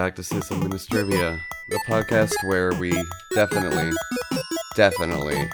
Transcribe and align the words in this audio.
back 0.00 0.16
to 0.16 0.22
Sysadministrivia, 0.22 1.38
the 1.68 1.78
podcast 1.86 2.32
where 2.44 2.72
we 2.80 2.90
definitely, 3.34 3.90
definitely 4.74 5.46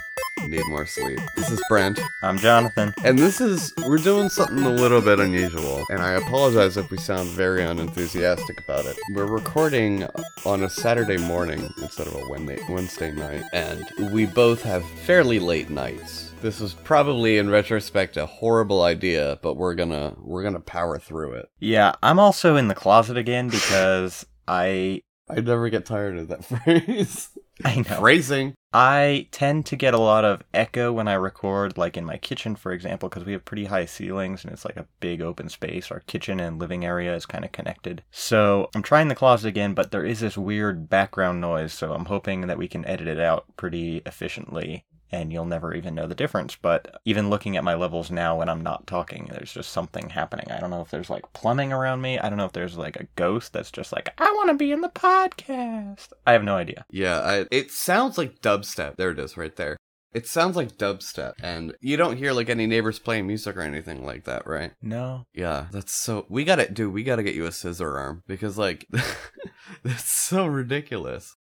need 0.47 0.63
more 0.69 0.87
sleep. 0.87 1.19
This 1.35 1.51
is 1.51 1.61
Brent, 1.69 1.99
I'm 2.23 2.39
Jathan. 2.39 2.95
and 3.03 3.19
this 3.19 3.41
is, 3.41 3.75
we're 3.89 3.99
doing 3.99 4.29
something 4.29 4.63
a 4.63 4.71
little 4.71 5.01
bit 5.01 5.19
unusual, 5.19 5.85
and 5.91 6.01
I 6.01 6.13
apologize 6.13 6.77
if 6.77 6.93
we 6.93 6.97
sound 6.97 7.29
very 7.31 7.65
unenthusiastic 7.65 8.61
about 8.61 8.87
it. 8.87 8.97
We're 9.15 9.27
recording 9.27 10.07
on 10.45 10.63
a 10.63 10.71
Saturday 10.71 11.19
morning 11.19 11.69
instead 11.83 12.07
of 12.07 12.15
a 12.15 12.29
Wednesday, 12.29 12.61
Wednesday 12.69 13.11
night, 13.11 13.43
and 13.53 13.85
we 14.13 14.27
both 14.27 14.63
have 14.63 14.89
fairly 14.89 15.41
late 15.41 15.71
nights. 15.71 16.35
This 16.41 16.61
was 16.61 16.73
probably, 16.73 17.39
in 17.39 17.51
retrospect, 17.51 18.17
a 18.17 18.27
horrible 18.27 18.83
idea, 18.83 19.41
but 19.43 19.55
we're 19.55 19.75
gonna 19.75 20.15
we're 20.21 20.45
gonna 20.45 20.61
power 20.61 21.01
through 21.01 21.33
it. 21.33 21.51
Yeah, 21.59 21.95
I'm 22.01 22.21
also 22.21 22.55
in 22.55 22.69
the 22.69 22.75
closet 22.77 23.17
again 23.17 23.49
because 23.49 24.25
I 24.47 25.03
I 25.29 25.41
never 25.41 25.69
get 25.69 25.87
tired 25.87 26.19
of 26.19 26.29
that 26.29 26.45
phrase. 26.65 27.31
I 27.65 27.77
know 27.77 28.01
Phrasing. 28.01 28.55
I 28.73 29.29
tend 29.31 29.65
to 29.67 29.77
get 29.77 29.95
a 29.95 29.99
lot 29.99 30.27
of 30.27 30.43
echo 30.53 30.93
when 30.93 31.09
I 31.09 31.15
record, 31.15 31.79
like 31.79 31.97
in 31.97 32.05
my 32.05 32.19
kitchen, 32.19 32.55
for 32.55 32.73
example, 32.73 33.09
because 33.09 33.25
we 33.25 33.33
have 33.33 33.47
pretty 33.47 33.65
high 33.65 33.87
ceilings 33.87 34.45
and 34.45 34.53
it's 34.53 34.67
like 34.67 34.77
a 34.77 34.87
big 35.01 35.23
open 35.23 35.49
space. 35.49 35.91
Our 35.91 36.01
kitchen 36.01 36.39
and 36.39 36.59
living 36.59 36.85
area 36.85 37.17
is 37.17 37.25
kind 37.25 37.45
of 37.45 37.53
connected. 37.53 38.03
So 38.11 38.69
I'm 38.75 38.83
trying 38.83 39.09
the 39.09 39.15
closet 39.15 39.49
again, 39.49 39.73
but 39.73 39.91
there 39.91 40.05
is 40.05 40.21
this 40.21 40.37
weird 40.37 40.91
background 40.91 41.41
noise, 41.41 41.73
so 41.73 41.95
I'm 41.95 42.05
hoping 42.05 42.43
that 42.43 42.59
we 42.59 42.69
can 42.69 42.85
edit 42.85 43.09
it 43.09 43.19
out 43.19 43.47
pretty 43.57 44.03
efficiently. 44.05 44.85
And 45.13 45.33
you'll 45.33 45.45
never 45.45 45.73
even 45.73 45.95
know 45.95 46.07
the 46.07 46.15
difference. 46.15 46.57
But 46.57 47.01
even 47.05 47.31
looking 47.31 47.57
at 47.57 47.65
my 47.65 47.75
levels 47.75 48.11
now 48.11 48.39
when 48.39 48.49
I'm 48.49 48.63
not 48.63 48.87
talking, 48.87 49.29
there's 49.31 49.53
just 49.53 49.71
something 49.71 50.11
happening. 50.11 50.51
I 50.51 50.59
don't 50.59 50.71
know 50.71 50.81
if 50.81 50.91
there's 50.91 51.11
like 51.11 51.33
plumbing 51.33 51.73
around 51.73 52.01
me. 52.01 52.19
I 52.19 52.29
don't 52.29 52.39
know 52.39 52.45
if 52.45 52.53
there's 52.53 52.77
like 52.77 52.97
a 52.97 53.07
ghost 53.15 53.53
that's 53.53 53.71
just 53.71 53.93
like, 53.93 54.09
I 54.19 54.25
want 54.33 54.51
to 54.51 54.55
be 54.55 54.73
in 54.73 54.81
the 54.81 54.89
podcast. 54.89 56.09
I 56.27 56.33
have 56.33 56.45
no 56.45 56.57
idea. 56.57 56.85
Yeah, 56.91 57.21
I, 57.21 57.47
it 57.51 57.71
sounds 57.71 58.19
like 58.19 58.41
dubstep. 58.41 58.97
There 58.97 59.11
it 59.11 59.19
is, 59.19 59.37
right 59.37 59.55
there. 59.55 59.77
It 60.13 60.27
sounds 60.27 60.57
like 60.57 60.79
dubstep, 60.79 61.35
and 61.43 61.77
you 61.83 61.99
don't 61.99 62.17
hear 62.17 62.33
like 62.33 62.49
any 62.49 62.67
neighbors 62.67 62.99
playing 62.99 63.27
music 63.27 63.55
or 63.55 63.61
anything 63.61 64.03
like 64.03 64.25
that, 64.25 64.47
right? 64.47 64.73
No. 64.81 65.27
Yeah, 65.35 65.67
that's 65.71 65.93
so. 65.93 66.25
We 66.31 66.45
gotta, 66.45 66.71
dude. 66.73 66.95
We 66.95 67.03
gotta 67.03 67.23
get 67.23 67.35
you 67.35 67.45
a 67.45 67.53
scissor 67.53 67.99
arm 67.99 68.23
because 68.27 68.57
like, 68.57 68.87
that's 69.83 70.11
so 70.11 70.47
ridiculous. 70.47 71.37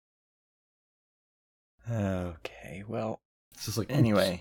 Okay, 1.90 2.84
well, 2.86 3.20
It's 3.56 3.64
just 3.64 3.78
like 3.78 3.90
Anyway. 3.90 4.38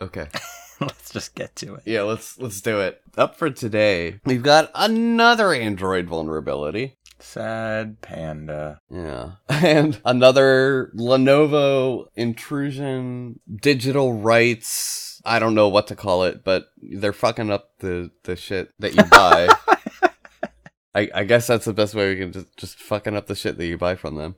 Okay. 0.00 0.28
let's 0.80 1.10
just 1.10 1.34
get 1.34 1.56
to 1.56 1.74
it. 1.74 1.82
Yeah, 1.86 2.02
let's 2.02 2.38
let's 2.38 2.60
do 2.60 2.80
it. 2.80 3.00
Up 3.16 3.36
for 3.36 3.48
today, 3.50 4.20
we've 4.26 4.42
got 4.42 4.70
another 4.74 5.54
Android 5.54 6.06
vulnerability. 6.06 6.96
Sad 7.18 8.00
panda. 8.02 8.78
Yeah. 8.90 9.32
And 9.48 9.98
another 10.04 10.92
Lenovo 10.94 12.06
intrusion, 12.16 13.40
digital 13.62 14.12
rights. 14.12 15.22
I 15.24 15.38
don't 15.38 15.54
know 15.54 15.68
what 15.68 15.86
to 15.86 15.96
call 15.96 16.24
it, 16.24 16.44
but 16.44 16.66
they're 16.76 17.14
fucking 17.14 17.50
up 17.50 17.70
the, 17.78 18.10
the 18.24 18.36
shit 18.36 18.70
that 18.80 18.94
you 18.94 19.04
buy. 19.04 19.48
I, 20.94 21.08
I 21.14 21.24
guess 21.24 21.46
that's 21.46 21.64
the 21.64 21.72
best 21.72 21.94
way 21.94 22.10
we 22.10 22.20
can 22.20 22.32
just, 22.32 22.54
just 22.58 22.78
fucking 22.78 23.16
up 23.16 23.26
the 23.26 23.34
shit 23.34 23.56
that 23.56 23.66
you 23.66 23.78
buy 23.78 23.94
from 23.94 24.16
them. 24.16 24.36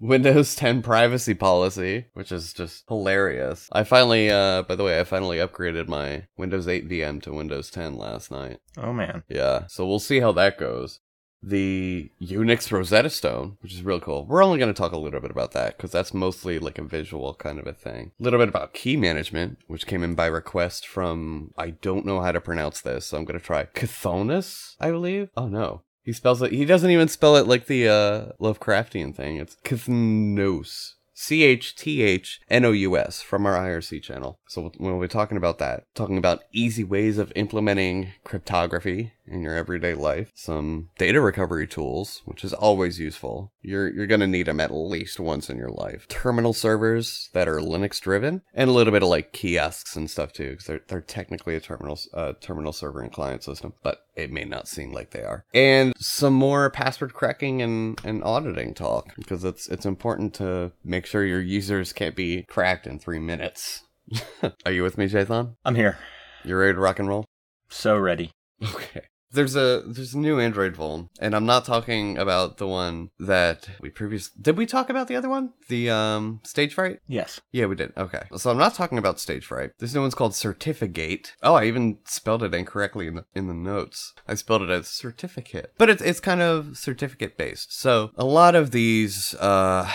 Windows 0.00 0.54
10 0.56 0.82
privacy 0.82 1.34
policy, 1.34 2.06
which 2.14 2.32
is 2.32 2.52
just 2.52 2.84
hilarious. 2.88 3.68
I 3.72 3.84
finally, 3.84 4.30
uh, 4.30 4.62
by 4.62 4.74
the 4.74 4.84
way, 4.84 4.98
I 4.98 5.04
finally 5.04 5.38
upgraded 5.38 5.88
my 5.88 6.26
Windows 6.36 6.66
8 6.66 6.88
VM 6.88 7.22
to 7.22 7.32
Windows 7.32 7.70
10 7.70 7.96
last 7.96 8.30
night. 8.30 8.58
Oh 8.76 8.92
man. 8.92 9.22
Yeah, 9.28 9.66
so 9.68 9.86
we'll 9.86 9.98
see 9.98 10.20
how 10.20 10.32
that 10.32 10.58
goes. 10.58 11.00
The 11.42 12.10
Unix 12.20 12.70
Rosetta 12.70 13.08
Stone, 13.08 13.56
which 13.60 13.72
is 13.72 13.82
real 13.82 13.98
cool. 13.98 14.26
We're 14.26 14.44
only 14.44 14.58
going 14.58 14.72
to 14.72 14.78
talk 14.78 14.92
a 14.92 14.98
little 14.98 15.20
bit 15.20 15.30
about 15.30 15.52
that 15.52 15.76
because 15.76 15.90
that's 15.90 16.12
mostly 16.12 16.58
like 16.58 16.78
a 16.78 16.84
visual 16.84 17.32
kind 17.32 17.58
of 17.58 17.66
a 17.66 17.72
thing. 17.72 18.12
A 18.20 18.22
little 18.22 18.38
bit 18.38 18.50
about 18.50 18.74
key 18.74 18.94
management, 18.96 19.56
which 19.66 19.86
came 19.86 20.02
in 20.02 20.14
by 20.14 20.26
request 20.26 20.86
from, 20.86 21.52
I 21.56 21.70
don't 21.70 22.04
know 22.04 22.20
how 22.20 22.32
to 22.32 22.42
pronounce 22.42 22.82
this, 22.82 23.06
so 23.06 23.16
I'm 23.16 23.24
going 23.24 23.40
to 23.40 23.44
try 23.44 23.64
Chthonus, 23.64 24.74
I 24.80 24.90
believe. 24.90 25.30
Oh 25.34 25.48
no. 25.48 25.82
He 26.02 26.12
spells 26.12 26.42
it, 26.42 26.52
he 26.52 26.64
doesn't 26.64 26.90
even 26.90 27.08
spell 27.08 27.36
it 27.36 27.46
like 27.46 27.66
the 27.66 27.88
uh, 27.88 28.32
Lovecraftian 28.40 29.14
thing. 29.14 29.36
It's 29.36 29.56
Chthnos. 29.64 30.94
C 31.20 31.42
H 31.42 31.76
T 31.76 32.02
H 32.02 32.40
N 32.48 32.64
O 32.64 32.72
U 32.72 32.96
S 32.96 33.20
from 33.20 33.44
our 33.44 33.52
IRC 33.52 34.02
channel. 34.02 34.40
So 34.48 34.72
we'll 34.78 34.98
be 34.98 35.06
talking 35.06 35.36
about 35.36 35.58
that, 35.58 35.84
talking 35.94 36.16
about 36.16 36.44
easy 36.50 36.82
ways 36.82 37.18
of 37.18 37.30
implementing 37.36 38.12
cryptography 38.24 39.12
in 39.26 39.42
your 39.42 39.54
everyday 39.54 39.92
life, 39.92 40.32
some 40.34 40.88
data 40.96 41.20
recovery 41.20 41.66
tools, 41.66 42.22
which 42.24 42.42
is 42.42 42.54
always 42.54 42.98
useful. 42.98 43.52
You're 43.60 43.92
you're 43.92 44.06
gonna 44.06 44.26
need 44.26 44.46
them 44.46 44.60
at 44.60 44.72
least 44.72 45.20
once 45.20 45.50
in 45.50 45.58
your 45.58 45.68
life. 45.68 46.08
Terminal 46.08 46.54
servers 46.54 47.28
that 47.34 47.48
are 47.48 47.58
Linux 47.60 48.00
driven, 48.00 48.40
and 48.54 48.70
a 48.70 48.72
little 48.72 48.92
bit 48.92 49.02
of 49.02 49.10
like 49.10 49.32
kiosks 49.32 49.96
and 49.96 50.10
stuff 50.10 50.32
too, 50.32 50.52
because 50.52 50.64
they're 50.64 50.82
they're 50.88 51.00
technically 51.02 51.54
a 51.54 51.60
terminal 51.60 52.00
uh, 52.14 52.32
terminal 52.40 52.72
server 52.72 53.02
and 53.02 53.12
client 53.12 53.44
system, 53.44 53.74
but 53.82 54.06
it 54.22 54.32
may 54.32 54.44
not 54.44 54.68
seem 54.68 54.92
like 54.92 55.10
they 55.10 55.22
are. 55.22 55.44
And 55.54 55.92
some 55.98 56.34
more 56.34 56.70
password 56.70 57.14
cracking 57.14 57.62
and, 57.62 58.00
and 58.04 58.22
auditing 58.22 58.74
talk, 58.74 59.14
because 59.16 59.44
it's 59.44 59.68
it's 59.68 59.86
important 59.86 60.34
to 60.34 60.72
make 60.84 61.06
sure 61.06 61.24
your 61.24 61.40
users 61.40 61.92
can't 61.92 62.16
be 62.16 62.42
cracked 62.44 62.86
in 62.86 62.98
three 62.98 63.18
minutes. 63.18 63.82
Are 64.66 64.72
you 64.72 64.82
with 64.82 64.98
me, 64.98 65.08
Jathan? 65.08 65.56
I'm 65.64 65.74
here. 65.74 65.98
You 66.44 66.56
ready 66.56 66.74
to 66.74 66.80
rock 66.80 66.98
and 66.98 67.08
roll? 67.08 67.24
So 67.68 67.96
ready. 67.96 68.30
Okay. 68.74 69.02
There's 69.32 69.56
a 69.56 69.82
there's 69.86 70.14
a 70.14 70.18
new 70.18 70.40
Android 70.40 70.76
phone, 70.76 71.08
and 71.20 71.34
I'm 71.34 71.46
not 71.46 71.64
talking 71.64 72.18
about 72.18 72.56
the 72.56 72.66
one 72.66 73.10
that 73.18 73.68
we 73.80 73.90
previous. 73.90 74.30
Did 74.30 74.56
we 74.56 74.66
talk 74.66 74.90
about 74.90 75.08
the 75.08 75.16
other 75.16 75.28
one? 75.28 75.52
The 75.68 75.90
um 75.90 76.40
Stage 76.44 76.74
Fright? 76.74 76.98
Yes. 77.06 77.40
Yeah, 77.52 77.66
we 77.66 77.76
did. 77.76 77.92
Okay. 77.96 78.22
So 78.36 78.50
I'm 78.50 78.58
not 78.58 78.74
talking 78.74 78.98
about 78.98 79.20
Stage 79.20 79.46
Fright. 79.46 79.70
This 79.78 79.94
new 79.94 80.00
one's 80.00 80.14
called 80.14 80.32
Certifi-gate. 80.32 81.34
Oh, 81.42 81.54
I 81.54 81.64
even 81.66 81.98
spelled 82.04 82.42
it 82.42 82.54
incorrectly 82.54 83.06
in 83.06 83.14
the, 83.14 83.24
in 83.34 83.46
the 83.46 83.54
notes. 83.54 84.14
I 84.26 84.34
spelled 84.34 84.62
it 84.62 84.70
as 84.70 84.88
certificate. 84.88 85.72
But 85.78 85.90
it's 85.90 86.02
it's 86.02 86.20
kind 86.20 86.42
of 86.42 86.76
certificate 86.76 87.36
based. 87.36 87.78
So 87.78 88.10
a 88.16 88.24
lot 88.24 88.54
of 88.54 88.72
these 88.72 89.34
uh 89.34 89.88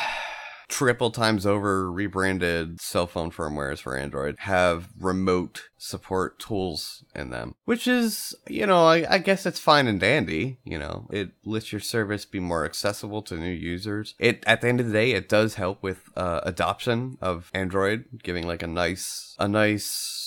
triple 0.68 1.12
times 1.12 1.46
over 1.46 1.92
rebranded 1.92 2.82
cell 2.82 3.08
phone 3.08 3.32
firmwares 3.32 3.80
for 3.80 3.98
Android 3.98 4.36
have 4.40 4.90
remote 5.00 5.70
support 5.78 6.40
tools 6.40 7.04
in 7.14 7.30
them, 7.30 7.56
which 7.66 7.88
is, 7.88 8.34
you 8.48 8.66
know, 8.66 8.86
I, 8.86 9.06
I, 9.14 9.18
guess 9.20 9.46
it's 9.46 9.60
fine 9.60 9.88
and 9.88 10.00
dandy. 10.00 10.60
You 10.64 10.80
know, 10.80 11.08
it 11.12 11.32
lets 11.44 11.72
your 11.72 11.82
service 11.82 12.26
be 12.26 12.40
more 12.40 12.66
accessible 12.66 13.22
to 13.24 13.38
new 13.38 13.52
users. 13.52 14.16
It, 14.20 14.44
at 14.48 14.62
the 14.62 14.68
end 14.68 14.80
of 14.80 14.88
the 14.88 14.94
day, 14.94 15.12
it 15.12 15.30
does 15.30 15.56
help 15.56 15.84
with 15.84 16.10
uh, 16.16 16.42
adoption 16.44 17.18
of 17.22 17.52
Android, 17.54 18.06
giving 18.24 18.48
like 18.48 18.64
a 18.64 18.68
nice, 18.68 19.36
a 19.40 19.48
nice 19.48 20.26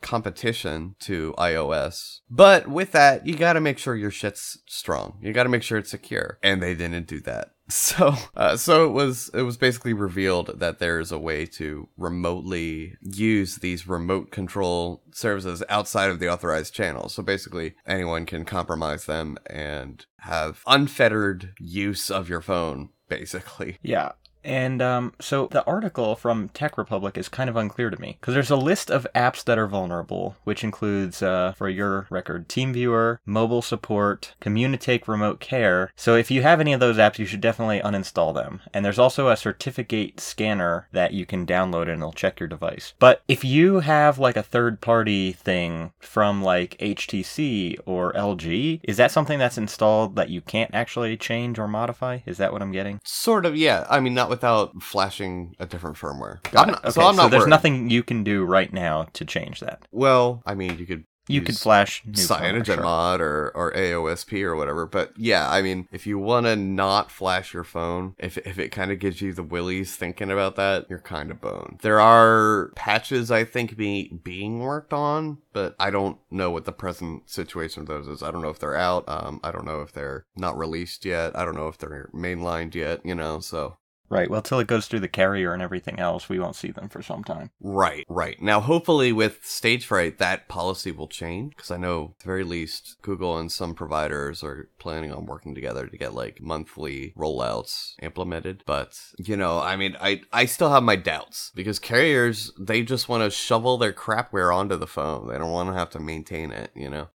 competition 0.00 0.94
to 1.00 1.34
iOS. 1.38 2.20
But 2.30 2.68
with 2.68 2.92
that, 2.92 3.26
you 3.26 3.36
gotta 3.36 3.60
make 3.60 3.78
sure 3.78 3.96
your 3.96 4.10
shit's 4.10 4.58
strong. 4.66 5.18
You 5.20 5.32
gotta 5.32 5.48
make 5.48 5.62
sure 5.62 5.78
it's 5.78 5.90
secure. 5.90 6.38
And 6.42 6.62
they 6.62 6.74
didn't 6.74 7.06
do 7.06 7.20
that. 7.20 7.50
So, 7.70 8.14
uh, 8.34 8.56
so 8.56 8.86
it 8.86 8.92
was, 8.92 9.30
it 9.34 9.42
was 9.42 9.56
basically 9.56 9.92
revealed 9.92 10.58
that 10.58 10.78
there's 10.78 11.12
a 11.12 11.18
way 11.18 11.44
to 11.46 11.88
remotely 11.96 12.96
use 13.00 13.56
these 13.56 13.86
remote 13.86 14.30
control 14.30 15.02
services 15.12 15.62
outside 15.68 16.10
of 16.10 16.18
the 16.18 16.32
authorized 16.32 16.72
channel. 16.74 17.08
So 17.08 17.22
basically 17.22 17.74
anyone 17.86 18.24
can 18.24 18.44
compromise 18.44 19.04
them 19.04 19.36
and 19.46 20.04
have 20.20 20.62
unfettered 20.66 21.54
use 21.58 22.10
of 22.10 22.28
your 22.28 22.40
phone, 22.40 22.88
basically. 23.08 23.78
Yeah. 23.82 24.12
And 24.44 24.80
um, 24.80 25.12
so 25.20 25.48
the 25.50 25.64
article 25.64 26.16
from 26.16 26.48
Tech 26.50 26.78
Republic 26.78 27.18
is 27.18 27.28
kind 27.28 27.50
of 27.50 27.56
unclear 27.56 27.90
to 27.90 28.00
me 28.00 28.16
because 28.20 28.34
there's 28.34 28.50
a 28.50 28.56
list 28.56 28.90
of 28.90 29.06
apps 29.14 29.44
that 29.44 29.58
are 29.58 29.66
vulnerable, 29.66 30.36
which 30.44 30.64
includes, 30.64 31.22
uh, 31.22 31.52
for 31.56 31.68
your 31.68 32.06
record, 32.10 32.48
TeamViewer, 32.48 33.18
mobile 33.26 33.62
support, 33.62 34.34
Communitake 34.40 35.08
Remote 35.08 35.40
Care. 35.40 35.92
So 35.96 36.14
if 36.14 36.30
you 36.30 36.42
have 36.42 36.60
any 36.60 36.72
of 36.72 36.80
those 36.80 36.96
apps, 36.96 37.18
you 37.18 37.26
should 37.26 37.40
definitely 37.40 37.80
uninstall 37.80 38.34
them. 38.34 38.60
And 38.72 38.84
there's 38.84 38.98
also 38.98 39.28
a 39.28 39.36
certificate 39.36 40.20
scanner 40.20 40.88
that 40.92 41.12
you 41.12 41.26
can 41.26 41.46
download 41.46 41.82
and 41.82 42.00
it'll 42.00 42.12
check 42.12 42.40
your 42.40 42.48
device. 42.48 42.94
But 42.98 43.22
if 43.28 43.44
you 43.44 43.80
have 43.80 44.18
like 44.18 44.36
a 44.36 44.42
third 44.42 44.80
party 44.80 45.32
thing 45.32 45.92
from 45.98 46.42
like 46.42 46.78
HTC 46.78 47.78
or 47.84 48.12
LG, 48.12 48.80
is 48.82 48.96
that 48.96 49.10
something 49.10 49.38
that's 49.38 49.58
installed 49.58 50.16
that 50.16 50.30
you 50.30 50.40
can't 50.40 50.74
actually 50.74 51.16
change 51.16 51.58
or 51.58 51.68
modify? 51.68 52.20
Is 52.26 52.38
that 52.38 52.52
what 52.52 52.62
I'm 52.62 52.72
getting? 52.72 53.00
Sort 53.04 53.44
of, 53.44 53.56
yeah. 53.56 53.86
I 53.90 54.00
mean, 54.00 54.14
not 54.14 54.27
without 54.28 54.82
flashing 54.82 55.54
a 55.58 55.66
different 55.66 55.96
firmware. 55.96 56.42
Got 56.50 56.66
I'm 56.66 56.70
not- 56.72 56.84
Okay, 56.84 56.90
So 56.92 57.02
I'm 57.02 57.16
not 57.16 57.30
there's 57.30 57.42
worried. 57.42 57.50
nothing 57.50 57.90
you 57.90 58.02
can 58.02 58.24
do 58.24 58.44
right 58.44 58.72
now 58.72 59.06
to 59.14 59.24
change 59.24 59.60
that. 59.60 59.82
Well, 59.92 60.42
I 60.46 60.54
mean, 60.54 60.78
you 60.78 60.86
could 60.86 61.04
You 61.30 61.42
could 61.42 61.58
flash 61.58 62.02
new 62.06 62.12
CyanogenMod 62.14 62.82
mod 62.82 63.20
or, 63.20 63.50
or 63.54 63.70
AOSP 63.74 64.42
or 64.44 64.56
whatever. 64.56 64.86
But 64.86 65.12
yeah, 65.18 65.46
I 65.50 65.60
mean, 65.60 65.86
if 65.92 66.06
you 66.06 66.18
want 66.18 66.46
to 66.46 66.56
not 66.56 67.10
flash 67.10 67.52
your 67.52 67.64
phone, 67.64 68.14
if, 68.18 68.38
if 68.38 68.58
it 68.58 68.70
kind 68.70 68.90
of 68.90 68.98
gives 68.98 69.20
you 69.20 69.34
the 69.34 69.42
willies 69.42 69.94
thinking 69.94 70.30
about 70.30 70.56
that, 70.56 70.86
you're 70.88 70.98
kind 71.00 71.30
of 71.30 71.38
boned. 71.38 71.80
There 71.82 72.00
are 72.00 72.72
patches, 72.76 73.30
I 73.30 73.44
think, 73.44 73.76
be, 73.76 74.08
being 74.24 74.60
worked 74.60 74.94
on, 74.94 75.36
but 75.52 75.74
I 75.78 75.90
don't 75.90 76.16
know 76.30 76.50
what 76.50 76.64
the 76.64 76.72
present 76.72 77.28
situation 77.28 77.82
of 77.82 77.88
those 77.88 78.08
is. 78.08 78.22
I 78.22 78.30
don't 78.30 78.40
know 78.40 78.48
if 78.48 78.58
they're 78.58 78.74
out. 78.76 79.04
Um, 79.06 79.38
I 79.44 79.50
don't 79.50 79.66
know 79.66 79.82
if 79.82 79.92
they're 79.92 80.24
not 80.34 80.56
released 80.56 81.04
yet. 81.04 81.36
I 81.36 81.44
don't 81.44 81.56
know 81.56 81.68
if 81.68 81.76
they're 81.76 82.08
mainlined 82.14 82.74
yet, 82.74 83.04
you 83.04 83.14
know, 83.14 83.40
so. 83.40 83.76
Right. 84.10 84.30
Well, 84.30 84.42
till 84.42 84.58
it 84.58 84.66
goes 84.66 84.86
through 84.86 85.00
the 85.00 85.08
carrier 85.08 85.52
and 85.52 85.62
everything 85.62 85.98
else, 85.98 86.28
we 86.28 86.38
won't 86.38 86.56
see 86.56 86.70
them 86.70 86.88
for 86.88 87.02
some 87.02 87.22
time. 87.22 87.50
Right, 87.60 88.06
right. 88.08 88.40
Now, 88.40 88.60
hopefully, 88.60 89.12
with 89.12 89.44
stage 89.44 89.84
fright, 89.84 90.18
that 90.18 90.48
policy 90.48 90.90
will 90.90 91.08
change 91.08 91.54
because 91.54 91.70
I 91.70 91.76
know, 91.76 92.14
at 92.14 92.20
the 92.20 92.26
very 92.26 92.44
least, 92.44 92.96
Google 93.02 93.36
and 93.36 93.52
some 93.52 93.74
providers 93.74 94.42
are 94.42 94.70
planning 94.78 95.12
on 95.12 95.26
working 95.26 95.54
together 95.54 95.86
to 95.86 95.98
get 95.98 96.14
like 96.14 96.40
monthly 96.40 97.12
rollouts 97.18 97.94
implemented. 98.02 98.62
But 98.66 98.98
you 99.18 99.36
know, 99.36 99.60
I 99.60 99.76
mean, 99.76 99.96
I 100.00 100.22
I 100.32 100.46
still 100.46 100.70
have 100.70 100.82
my 100.82 100.96
doubts 100.96 101.52
because 101.54 101.78
carriers 101.78 102.50
they 102.58 102.82
just 102.82 103.08
want 103.08 103.24
to 103.24 103.30
shovel 103.30 103.76
their 103.76 103.92
crapware 103.92 104.54
onto 104.54 104.76
the 104.76 104.86
phone. 104.86 105.28
They 105.28 105.38
don't 105.38 105.52
want 105.52 105.68
to 105.68 105.74
have 105.74 105.90
to 105.90 106.00
maintain 106.00 106.50
it. 106.50 106.70
You 106.74 106.88
know. 106.88 107.08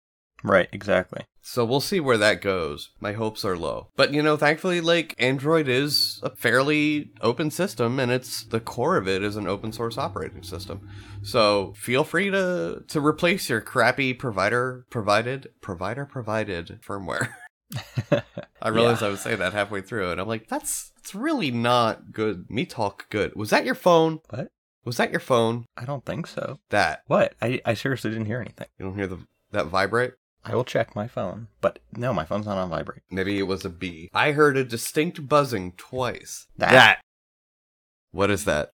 Right. 0.42 0.68
Exactly. 0.72 1.22
So 1.42 1.64
we'll 1.64 1.80
see 1.80 2.00
where 2.00 2.18
that 2.18 2.40
goes. 2.40 2.90
My 3.00 3.12
hopes 3.12 3.44
are 3.44 3.56
low. 3.56 3.88
But 3.96 4.12
you 4.12 4.22
know, 4.22 4.36
thankfully 4.36 4.80
like 4.80 5.14
Android 5.18 5.68
is 5.68 6.20
a 6.22 6.30
fairly 6.30 7.12
open 7.20 7.50
system 7.50 7.98
and 7.98 8.12
it's 8.12 8.44
the 8.44 8.60
core 8.60 8.96
of 8.96 9.08
it 9.08 9.22
is 9.22 9.36
an 9.36 9.48
open 9.48 9.72
source 9.72 9.98
operating 9.98 10.42
system. 10.42 10.88
So 11.22 11.72
feel 11.76 12.04
free 12.04 12.30
to 12.30 12.84
to 12.86 13.00
replace 13.00 13.48
your 13.48 13.60
crappy 13.60 14.12
provider 14.14 14.86
provided 14.90 15.48
provider 15.60 16.04
provided 16.04 16.80
firmware. 16.86 17.30
I 18.62 18.68
realized 18.68 19.02
I 19.02 19.08
would 19.08 19.18
say 19.18 19.34
that 19.34 19.52
halfway 19.52 19.80
through 19.80 20.10
and 20.10 20.20
I'm 20.20 20.28
like 20.28 20.48
that's 20.48 20.92
it's 20.98 21.14
really 21.14 21.50
not 21.50 22.12
good. 22.12 22.50
Me 22.50 22.66
talk 22.66 23.08
good. 23.10 23.34
Was 23.34 23.50
that 23.50 23.64
your 23.64 23.74
phone? 23.74 24.20
What? 24.28 24.48
Was 24.84 24.96
that 24.96 25.10
your 25.10 25.20
phone? 25.20 25.66
I 25.76 25.84
don't 25.84 26.04
think 26.04 26.26
so. 26.26 26.58
That. 26.70 27.02
What? 27.06 27.34
I, 27.42 27.60
I 27.64 27.74
seriously 27.74 28.10
didn't 28.10 28.26
hear 28.26 28.40
anything. 28.40 28.66
You 28.78 28.86
don't 28.86 28.94
hear 28.94 29.06
the 29.06 29.18
that 29.52 29.66
vibrate? 29.66 30.12
I 30.44 30.54
will 30.54 30.64
check 30.64 30.94
my 30.96 31.06
phone, 31.06 31.48
but 31.60 31.78
no, 31.94 32.12
my 32.14 32.24
phone's 32.24 32.46
not 32.46 32.56
on 32.56 32.70
vibrate. 32.70 33.02
Maybe 33.10 33.38
it 33.38 33.42
was 33.46 33.64
a 33.64 33.68
bee. 33.68 34.08
I 34.14 34.32
heard 34.32 34.56
a 34.56 34.64
distinct 34.64 35.28
buzzing 35.28 35.72
twice. 35.76 36.46
That- 36.56 36.72
What 38.12 38.30
is 38.30 38.44
that? 38.46 38.70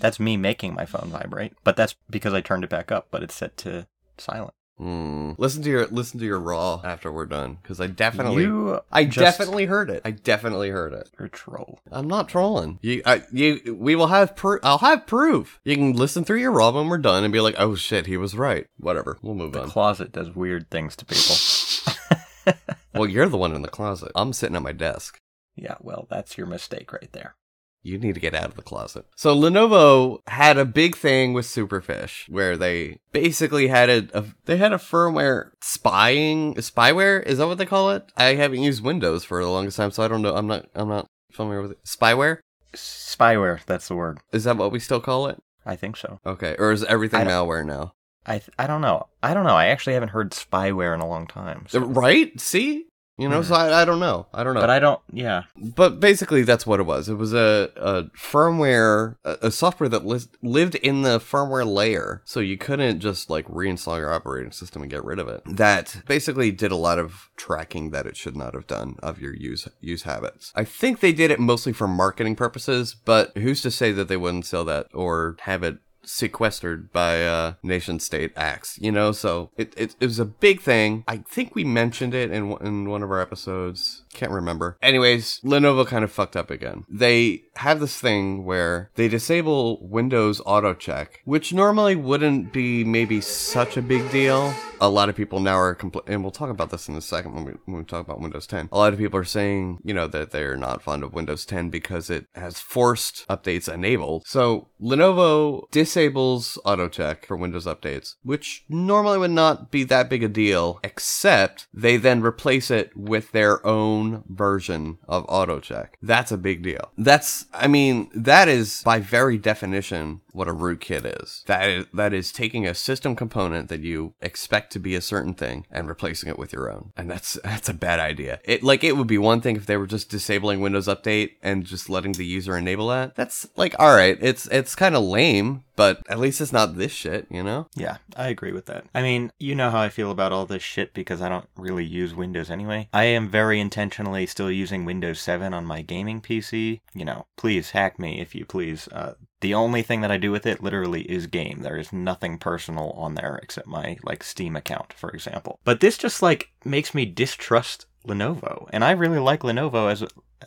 That's 0.00 0.20
me 0.20 0.36
making 0.36 0.74
my 0.74 0.86
phone 0.86 1.08
vibrate, 1.10 1.54
but 1.64 1.76
that's 1.76 1.96
because 2.08 2.32
I 2.34 2.40
turned 2.40 2.62
it 2.64 2.70
back 2.70 2.92
up, 2.92 3.08
but 3.10 3.22
it's 3.22 3.34
set 3.34 3.56
to 3.58 3.88
silent. 4.16 4.54
Hmm. 4.82 5.32
Listen 5.38 5.62
to 5.62 5.70
your 5.70 5.86
listen 5.86 6.18
to 6.18 6.26
your 6.26 6.40
raw 6.40 6.80
after 6.82 7.12
we're 7.12 7.26
done, 7.26 7.58
because 7.62 7.80
I 7.80 7.86
definitely, 7.86 8.42
you 8.42 8.80
I 8.90 9.04
just- 9.04 9.38
definitely 9.38 9.66
heard 9.66 9.88
it. 9.90 10.02
I 10.04 10.10
definitely 10.10 10.70
heard 10.70 10.92
it. 10.92 11.08
You're 11.16 11.26
a 11.26 11.30
troll. 11.30 11.78
I'm 11.92 12.08
not 12.08 12.28
trolling. 12.28 12.80
You, 12.82 13.00
I, 13.06 13.22
you, 13.30 13.76
we 13.78 13.94
will 13.94 14.08
have 14.08 14.34
proof. 14.34 14.58
I'll 14.64 14.78
have 14.78 15.06
proof. 15.06 15.60
You 15.64 15.76
can 15.76 15.92
listen 15.92 16.24
through 16.24 16.40
your 16.40 16.50
raw 16.50 16.72
when 16.72 16.88
we're 16.88 16.98
done 16.98 17.22
and 17.22 17.32
be 17.32 17.38
like, 17.40 17.54
oh 17.58 17.76
shit, 17.76 18.06
he 18.06 18.16
was 18.16 18.34
right. 18.34 18.66
Whatever. 18.76 19.18
We'll 19.22 19.34
move 19.36 19.48
on. 19.48 19.52
The 19.52 19.60
on. 19.62 19.70
closet 19.70 20.10
does 20.10 20.34
weird 20.34 20.68
things 20.68 20.96
to 20.96 21.04
people. 21.04 22.56
well, 22.94 23.08
you're 23.08 23.28
the 23.28 23.36
one 23.38 23.54
in 23.54 23.62
the 23.62 23.68
closet. 23.68 24.10
I'm 24.16 24.32
sitting 24.32 24.56
at 24.56 24.62
my 24.62 24.72
desk. 24.72 25.16
yeah, 25.54 25.76
well, 25.80 26.08
that's 26.10 26.36
your 26.36 26.48
mistake 26.48 26.92
right 26.92 27.12
there. 27.12 27.36
You 27.84 27.98
need 27.98 28.14
to 28.14 28.20
get 28.20 28.34
out 28.34 28.44
of 28.46 28.54
the 28.54 28.62
closet. 28.62 29.06
So 29.16 29.34
Lenovo 29.36 30.20
had 30.28 30.56
a 30.56 30.64
big 30.64 30.96
thing 30.96 31.32
with 31.32 31.46
Superfish 31.46 32.28
where 32.28 32.56
they 32.56 32.98
basically 33.12 33.66
had 33.68 33.90
a, 33.90 34.08
a 34.18 34.24
they 34.44 34.56
had 34.56 34.72
a 34.72 34.78
firmware 34.78 35.50
spying 35.60 36.54
spyware. 36.54 37.22
Is 37.24 37.38
that 37.38 37.46
what 37.48 37.58
they 37.58 37.66
call 37.66 37.90
it? 37.90 38.04
I 38.16 38.34
haven't 38.34 38.62
used 38.62 38.84
Windows 38.84 39.24
for 39.24 39.42
the 39.42 39.50
longest 39.50 39.76
time, 39.76 39.90
so 39.90 40.02
I 40.04 40.08
don't 40.08 40.22
know. 40.22 40.34
I'm 40.36 40.46
not 40.46 40.66
I'm 40.74 40.88
not 40.88 41.06
familiar 41.32 41.62
with 41.62 41.72
it. 41.72 41.84
Spyware. 41.84 42.38
Spyware, 42.74 43.64
that's 43.66 43.88
the 43.88 43.94
word. 43.94 44.18
Is 44.32 44.44
that 44.44 44.56
what 44.56 44.72
we 44.72 44.78
still 44.78 45.00
call 45.00 45.26
it? 45.26 45.42
I 45.66 45.76
think 45.76 45.96
so. 45.96 46.20
Okay, 46.26 46.56
or 46.58 46.72
is 46.72 46.84
everything 46.84 47.20
malware 47.26 47.64
now? 47.66 47.92
I 48.26 48.38
th- 48.38 48.50
I 48.58 48.66
don't 48.66 48.80
know. 48.80 49.08
I 49.22 49.34
don't 49.34 49.44
know. 49.44 49.56
I 49.56 49.66
actually 49.66 49.94
haven't 49.94 50.10
heard 50.10 50.30
spyware 50.30 50.94
in 50.94 51.00
a 51.00 51.06
long 51.08 51.26
time. 51.26 51.66
so- 51.68 51.80
Right? 51.80 52.38
See, 52.40 52.86
you 53.18 53.28
know. 53.28 53.38
Hmm. 53.38 53.48
So 53.48 53.54
I, 53.54 53.82
I 53.82 53.84
don't 53.84 54.00
know. 54.00 54.26
I 54.32 54.44
don't 54.44 54.54
know. 54.54 54.60
But 54.60 54.70
I 54.70 54.78
don't. 54.78 55.00
Yeah. 55.12 55.44
But 55.56 56.00
basically, 56.00 56.42
that's 56.42 56.66
what 56.66 56.80
it 56.80 56.84
was. 56.84 57.08
It 57.08 57.14
was 57.14 57.32
a, 57.32 57.70
a 57.76 58.04
firmware, 58.16 59.16
a, 59.24 59.38
a 59.42 59.50
software 59.50 59.88
that 59.88 60.04
lis- 60.04 60.28
lived 60.42 60.74
in 60.76 61.02
the 61.02 61.18
firmware 61.18 61.66
layer, 61.66 62.22
so 62.24 62.40
you 62.40 62.56
couldn't 62.56 63.00
just 63.00 63.30
like 63.30 63.46
reinstall 63.46 63.98
your 63.98 64.12
operating 64.12 64.52
system 64.52 64.82
and 64.82 64.90
get 64.90 65.04
rid 65.04 65.18
of 65.18 65.28
it. 65.28 65.42
That 65.46 66.02
basically 66.06 66.50
did 66.50 66.72
a 66.72 66.76
lot 66.76 66.98
of 66.98 67.30
tracking 67.36 67.90
that 67.90 68.06
it 68.06 68.16
should 68.16 68.36
not 68.36 68.54
have 68.54 68.66
done 68.66 68.96
of 69.02 69.20
your 69.20 69.34
use 69.34 69.68
use 69.80 70.02
habits. 70.02 70.52
I 70.54 70.64
think 70.64 71.00
they 71.00 71.12
did 71.12 71.30
it 71.30 71.40
mostly 71.40 71.72
for 71.72 71.88
marketing 71.88 72.36
purposes, 72.36 72.94
but 73.04 73.36
who's 73.36 73.62
to 73.62 73.70
say 73.70 73.92
that 73.92 74.08
they 74.08 74.16
wouldn't 74.16 74.46
sell 74.46 74.64
that 74.64 74.86
or 74.92 75.36
have 75.40 75.62
it 75.62 75.78
sequestered 76.04 76.92
by 76.92 77.24
uh 77.24 77.54
nation 77.62 77.98
state 77.98 78.32
acts 78.36 78.78
you 78.80 78.92
know? 78.92 79.12
So 79.12 79.50
it, 79.56 79.72
it, 79.76 79.96
it 80.00 80.06
was 80.06 80.18
a 80.18 80.24
big 80.24 80.60
thing. 80.60 81.04
I 81.06 81.18
think 81.18 81.54
we 81.54 81.64
mentioned 81.64 82.14
it 82.14 82.30
in, 82.30 82.52
in 82.60 82.88
one 82.88 83.02
of 83.02 83.10
our 83.10 83.20
episodes 83.20 84.01
can't 84.12 84.32
remember. 84.32 84.76
Anyways 84.82 85.40
lenovo 85.40 85.86
kind 85.86 86.04
of 86.04 86.12
fucked 86.12 86.36
up 86.36 86.50
again. 86.50 86.84
They 86.88 87.44
have 87.56 87.80
this 87.80 88.00
thing 88.00 88.44
where 88.44 88.90
they 88.94 89.08
disable 89.08 89.86
windows 89.86 90.40
auto 90.44 90.74
check 90.74 91.20
which 91.24 91.52
normally 91.52 91.96
wouldn't 91.96 92.52
be 92.52 92.84
maybe 92.84 93.20
such 93.20 93.76
a 93.76 93.82
big 93.82 94.10
deal. 94.10 94.54
A 94.80 94.88
lot 94.88 95.08
of 95.08 95.14
people 95.14 95.38
now 95.38 95.54
are 95.54 95.76
compl- 95.76 96.08
and 96.08 96.22
we'll 96.22 96.32
talk 96.32 96.50
about 96.50 96.70
this 96.70 96.88
in 96.88 96.96
a 96.96 97.00
second 97.00 97.34
when 97.34 97.44
we, 97.44 97.52
when 97.66 97.78
we 97.78 97.84
talk 97.84 98.04
about 98.04 98.20
windows 98.20 98.46
10 98.46 98.68
a 98.72 98.76
lot 98.76 98.92
of 98.92 98.98
people 98.98 99.18
are 99.18 99.24
saying 99.24 99.78
you 99.84 99.94
know 99.94 100.06
that 100.08 100.30
they're 100.30 100.56
not 100.56 100.82
fond 100.82 101.02
of 101.02 101.14
windows 101.14 101.44
10 101.44 101.70
because 101.70 102.10
it 102.10 102.26
has 102.34 102.58
forced 102.60 103.26
updates 103.28 103.72
enabled. 103.72 104.24
So 104.26 104.68
lenovo 104.80 105.70
disables 105.70 106.58
auto 106.64 106.88
check 106.88 107.26
for 107.26 107.36
windows 107.36 107.66
updates 107.66 108.14
which 108.22 108.64
normally 108.68 109.18
would 109.18 109.30
not 109.30 109.70
be 109.70 109.84
that 109.84 110.10
big 110.10 110.22
a 110.22 110.28
deal 110.28 110.80
except 110.82 111.66
they 111.72 111.96
then 111.96 112.22
replace 112.22 112.70
it 112.70 112.96
with 112.96 113.32
their 113.32 113.64
own 113.66 114.01
version 114.28 114.98
of 115.08 115.24
auto 115.28 115.60
check. 115.60 115.98
That's 116.02 116.32
a 116.32 116.38
big 116.38 116.62
deal. 116.62 116.90
That's 116.98 117.46
i 117.52 117.66
mean 117.66 118.10
that 118.14 118.48
is 118.48 118.82
by 118.82 118.98
very 118.98 119.38
definition 119.38 120.21
what 120.32 120.48
a 120.48 120.54
rootkit 120.54 121.22
is. 121.22 121.44
That 121.46 121.68
is 121.68 121.86
that 121.94 122.12
is 122.12 122.32
taking 122.32 122.66
a 122.66 122.74
system 122.74 123.14
component 123.14 123.68
that 123.68 123.80
you 123.80 124.14
expect 124.20 124.72
to 124.72 124.78
be 124.78 124.94
a 124.94 125.00
certain 125.00 125.34
thing 125.34 125.66
and 125.70 125.88
replacing 125.88 126.28
it 126.28 126.38
with 126.38 126.52
your 126.52 126.70
own. 126.70 126.92
And 126.96 127.10
that's 127.10 127.34
that's 127.44 127.68
a 127.68 127.74
bad 127.74 128.00
idea. 128.00 128.40
It 128.44 128.62
like 128.62 128.82
it 128.84 128.96
would 128.96 129.06
be 129.06 129.18
one 129.18 129.40
thing 129.40 129.56
if 129.56 129.66
they 129.66 129.76
were 129.76 129.86
just 129.86 130.10
disabling 130.10 130.60
Windows 130.60 130.88
Update 130.88 131.32
and 131.42 131.64
just 131.64 131.88
letting 131.88 132.12
the 132.12 132.26
user 132.26 132.56
enable 132.56 132.88
that. 132.88 133.14
That's 133.14 133.48
like 133.56 133.74
all 133.78 133.94
right, 133.94 134.18
it's 134.20 134.46
it's 134.48 134.74
kind 134.74 134.96
of 134.96 135.04
lame, 135.04 135.64
but 135.76 136.02
at 136.08 136.18
least 136.18 136.40
it's 136.40 136.52
not 136.52 136.76
this 136.76 136.92
shit, 136.92 137.26
you 137.30 137.42
know? 137.42 137.68
Yeah, 137.74 137.98
I 138.16 138.28
agree 138.28 138.52
with 138.52 138.66
that. 138.66 138.84
I 138.94 139.02
mean, 139.02 139.32
you 139.38 139.54
know 139.54 139.70
how 139.70 139.80
I 139.80 139.88
feel 139.88 140.10
about 140.10 140.32
all 140.32 140.46
this 140.46 140.62
shit 140.62 140.94
because 140.94 141.22
I 141.22 141.28
don't 141.28 141.48
really 141.56 141.84
use 141.84 142.14
Windows 142.14 142.50
anyway. 142.50 142.88
I 142.92 143.04
am 143.04 143.28
very 143.28 143.60
intentionally 143.60 144.26
still 144.26 144.50
using 144.50 144.84
Windows 144.84 145.20
7 145.20 145.54
on 145.54 145.64
my 145.64 145.82
gaming 145.82 146.20
PC. 146.20 146.80
You 146.94 147.04
know, 147.04 147.26
please 147.36 147.70
hack 147.70 147.98
me 147.98 148.20
if 148.20 148.34
you 148.34 148.44
please. 148.44 148.88
Uh, 148.88 149.14
the 149.42 149.54
only 149.54 149.82
thing 149.82 150.00
that 150.00 150.10
I 150.10 150.16
do 150.16 150.30
with 150.30 150.46
it 150.46 150.62
literally 150.62 151.02
is 151.02 151.26
game. 151.26 151.60
There 151.60 151.76
is 151.76 151.92
nothing 151.92 152.38
personal 152.38 152.92
on 152.92 153.14
there 153.14 153.38
except 153.42 153.66
my 153.66 153.98
like 154.02 154.22
Steam 154.24 154.56
account, 154.56 154.92
for 154.94 155.10
example. 155.10 155.60
But 155.64 155.80
this 155.80 155.98
just 155.98 156.22
like 156.22 156.50
makes 156.64 156.94
me 156.94 157.04
distrust 157.04 157.86
Lenovo, 158.06 158.68
and 158.72 158.84
I 158.84 158.92
really 158.92 159.18
like 159.18 159.40
Lenovo 159.40 159.90
as 159.90 160.02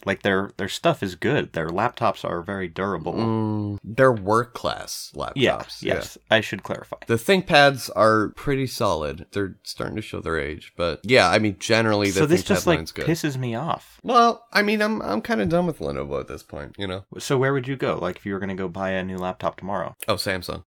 like 0.06 0.24
their 0.24 0.52
their 0.58 0.68
stuff 0.70 1.02
is 1.04 1.16
good. 1.16 1.54
Their 1.54 1.70
laptops 1.70 2.24
are 2.24 2.42
very 2.42 2.68
durable. 2.68 3.14
Mm, 3.14 3.80
they're 3.84 4.12
work 4.12 4.54
class 4.54 5.12
laptops. 5.16 5.34
yeah, 5.36 5.64
yes, 5.82 6.18
I 6.30 6.42
should 6.42 6.64
clarify. 6.64 6.98
The 7.08 7.16
ThinkPads 7.16 7.90
are 7.96 8.30
pretty 8.30 8.68
solid. 8.68 9.26
They're 9.32 9.56
starting 9.64 9.96
to 9.96 10.02
show 10.02 10.20
their 10.22 10.40
age, 10.40 10.74
but 10.76 11.00
yeah, 11.04 11.30
I 11.30 11.40
mean 11.40 11.58
generally 11.60 12.08
the 12.12 12.20
so 12.20 12.26
this 12.26 12.42
ThinkPad 12.44 12.48
just 12.48 12.68
like 12.68 12.94
good. 12.94 13.06
pisses 13.06 13.38
me 13.38 13.56
off. 13.56 14.00
Well, 14.04 14.46
I 14.52 14.62
mean, 14.62 14.82
I'm 14.82 15.02
I'm 15.02 15.22
kind 15.22 15.42
of 15.42 15.50
done 15.50 15.66
with 15.66 15.80
Lenovo 15.80 16.20
at 16.20 16.28
this 16.28 16.44
point, 16.44 16.76
you 16.78 16.88
know. 16.88 17.06
So 17.18 17.38
where 17.38 17.54
would 17.54 17.68
you 17.68 17.76
go? 17.76 17.98
Like 18.02 18.18
if 18.18 18.26
you 18.26 18.34
were 18.34 18.40
gonna 18.40 18.56
go 18.56 18.68
buy 18.68 18.92
a 18.92 19.04
new 19.04 19.18
laptop 19.18 19.58
tomorrow? 19.58 19.96
Oh, 20.08 20.16
Samsung. 20.16 20.64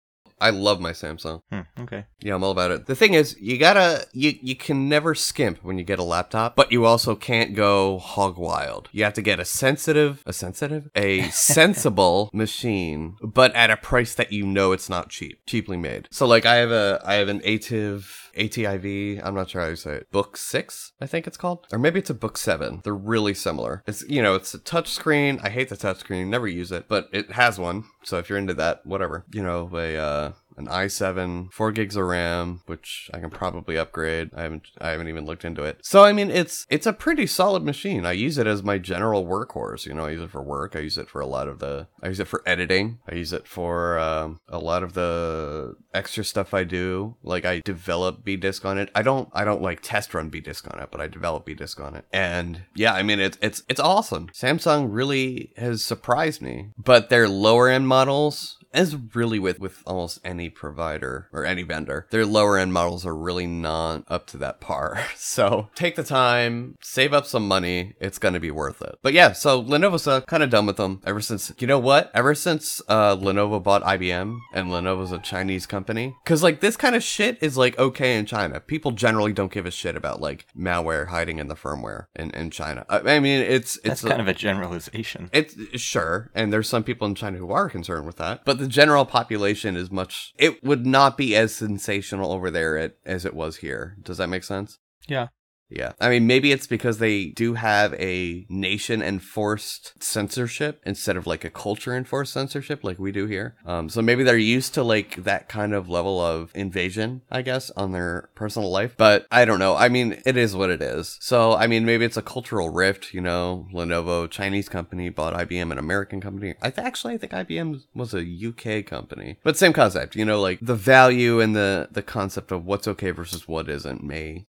I 0.44 0.50
love 0.50 0.82
my 0.82 0.92
Samsung. 0.92 1.42
Hmm, 1.50 1.62
okay. 1.80 2.06
Yeah, 2.20 2.36
I'm 2.36 2.44
all 2.44 2.52
about 2.52 2.72
it. 2.72 2.86
The 2.86 2.96
thing 2.96 3.14
is, 3.14 3.38
you 3.40 3.58
gotta 3.58 4.06
you 4.12 4.34
you 4.42 4.58
can 4.58 4.90
never 4.90 5.16
skimp 5.16 5.64
when 5.64 5.78
you 5.78 5.86
get 5.86 6.00
a 6.00 6.04
laptop, 6.04 6.58
but 6.58 6.70
you 6.70 6.86
also 6.86 7.16
can't 7.16 7.56
go 7.56 7.98
hog 7.98 8.38
wild. 8.38 8.90
You 8.92 9.06
have 9.06 9.14
to 9.14 9.22
get 9.22 9.40
a 9.40 9.46
sensitive, 9.46 10.22
a 10.26 10.34
sensitive, 10.34 10.90
a 10.96 11.22
sensible 11.30 12.30
machine, 12.34 13.16
but 13.22 13.56
at 13.56 13.72
a 13.72 13.78
price 13.78 14.16
that 14.16 14.34
you 14.34 14.46
know 14.46 14.74
it's 14.74 14.90
not 14.90 15.08
cheap, 15.08 15.40
cheaply 15.46 15.78
made. 15.78 16.10
So 16.12 16.28
like, 16.28 16.46
I 16.46 16.56
have 16.56 16.72
a 16.72 17.02
I 17.06 17.14
have 17.16 17.30
an 17.30 17.40
ATIV. 17.40 18.23
ATIV, 18.38 19.22
I'm 19.24 19.36
not 19.36 19.50
sure 19.50 19.62
how 19.62 19.68
you 19.68 19.75
say 19.75 19.96
it. 19.96 20.12
Book 20.12 20.38
6, 20.38 20.94
I 21.00 21.06
think 21.06 21.28
it's 21.28 21.38
called. 21.38 21.68
Or 21.72 21.80
maybe 21.80 22.00
it's 22.00 22.10
a 22.10 22.16
Book 22.16 22.38
7. 22.38 22.82
They're 22.84 22.94
really 22.94 23.34
similar. 23.34 23.84
It's, 23.88 24.04
you 24.10 24.22
know, 24.22 24.36
it's 24.36 24.54
a 24.54 24.60
touch 24.60 24.90
screen. 24.90 25.40
I 25.44 25.50
hate 25.50 25.70
the 25.70 25.78
touch 25.78 25.98
screen, 26.00 26.30
never 26.30 26.48
use 26.48 26.72
it, 26.72 26.88
but 26.88 27.10
it 27.12 27.32
has 27.32 27.60
one. 27.60 27.86
So 28.04 28.18
if 28.18 28.30
you're 28.30 28.38
into 28.38 28.54
that, 28.56 28.86
whatever. 28.86 29.25
You 29.32 29.44
know, 29.44 29.70
a 29.74 29.98
uh 29.98 30.32
an 30.57 30.67
i7, 30.67 31.51
four 31.51 31.72
gigs 31.72 31.95
of 31.95 32.05
RAM, 32.05 32.62
which 32.65 33.10
I 33.13 33.19
can 33.19 33.29
probably 33.29 33.77
upgrade. 33.77 34.29
I 34.36 34.43
haven't 34.43 34.67
I 34.79 34.89
haven't 34.89 35.07
even 35.10 35.25
looked 35.25 35.45
into 35.45 35.63
it. 35.63 35.79
So 35.83 36.03
I 36.03 36.13
mean, 36.13 36.31
it's 36.31 36.65
it's 36.69 36.86
a 36.86 36.93
pretty 36.93 37.27
solid 37.27 37.63
machine. 37.63 38.05
I 38.05 38.12
use 38.13 38.38
it 38.38 38.48
as 38.48 38.63
my 38.63 38.77
general 38.77 39.25
workhorse. 39.25 39.86
You 39.86 39.93
know, 39.93 40.05
I 40.05 40.12
use 40.12 40.22
it 40.22 40.31
for 40.31 40.41
work. 40.41 40.75
I 40.75 40.79
use 40.79 40.98
it 40.98 41.10
for 41.10 41.22
a 41.22 41.27
lot 41.27 41.48
of 41.48 41.60
the. 41.60 41.88
I 42.01 42.07
use 42.07 42.19
it 42.19 42.27
for 42.27 42.41
editing. 42.45 43.00
I 43.10 43.15
use 43.15 43.33
it 43.33 43.48
for 43.48 44.00
um, 44.00 44.39
a 44.48 44.60
lot 44.60 44.83
of 44.83 44.93
the 44.93 45.75
extra 45.93 46.24
stuff 46.24 46.53
I 46.53 46.63
do. 46.63 47.15
Like 47.24 47.45
I 47.45 47.62
develop 47.63 48.25
BDisk 48.25 48.65
on 48.65 48.77
it. 48.77 48.89
I 48.95 49.01
don't 49.01 49.29
I 49.33 49.43
don't 49.43 49.62
like 49.62 49.81
test 49.81 50.13
run 50.13 50.31
BDisk 50.31 50.74
on 50.74 50.81
it, 50.81 50.89
but 50.91 51.01
I 51.01 51.07
develop 51.07 51.45
BDisk 51.45 51.83
on 51.83 51.95
it. 51.95 52.05
And 52.12 52.63
yeah, 52.75 52.93
I 52.93 53.03
mean 53.03 53.19
it's 53.19 53.38
it's 53.41 53.63
it's 53.69 53.79
awesome. 53.79 54.27
Samsung 54.29 54.88
really 54.91 55.53
has 55.57 55.83
surprised 55.83 56.41
me. 56.41 56.69
But 56.77 57.10
their 57.10 57.27
lower 57.27 57.69
end 57.69 57.88
models 57.88 58.57
as 58.74 58.96
really 59.13 59.39
with 59.39 59.60
with 59.60 59.82
almost 59.86 60.20
any 60.24 60.50
provider 60.50 61.27
or 61.32 61.46
any 61.46 61.63
vendor 61.63 62.08
their 62.12 62.25
lower 62.25 62.58
end 62.58 62.74
models 62.74 63.06
are 63.06 63.15
really 63.15 63.46
not 63.48 64.03
up 64.08 64.25
to 64.27 64.38
that 64.38 64.60
par. 64.60 65.00
So 65.15 65.70
take 65.75 65.96
the 65.96 66.03
time 66.03 66.77
save 66.82 67.13
up 67.13 67.25
some 67.25 67.48
money 67.48 67.96
it's 68.00 68.18
gonna 68.20 68.39
be 68.39 68.51
worth 68.51 68.82
it. 68.82 68.96
But 69.01 69.13
yeah 69.13 69.32
so 69.34 69.62
lenovo's 69.63 70.08
uh, 70.08 70.22
kind 70.22 70.44
of 70.44 70.50
done 70.50 70.65
with 70.65 70.77
them 70.77 71.01
ever 71.06 71.22
since 71.22 71.51
you 71.60 71.68
know 71.68 71.80
what? 71.80 72.12
Ever 72.13 72.36
since 72.36 72.82
uh, 72.88 73.15
lenovo 73.15 73.62
bought 73.62 73.84
ibm 73.84 74.39
and 74.53 74.68
lenovo's 74.70 75.12
a 75.12 75.20
chinese 75.20 75.65
company 75.65 76.15
because 76.24 76.44
like 76.44 76.60
this 76.60 76.75
kind 76.77 76.96
of 76.96 77.03
shit 77.03 77.38
is 77.42 77.58
like 77.58 77.77
okay 77.80 78.18
in 78.18 78.25
china. 78.25 78.60
People 78.60 78.92
generally 78.92 79.34
don't 79.34 79.51
give 79.51 79.65
a 79.65 79.72
shit 79.72 79.96
about 79.96 80.22
like 80.22 80.46
malware 80.58 81.08
hiding 81.08 81.39
in 81.39 81.48
the 81.48 81.56
firmware 81.56 82.06
in, 82.15 82.32
in 82.32 82.50
china. 82.50 82.86
I, 82.89 83.15
I 83.15 83.20
mean 83.20 83.42
it's 83.42 83.77
it's 83.77 84.01
That's 84.01 84.03
kind 84.03 84.22
of 84.22 84.27
a 84.27 84.34
generalization. 84.34 85.30
it's 85.34 85.56
sure, 85.82 86.32
and 86.34 86.51
there's 86.51 86.70
some 86.70 86.84
people 86.84 87.08
in 87.08 87.15
China 87.15 87.38
who 87.38 87.51
are 87.51 87.70
concerned 87.70 88.06
with 88.06 88.18
that, 88.18 88.44
but 88.46 88.58
the 88.63 88.70
general 88.70 89.05
population 89.05 89.75
is 89.75 89.91
much. 89.91 90.34
It 90.38 90.63
would 90.63 90.86
not 90.86 91.17
be 91.17 91.36
as 91.36 91.53
sensational 91.53 92.32
over 92.32 92.50
there 92.50 92.93
as 93.05 93.25
it 93.25 93.34
was 93.34 93.58
here. 93.58 93.98
Does 94.01 94.17
that 94.17 94.27
make 94.27 94.43
sense? 94.43 94.79
Yeah. 95.08 95.27
Yeah. 95.74 95.94
I 96.00 96.10
mean, 96.10 96.27
maybe 96.27 96.51
it's 96.51 96.68
because 96.68 97.00
they 97.00 97.25
do 97.25 97.56
have 97.56 97.94
a 97.96 98.46
nation 98.48 99.01
enforced 99.01 100.01
censorship 100.01 100.82
instead 100.86 101.18
of 101.18 101.25
like 101.25 101.44
a 101.44 101.50
culture 101.50 101.96
enforced 101.96 102.34
censorship 102.34 102.84
like 102.84 103.00
we 103.00 103.12
do 103.12 103.25
here. 103.25 103.56
Um, 103.65 103.89
so 103.89 104.01
maybe 104.01 104.24
they're 104.24 104.38
used 104.38 104.74
to 104.75 104.84
like 104.84 105.24
that 105.24 105.50
kind 105.50 105.74
of 105.74 105.89
level 105.89 106.22
of 106.22 106.51
invasion, 106.53 107.22
I 107.32 107.42
guess, 107.42 107.72
on 107.72 107.92
their 107.92 108.30
personal 108.36 108.70
life. 108.70 108.96
But 108.98 109.25
I 109.32 109.46
don't 109.46 109.60
know. 109.60 109.75
I 109.75 109.89
mean, 109.89 110.22
it 110.25 110.38
is 110.38 110.56
what 110.56 110.70
it 110.70 110.82
is. 110.82 111.18
So, 111.22 111.56
I 111.56 111.68
mean, 111.68 111.86
maybe 111.86 112.06
it's 112.06 112.18
a 112.18 112.22
cultural 112.22 112.70
rift, 112.70 113.13
you 113.13 113.22
know, 113.22 113.68
Lenovo, 113.74 114.30
Chinese 114.30 114.70
company, 114.70 115.10
bought 115.10 115.34
IBM, 115.34 115.72
an 115.72 115.77
American 115.77 116.22
company. 116.22 116.53
I 116.62 116.70
th- 116.70 116.86
actually, 116.86 117.15
I 117.15 117.18
think 117.18 117.32
IBM 117.32 117.84
was 117.96 118.13
a 118.13 118.22
UK 118.22 118.86
company, 118.86 119.38
but 119.44 119.58
same 119.58 119.74
concept, 119.74 120.15
you 120.15 120.25
know, 120.25 120.39
like 120.39 120.60
the 120.62 120.75
value 120.75 121.39
and 121.39 121.56
the, 121.56 121.88
the 121.92 122.03
concept 122.03 122.51
of 122.51 122.65
what's 122.65 122.88
okay 122.88 123.12
versus 123.12 123.48
what 123.48 123.70
isn't 123.70 124.03
may 124.03 124.46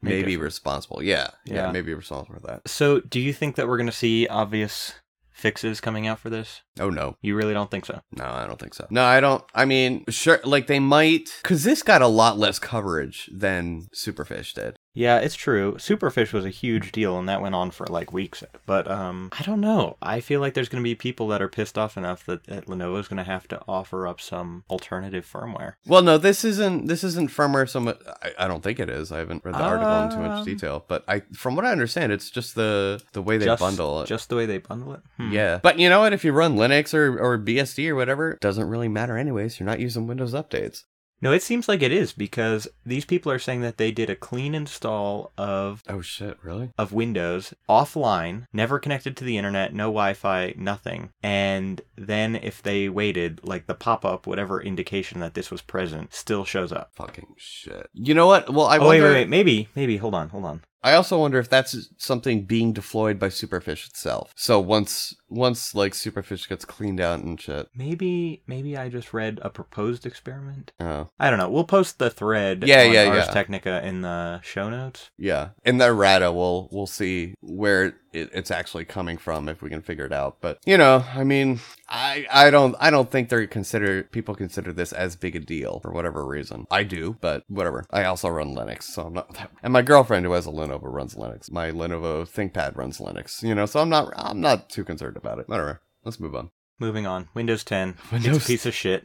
May 0.00 0.10
may 0.10 0.22
be 0.22 0.32
differ. 0.32 0.44
responsible. 0.44 1.02
Yeah, 1.02 1.28
yeah, 1.44 1.54
Yeah. 1.66 1.72
maybe 1.72 1.92
responsible 1.94 2.38
for 2.40 2.46
that. 2.46 2.68
So, 2.68 3.00
do 3.00 3.18
you 3.20 3.32
think 3.32 3.56
that 3.56 3.66
we're 3.68 3.76
going 3.78 3.86
to 3.86 3.92
see 3.92 4.26
obvious 4.28 4.94
fixes 5.32 5.80
coming 5.80 6.06
out 6.06 6.18
for 6.20 6.30
this? 6.30 6.62
Oh 6.80 6.90
no, 6.90 7.16
You 7.22 7.34
really 7.36 7.54
don't 7.54 7.70
think 7.70 7.84
so? 7.86 8.00
no, 8.12 8.24
I 8.24 8.46
don't 8.46 8.58
think 8.58 8.74
so. 8.74 8.86
No, 8.90 9.04
I 9.04 9.20
don't. 9.20 9.42
I 9.54 9.64
mean, 9.64 10.04
sure, 10.08 10.40
like 10.44 10.66
they 10.66 10.78
might, 10.80 11.28
because 11.42 11.64
this 11.64 11.82
got 11.82 12.02
a 12.02 12.06
lot 12.08 12.38
less 12.38 12.58
coverage 12.58 13.28
than 13.32 13.88
Superfish 13.94 14.54
did. 14.54 14.78
Yeah, 14.94 15.18
it's 15.18 15.36
true. 15.36 15.74
Superfish 15.74 16.32
was 16.32 16.44
a 16.44 16.50
huge 16.50 16.90
deal, 16.90 17.18
and 17.20 17.28
that 17.28 17.40
went 17.40 17.54
on 17.54 17.70
for 17.70 17.86
like 17.86 18.12
weeks. 18.12 18.42
But 18.66 18.90
um, 18.90 19.28
I 19.38 19.44
don't 19.44 19.60
know. 19.60 19.96
I 20.02 20.18
feel 20.18 20.40
like 20.40 20.54
there's 20.54 20.68
going 20.68 20.82
to 20.82 20.88
be 20.88 20.96
people 20.96 21.28
that 21.28 21.40
are 21.40 21.48
pissed 21.48 21.78
off 21.78 21.96
enough 21.96 22.26
that, 22.26 22.44
that 22.48 22.66
Lenovo's 22.66 23.06
going 23.06 23.18
to 23.18 23.22
have 23.30 23.46
to 23.48 23.60
offer 23.68 24.08
up 24.08 24.20
some 24.20 24.64
alternative 24.68 25.24
firmware. 25.30 25.74
Well, 25.86 26.02
no, 26.02 26.18
this 26.18 26.44
isn't. 26.44 26.86
This 26.88 27.04
isn't 27.04 27.30
firmware. 27.30 27.68
So 27.68 27.78
much. 27.78 27.98
I, 28.22 28.32
I 28.40 28.48
don't 28.48 28.62
think 28.64 28.80
it 28.80 28.90
is. 28.90 29.12
I 29.12 29.18
haven't 29.18 29.44
read 29.44 29.54
the 29.54 29.58
article 29.62 30.02
in 30.02 30.10
too 30.10 30.16
much 30.28 30.38
Um, 30.40 30.44
detail, 30.44 30.84
but 30.88 31.04
I, 31.06 31.20
from 31.32 31.54
what 31.54 31.64
I 31.64 31.70
understand, 31.70 32.10
it's 32.10 32.28
just 32.30 32.56
the 32.56 33.00
the 33.12 33.22
way 33.22 33.38
they 33.38 33.44
just, 33.44 33.60
bundle 33.60 34.02
it. 34.02 34.06
Just 34.06 34.28
the 34.30 34.36
way 34.36 34.46
they 34.46 34.58
bundle 34.58 34.94
it. 34.94 35.00
Hmm. 35.16 35.30
Yeah, 35.30 35.60
but 35.62 35.78
you 35.78 35.88
know 35.88 36.00
what? 36.00 36.12
If 36.12 36.24
you 36.24 36.32
run 36.32 36.56
Linux 36.56 36.67
or, 36.94 37.18
or 37.18 37.38
BSD 37.38 37.88
or 37.88 37.94
whatever, 37.94 38.38
doesn't 38.40 38.68
really 38.68 38.88
matter 38.88 39.16
anyways. 39.16 39.58
You're 39.58 39.66
not 39.66 39.80
using 39.80 40.06
Windows 40.06 40.34
updates. 40.34 40.84
No, 41.20 41.32
it 41.32 41.42
seems 41.42 41.66
like 41.66 41.82
it 41.82 41.90
is 41.90 42.12
because 42.12 42.68
these 42.86 43.04
people 43.04 43.32
are 43.32 43.40
saying 43.40 43.62
that 43.62 43.76
they 43.76 43.90
did 43.90 44.08
a 44.08 44.14
clean 44.14 44.54
install 44.54 45.32
of 45.36 45.82
Oh 45.88 46.00
shit! 46.00 46.38
Really? 46.44 46.70
of 46.78 46.92
Windows 46.92 47.52
offline, 47.68 48.46
never 48.52 48.78
connected 48.78 49.16
to 49.16 49.24
the 49.24 49.36
internet, 49.36 49.74
no 49.74 49.86
Wi-Fi, 49.86 50.54
nothing. 50.56 51.10
And 51.20 51.80
then 51.96 52.36
if 52.36 52.62
they 52.62 52.88
waited, 52.88 53.40
like 53.42 53.66
the 53.66 53.74
pop-up, 53.74 54.28
whatever 54.28 54.62
indication 54.62 55.18
that 55.18 55.34
this 55.34 55.50
was 55.50 55.60
present, 55.60 56.14
still 56.14 56.44
shows 56.44 56.70
up. 56.70 56.90
Fucking 56.94 57.34
shit. 57.36 57.88
You 57.94 58.14
know 58.14 58.28
what? 58.28 58.52
Well, 58.52 58.66
I 58.66 58.78
oh 58.78 58.82
wait, 58.88 59.00
wonder. 59.00 59.04
wait, 59.08 59.14
wait, 59.22 59.28
maybe, 59.28 59.68
maybe. 59.74 59.96
Hold 59.96 60.14
on, 60.14 60.28
hold 60.28 60.44
on. 60.44 60.62
I 60.82 60.94
also 60.94 61.18
wonder 61.18 61.38
if 61.38 61.48
that's 61.48 61.88
something 61.96 62.44
being 62.44 62.72
deployed 62.72 63.18
by 63.18 63.28
Superfish 63.28 63.88
itself. 63.88 64.32
So 64.36 64.60
once 64.60 65.14
once 65.28 65.74
like 65.74 65.92
Superfish 65.92 66.48
gets 66.48 66.64
cleaned 66.64 67.00
out 67.00 67.20
and 67.20 67.40
shit. 67.40 67.68
Maybe, 67.74 68.42
maybe 68.46 68.76
I 68.76 68.88
just 68.88 69.12
read 69.12 69.40
a 69.42 69.50
proposed 69.50 70.06
experiment. 70.06 70.72
Oh. 70.80 71.10
I 71.18 71.30
don't 71.30 71.38
know. 71.38 71.50
We'll 71.50 71.64
post 71.64 71.98
the 71.98 72.10
thread 72.10 72.64
Yeah, 72.66 72.84
on 72.84 72.92
yeah, 72.92 73.04
Ars 73.06 73.26
yeah. 73.26 73.32
Technica 73.32 73.86
in 73.86 74.02
the 74.02 74.40
show 74.42 74.70
notes. 74.70 75.10
Yeah. 75.18 75.50
In 75.64 75.78
the 75.78 75.86
errata 75.86 76.32
we'll 76.32 76.68
we'll 76.70 76.86
see 76.86 77.34
where 77.40 77.94
it, 78.12 78.30
it's 78.32 78.50
actually 78.50 78.84
coming 78.84 79.18
from 79.18 79.48
if 79.48 79.62
we 79.62 79.70
can 79.70 79.82
figure 79.82 80.04
it 80.06 80.12
out. 80.12 80.38
But 80.40 80.58
you 80.66 80.76
know, 80.78 81.04
I 81.14 81.24
mean 81.24 81.60
I 81.88 82.26
I 82.30 82.50
don't 82.50 82.74
I 82.80 82.90
don't 82.90 83.10
think 83.10 83.28
they're 83.28 83.46
consider 83.46 84.02
people 84.04 84.34
consider 84.34 84.72
this 84.72 84.92
as 84.92 85.16
big 85.16 85.36
a 85.36 85.40
deal 85.40 85.80
for 85.80 85.92
whatever 85.92 86.26
reason. 86.26 86.66
I 86.70 86.82
do, 86.84 87.16
but 87.20 87.44
whatever. 87.48 87.84
I 87.90 88.04
also 88.04 88.28
run 88.28 88.54
Linux, 88.54 88.84
so 88.84 89.02
I'm 89.06 89.14
not 89.14 89.34
that 89.34 89.50
and 89.62 89.72
my 89.72 89.82
girlfriend 89.82 90.24
who 90.26 90.32
has 90.32 90.46
a 90.46 90.50
Lenovo 90.50 90.84
runs 90.84 91.14
Linux. 91.14 91.50
My 91.50 91.70
Lenovo 91.70 92.22
ThinkPad 92.28 92.76
runs 92.76 92.98
Linux. 92.98 93.42
You 93.42 93.54
know, 93.54 93.66
so 93.66 93.80
I'm 93.80 93.88
not 93.88 94.12
I'm 94.16 94.40
not 94.40 94.70
too 94.70 94.84
concerned 94.84 95.16
about 95.16 95.38
it. 95.38 95.48
Whatever. 95.48 95.80
Let's 96.04 96.20
move 96.20 96.34
on. 96.34 96.50
Moving 96.80 97.06
on. 97.06 97.28
Windows 97.34 97.64
10. 97.64 97.96
It's 98.04 98.12
Windows- 98.12 98.44
a 98.44 98.46
piece 98.46 98.66
of 98.66 98.74
shit. 98.74 99.04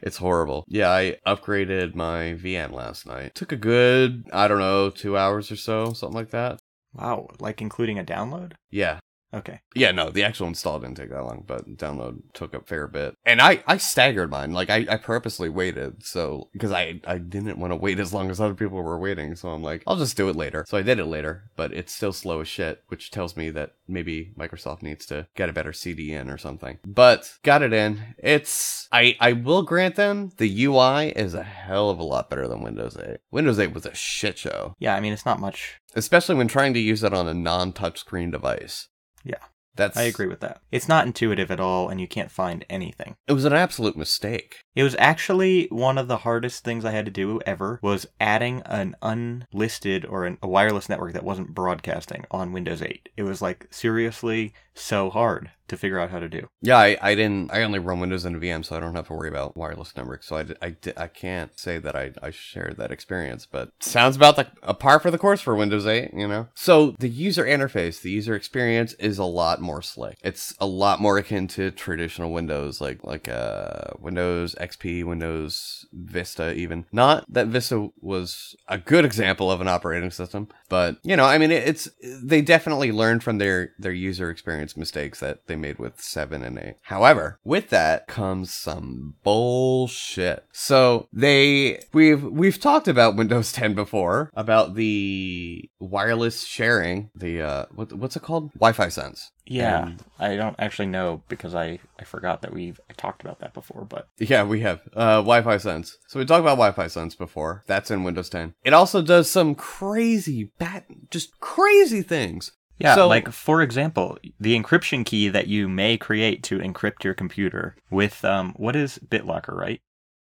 It's 0.00 0.18
horrible. 0.18 0.64
Yeah, 0.68 0.90
I 0.90 1.16
upgraded 1.26 1.96
my 1.96 2.34
VM 2.40 2.70
last 2.70 3.04
night. 3.04 3.34
Took 3.34 3.50
a 3.50 3.56
good, 3.56 4.28
I 4.32 4.46
don't 4.46 4.60
know, 4.60 4.90
two 4.90 5.16
hours 5.16 5.50
or 5.50 5.56
so, 5.56 5.92
something 5.92 6.14
like 6.16 6.30
that. 6.30 6.60
Wow, 6.98 7.28
like 7.38 7.62
including 7.62 7.98
a 7.98 8.04
download? 8.04 8.54
Yeah. 8.70 8.98
Okay. 9.32 9.60
Yeah, 9.74 9.90
no, 9.90 10.10
the 10.10 10.24
actual 10.24 10.46
install 10.46 10.80
didn't 10.80 10.96
take 10.96 11.10
that 11.10 11.22
long, 11.22 11.44
but 11.46 11.76
download 11.76 12.22
took 12.32 12.54
a 12.54 12.60
fair 12.62 12.86
bit. 12.86 13.14
And 13.26 13.42
I, 13.42 13.62
I 13.66 13.76
staggered 13.76 14.30
mine. 14.30 14.52
Like, 14.52 14.70
I, 14.70 14.86
I 14.88 14.96
purposely 14.96 15.50
waited, 15.50 16.02
so, 16.02 16.48
because 16.52 16.72
I, 16.72 17.00
I 17.06 17.18
didn't 17.18 17.58
want 17.58 17.72
to 17.72 17.76
wait 17.76 18.00
as 18.00 18.14
long 18.14 18.30
as 18.30 18.40
other 18.40 18.54
people 18.54 18.82
were 18.82 18.98
waiting, 18.98 19.36
so 19.36 19.50
I'm 19.50 19.62
like, 19.62 19.82
I'll 19.86 19.96
just 19.96 20.16
do 20.16 20.30
it 20.30 20.36
later. 20.36 20.64
So 20.66 20.78
I 20.78 20.82
did 20.82 20.98
it 20.98 21.04
later, 21.04 21.50
but 21.56 21.74
it's 21.74 21.92
still 21.92 22.12
slow 22.14 22.40
as 22.40 22.48
shit, 22.48 22.82
which 22.88 23.10
tells 23.10 23.36
me 23.36 23.50
that 23.50 23.74
maybe 23.86 24.32
Microsoft 24.38 24.82
needs 24.82 25.04
to 25.06 25.26
get 25.34 25.50
a 25.50 25.52
better 25.52 25.72
CDN 25.72 26.32
or 26.32 26.38
something. 26.38 26.78
But, 26.86 27.34
got 27.42 27.60
it 27.62 27.74
in. 27.74 28.14
It's, 28.16 28.88
I, 28.92 29.16
I 29.20 29.32
will 29.34 29.62
grant 29.62 29.96
them, 29.96 30.30
the 30.38 30.64
UI 30.64 31.08
is 31.10 31.34
a 31.34 31.42
hell 31.42 31.90
of 31.90 31.98
a 31.98 32.02
lot 32.04 32.30
better 32.30 32.48
than 32.48 32.62
Windows 32.62 32.96
8. 32.96 33.18
Windows 33.30 33.58
8 33.58 33.74
was 33.74 33.84
a 33.84 33.94
shit 33.94 34.38
show, 34.38 34.74
Yeah, 34.78 34.94
I 34.96 35.00
mean, 35.00 35.12
it's 35.12 35.26
not 35.26 35.38
much. 35.38 35.80
especially 35.94 36.34
when 36.36 36.48
trying 36.48 36.72
to 36.72 36.80
use 36.80 37.02
it 37.04 37.12
on 37.12 37.28
a 37.28 37.34
non-touchscreen 37.34 38.32
device. 38.32 38.88
Yeah. 39.24 39.38
That's, 39.78 39.96
I 39.96 40.02
agree 40.02 40.26
with 40.26 40.40
that. 40.40 40.60
It's 40.72 40.88
not 40.88 41.06
intuitive 41.06 41.52
at 41.52 41.60
all, 41.60 41.88
and 41.88 42.00
you 42.00 42.08
can't 42.08 42.32
find 42.32 42.64
anything. 42.68 43.14
It 43.28 43.32
was 43.32 43.44
an 43.44 43.52
absolute 43.52 43.96
mistake. 43.96 44.56
It 44.74 44.82
was 44.82 44.96
actually 44.98 45.68
one 45.70 45.98
of 45.98 46.08
the 46.08 46.18
hardest 46.18 46.64
things 46.64 46.84
I 46.84 46.90
had 46.90 47.04
to 47.04 47.12
do 47.12 47.40
ever 47.46 47.78
was 47.80 48.04
adding 48.18 48.60
an 48.66 48.96
unlisted 49.02 50.04
or 50.04 50.24
an, 50.24 50.36
a 50.42 50.48
wireless 50.48 50.88
network 50.88 51.12
that 51.12 51.22
wasn't 51.22 51.54
broadcasting 51.54 52.24
on 52.32 52.52
Windows 52.52 52.82
8. 52.82 53.08
It 53.16 53.22
was 53.22 53.40
like 53.40 53.68
seriously 53.70 54.52
so 54.80 55.10
hard 55.10 55.50
to 55.68 55.76
figure 55.76 55.98
out 55.98 56.10
how 56.10 56.18
to 56.18 56.28
do. 56.28 56.48
Yeah, 56.62 56.78
I, 56.78 56.96
I 57.00 57.14
didn't. 57.14 57.52
I 57.52 57.62
only 57.62 57.78
run 57.78 58.00
Windows 58.00 58.24
and 58.24 58.36
a 58.36 58.40
VM, 58.40 58.64
so 58.64 58.76
I 58.76 58.80
don't 58.80 58.94
have 58.94 59.06
to 59.08 59.12
worry 59.12 59.28
about 59.28 59.56
wireless 59.56 59.94
networks. 59.96 60.26
So 60.26 60.36
I, 60.36 60.46
I, 60.66 60.76
I 60.96 61.06
can't 61.06 61.56
say 61.58 61.78
that 61.78 61.94
I, 61.94 62.12
I 62.22 62.30
shared 62.30 62.78
that 62.78 62.90
experience, 62.90 63.46
but 63.46 63.70
sounds 63.80 64.16
about 64.16 64.36
the, 64.36 64.48
a 64.62 64.74
par 64.74 64.98
for 64.98 65.10
the 65.10 65.18
course 65.18 65.40
for 65.40 65.54
Windows 65.54 65.86
8, 65.86 66.12
you 66.14 66.26
know? 66.26 66.48
So 66.54 66.94
the 66.98 67.08
user 67.08 67.44
interface, 67.44 68.00
the 68.00 68.10
user 68.10 68.34
experience 68.34 68.94
is 68.94 69.18
a 69.18 69.24
lot 69.24 69.60
more 69.60 69.82
slick. 69.82 70.18
It's 70.22 70.54
a 70.58 70.66
lot 70.66 71.00
more 71.00 71.18
akin 71.18 71.48
to 71.48 71.70
traditional 71.70 72.32
Windows, 72.32 72.80
like 72.80 73.04
like 73.04 73.28
uh, 73.28 73.92
Windows 73.98 74.54
XP, 74.60 75.04
Windows 75.04 75.86
Vista, 75.92 76.54
even. 76.54 76.86
Not 76.92 77.24
that 77.28 77.48
Vista 77.48 77.90
was 78.00 78.56
a 78.68 78.78
good 78.78 79.04
example 79.04 79.50
of 79.50 79.60
an 79.60 79.68
operating 79.68 80.10
system, 80.10 80.48
but 80.68 80.96
you 81.02 81.16
know, 81.16 81.24
I 81.24 81.38
mean, 81.38 81.50
it's 81.50 81.88
they 82.02 82.40
definitely 82.40 82.92
learned 82.92 83.22
from 83.22 83.38
their 83.38 83.72
their 83.78 83.92
user 83.92 84.30
experience 84.30 84.76
mistakes 84.76 85.20
that 85.20 85.46
they 85.46 85.56
made 85.56 85.78
with 85.78 86.00
7 86.00 86.42
and 86.42 86.58
8. 86.58 86.74
However, 86.82 87.38
with 87.44 87.70
that 87.70 88.06
comes 88.06 88.52
some 88.52 89.14
bullshit. 89.22 90.44
So, 90.52 91.08
they 91.12 91.82
we've 91.92 92.22
we've 92.22 92.60
talked 92.60 92.88
about 92.88 93.16
Windows 93.16 93.52
10 93.58 93.74
before 93.74 94.30
about 94.34 94.74
the 94.74 95.68
wireless 95.78 96.44
sharing, 96.44 97.10
the 97.14 97.42
uh 97.42 97.66
what, 97.74 97.92
what's 97.92 98.16
it 98.16 98.22
called? 98.22 98.52
Wi-Fi 98.54 98.88
Sense. 98.88 99.30
Yeah, 99.50 99.86
And- 99.86 100.04
I 100.18 100.36
don't 100.36 100.56
actually 100.58 100.86
know 100.88 101.22
because 101.28 101.54
I, 101.54 101.78
I 101.98 102.04
forgot 102.04 102.42
that 102.42 102.52
we've 102.52 102.78
talked 102.96 103.22
about 103.22 103.38
that 103.40 103.54
before, 103.54 103.84
but 103.88 104.08
Yeah, 104.18 104.44
we 104.44 104.60
have 104.60 104.80
uh, 104.94 105.16
Wi-Fi 105.22 105.56
Sense. 105.56 105.96
So 106.08 106.18
we 106.18 106.24
talked 106.26 106.40
about 106.40 106.56
Wi-Fi 106.58 106.86
Sense 106.88 107.14
before. 107.14 107.64
That's 107.66 107.90
in 107.90 108.04
Windows 108.04 108.28
10. 108.28 108.54
It 108.64 108.72
also 108.74 109.00
does 109.02 109.30
some 109.30 109.54
crazy, 109.54 110.50
bat, 110.58 110.84
just 111.10 111.38
crazy 111.40 112.02
things. 112.02 112.52
yeah, 112.78 112.94
So- 112.94 113.08
like 113.08 113.30
for 113.32 113.62
example, 113.62 114.18
the 114.38 114.58
encryption 114.60 115.04
key 115.06 115.28
that 115.28 115.46
you 115.48 115.68
may 115.68 115.96
create 115.96 116.42
to 116.44 116.58
encrypt 116.58 117.02
your 117.04 117.14
computer 117.14 117.74
with 117.90 118.24
um 118.24 118.54
what 118.56 118.76
is 118.76 118.98
BitLocker, 119.08 119.54
right? 119.56 119.80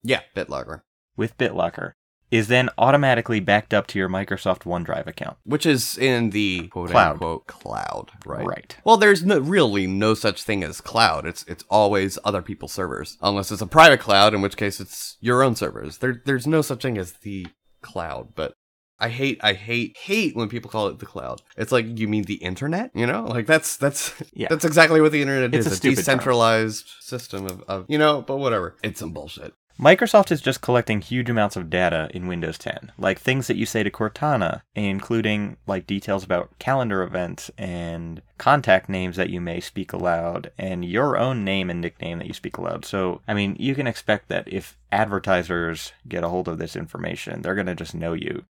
Yeah, 0.03 0.21
BitLocker, 0.35 0.81
With 1.17 1.37
BitLocker 1.37 1.93
is 2.29 2.47
then 2.49 2.69
automatically 2.77 3.39
backed 3.39 3.73
up 3.73 3.87
to 3.87 3.97
your 3.99 4.09
Microsoft 4.09 4.63
OneDrive 4.63 5.07
account. 5.07 5.37
which 5.45 5.65
is 5.65 5.97
in 5.97 6.31
the 6.31 6.67
quote 6.67 6.89
Cloud. 6.89 7.13
unquote 7.13 7.47
cloud, 7.47 8.11
right? 8.25 8.45
Right. 8.45 8.75
Well, 8.83 8.97
there's 8.97 9.23
no, 9.23 9.39
really 9.39 9.87
no 9.87 10.13
such 10.13 10.43
thing 10.43 10.63
as 10.63 10.81
cloud. 10.81 11.25
It's 11.25 11.43
it's 11.47 11.63
always 11.69 12.19
other 12.25 12.41
people's 12.41 12.73
servers, 12.73 13.17
unless 13.21 13.51
it's 13.51 13.61
a 13.61 13.67
private 13.67 13.99
cloud, 14.01 14.33
in 14.33 14.41
which 14.41 14.57
case 14.57 14.79
it's 14.79 15.17
your 15.21 15.41
own 15.41 15.55
servers. 15.55 15.99
There 15.99 16.21
there's 16.25 16.45
no 16.47 16.61
such 16.61 16.81
thing 16.81 16.97
as 16.97 17.13
the 17.13 17.47
cloud, 17.81 18.33
but. 18.35 18.53
I 18.99 19.09
hate, 19.09 19.39
I 19.43 19.53
hate, 19.53 19.95
hate 19.95 20.35
when 20.35 20.49
people 20.49 20.71
call 20.71 20.87
it 20.87 20.97
the 20.97 21.05
cloud. 21.05 21.43
It's 21.55 21.71
like 21.71 21.99
you 21.99 22.07
mean 22.07 22.23
the 22.23 22.33
internet, 22.41 22.89
you 22.95 23.05
know? 23.05 23.25
Like 23.25 23.45
that's 23.45 23.77
that's 23.77 24.11
Yeah. 24.33 24.47
that's 24.49 24.65
exactly 24.65 25.01
what 25.01 25.11
the 25.11 25.21
internet 25.21 25.53
It's 25.53 25.67
is. 25.67 25.73
a 25.73 25.75
A, 25.75 25.77
stupid 25.77 25.95
term. 25.97 26.01
decentralized 26.17 26.89
system 27.01 27.45
of, 27.45 27.61
of 27.67 27.85
you 27.89 27.99
know, 27.99 28.23
but 28.23 28.37
whatever. 28.37 28.75
It's 28.81 28.99
some 28.99 29.13
bullshit. 29.13 29.53
Microsoft 29.79 30.31
is 30.31 30.41
just 30.41 30.61
collecting 30.61 31.01
huge 31.01 31.29
amounts 31.29 31.55
of 31.55 31.69
data 31.69 32.09
in 32.11 32.25
Windows 32.27 32.57
10, 32.57 32.91
like 32.97 33.19
things 33.19 33.45
that 33.45 33.57
you 33.57 33.65
say 33.65 33.83
to 33.83 33.91
Cortana, 33.91 34.61
including 34.73 35.57
like 35.67 35.85
details 35.85 36.23
about 36.23 36.57
calendar 36.57 37.03
events 37.03 37.51
and 37.57 38.21
contact 38.39 38.89
names 38.89 39.17
that 39.17 39.29
you 39.29 39.39
may 39.39 39.59
speak 39.59 39.93
aloud 39.93 40.51
and 40.57 40.83
your 40.83 41.15
own 41.17 41.43
name 41.43 41.69
and 41.69 41.79
nickname 41.79 42.17
that 42.17 42.27
you 42.27 42.33
speak 42.33 42.57
aloud. 42.57 42.85
So, 42.85 43.21
I 43.27 43.35
mean, 43.35 43.55
you 43.59 43.75
can 43.75 43.85
expect 43.85 44.29
that 44.29 44.51
if 44.51 44.77
advertisers 44.91 45.91
get 46.07 46.23
a 46.23 46.29
hold 46.29 46.47
of 46.47 46.57
this 46.57 46.75
information, 46.75 47.41
they're 47.43 47.55
going 47.55 47.67
to 47.67 47.75
just 47.75 47.93
know 47.93 48.13
you. 48.13 48.45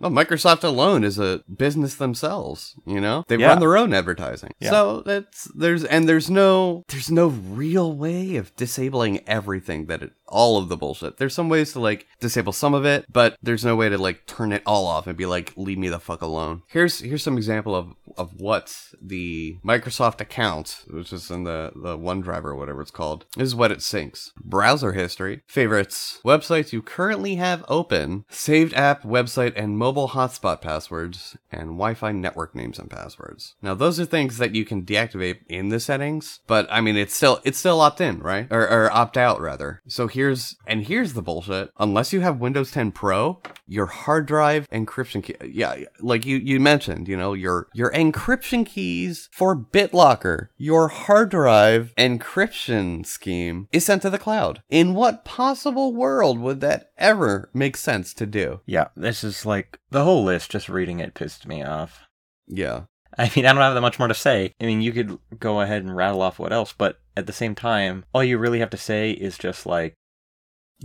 Well, 0.00 0.10
Microsoft 0.10 0.64
alone 0.64 1.04
is 1.04 1.20
a 1.20 1.44
business 1.56 1.94
themselves, 1.94 2.74
you 2.84 3.00
know? 3.00 3.24
They 3.28 3.36
Yeah. 3.36 3.46
run 3.46 3.60
their 3.60 3.76
own 3.76 3.94
advertising. 3.94 4.50
Yeah. 4.58 4.70
So 4.70 5.00
that's 5.02 5.44
there's 5.54 5.84
and 5.84 6.08
there's 6.08 6.28
no 6.28 6.82
there's 6.88 7.12
no 7.12 7.28
real 7.28 7.92
way 7.92 8.34
of 8.34 8.54
disabling 8.56 9.20
everything 9.28 9.86
that 9.86 10.02
it 10.02 10.12
all 10.26 10.58
of 10.58 10.68
the 10.68 10.76
bullshit. 10.76 11.16
There's 11.16 11.34
some 11.34 11.48
ways 11.48 11.72
to 11.72 11.80
like 11.80 12.06
disable 12.20 12.52
some 12.52 12.74
of 12.74 12.84
it, 12.84 13.06
but 13.12 13.36
there's 13.42 13.64
no 13.64 13.76
way 13.76 13.88
to 13.88 13.98
like 13.98 14.26
turn 14.26 14.52
it 14.52 14.62
all 14.66 14.86
off 14.86 15.06
and 15.06 15.16
be 15.16 15.26
like 15.26 15.52
leave 15.56 15.78
me 15.78 15.88
the 15.88 16.00
fuck 16.00 16.22
alone. 16.22 16.62
Here's 16.68 17.00
here's 17.00 17.22
some 17.22 17.36
example 17.36 17.74
of 17.74 17.94
of 18.16 18.40
what 18.40 18.92
the 19.00 19.58
Microsoft 19.64 20.20
account, 20.20 20.84
which 20.88 21.12
is 21.12 21.30
in 21.30 21.44
the 21.44 21.72
the 21.74 21.98
OneDrive 21.98 22.44
or 22.44 22.54
whatever 22.54 22.82
it's 22.82 22.90
called, 22.90 23.26
is 23.36 23.54
what 23.54 23.72
it 23.72 23.78
syncs. 23.78 24.30
Browser 24.36 24.92
history, 24.92 25.42
favorites, 25.46 26.20
websites 26.24 26.72
you 26.72 26.82
currently 26.82 27.36
have 27.36 27.64
open, 27.68 28.24
saved 28.28 28.74
app, 28.74 29.02
website, 29.02 29.52
and 29.56 29.78
mobile 29.78 30.10
hotspot 30.10 30.60
passwords, 30.60 31.36
and 31.50 31.70
Wi-Fi 31.70 32.12
network 32.12 32.54
names 32.54 32.78
and 32.78 32.90
passwords. 32.90 33.54
Now 33.62 33.74
those 33.74 33.98
are 34.00 34.04
things 34.04 34.38
that 34.38 34.54
you 34.54 34.64
can 34.64 34.84
deactivate 34.84 35.40
in 35.48 35.68
the 35.68 35.80
settings, 35.80 36.40
but 36.46 36.66
I 36.70 36.80
mean 36.80 36.96
it's 36.96 37.14
still 37.14 37.40
it's 37.44 37.58
still 37.58 37.80
opt 37.80 38.00
in, 38.00 38.20
right? 38.20 38.46
Or, 38.50 38.68
or 38.68 38.92
opt 38.92 39.16
out 39.16 39.40
rather. 39.40 39.82
So 39.86 40.06
here's 40.14 40.56
and 40.66 40.86
here's 40.86 41.12
the 41.12 41.22
bullshit. 41.22 41.70
Unless 41.78 42.12
you 42.12 42.20
have 42.20 42.40
Windows 42.40 42.70
10 42.70 42.92
Pro, 42.92 43.40
your 43.66 43.86
hard 43.86 44.26
drive 44.26 44.68
encryption 44.70 45.22
key, 45.22 45.34
yeah, 45.44 45.76
like 46.00 46.24
you 46.24 46.38
you 46.38 46.58
mentioned, 46.58 47.08
you 47.08 47.16
know, 47.16 47.34
your 47.34 47.68
your 47.74 47.92
encryption 47.92 48.64
keys 48.64 49.28
for 49.32 49.54
BitLocker, 49.54 50.48
your 50.56 50.88
hard 50.88 51.30
drive 51.30 51.92
encryption 51.98 53.04
scheme 53.04 53.68
is 53.72 53.84
sent 53.84 54.02
to 54.02 54.10
the 54.10 54.18
cloud. 54.18 54.62
In 54.70 54.94
what 54.94 55.24
possible 55.24 55.94
world 55.94 56.38
would 56.38 56.60
that 56.60 56.90
ever 56.96 57.50
make 57.52 57.76
sense 57.76 58.14
to 58.14 58.26
do? 58.26 58.60
Yeah, 58.64 58.88
this 58.96 59.22
is 59.22 59.44
like 59.44 59.78
the 59.90 60.04
whole 60.04 60.24
list, 60.24 60.50
just 60.50 60.68
reading 60.68 61.00
it 61.00 61.14
pissed 61.14 61.46
me 61.46 61.62
off. 61.62 62.06
Yeah. 62.46 62.84
I 63.16 63.30
mean, 63.36 63.46
I 63.46 63.52
don't 63.52 63.62
have 63.62 63.74
that 63.74 63.80
much 63.80 63.98
more 63.98 64.08
to 64.08 64.14
say. 64.14 64.52
I 64.60 64.64
mean, 64.64 64.82
you 64.82 64.92
could 64.92 65.18
go 65.38 65.60
ahead 65.60 65.82
and 65.82 65.94
rattle 65.94 66.22
off 66.22 66.38
what 66.38 66.52
else, 66.52 66.72
but 66.72 66.98
at 67.16 67.26
the 67.26 67.32
same 67.32 67.54
time, 67.54 68.04
all 68.12 68.24
you 68.24 68.38
really 68.38 68.58
have 68.58 68.70
to 68.70 68.76
say 68.76 69.12
is 69.12 69.38
just 69.38 69.66
like, 69.66 69.94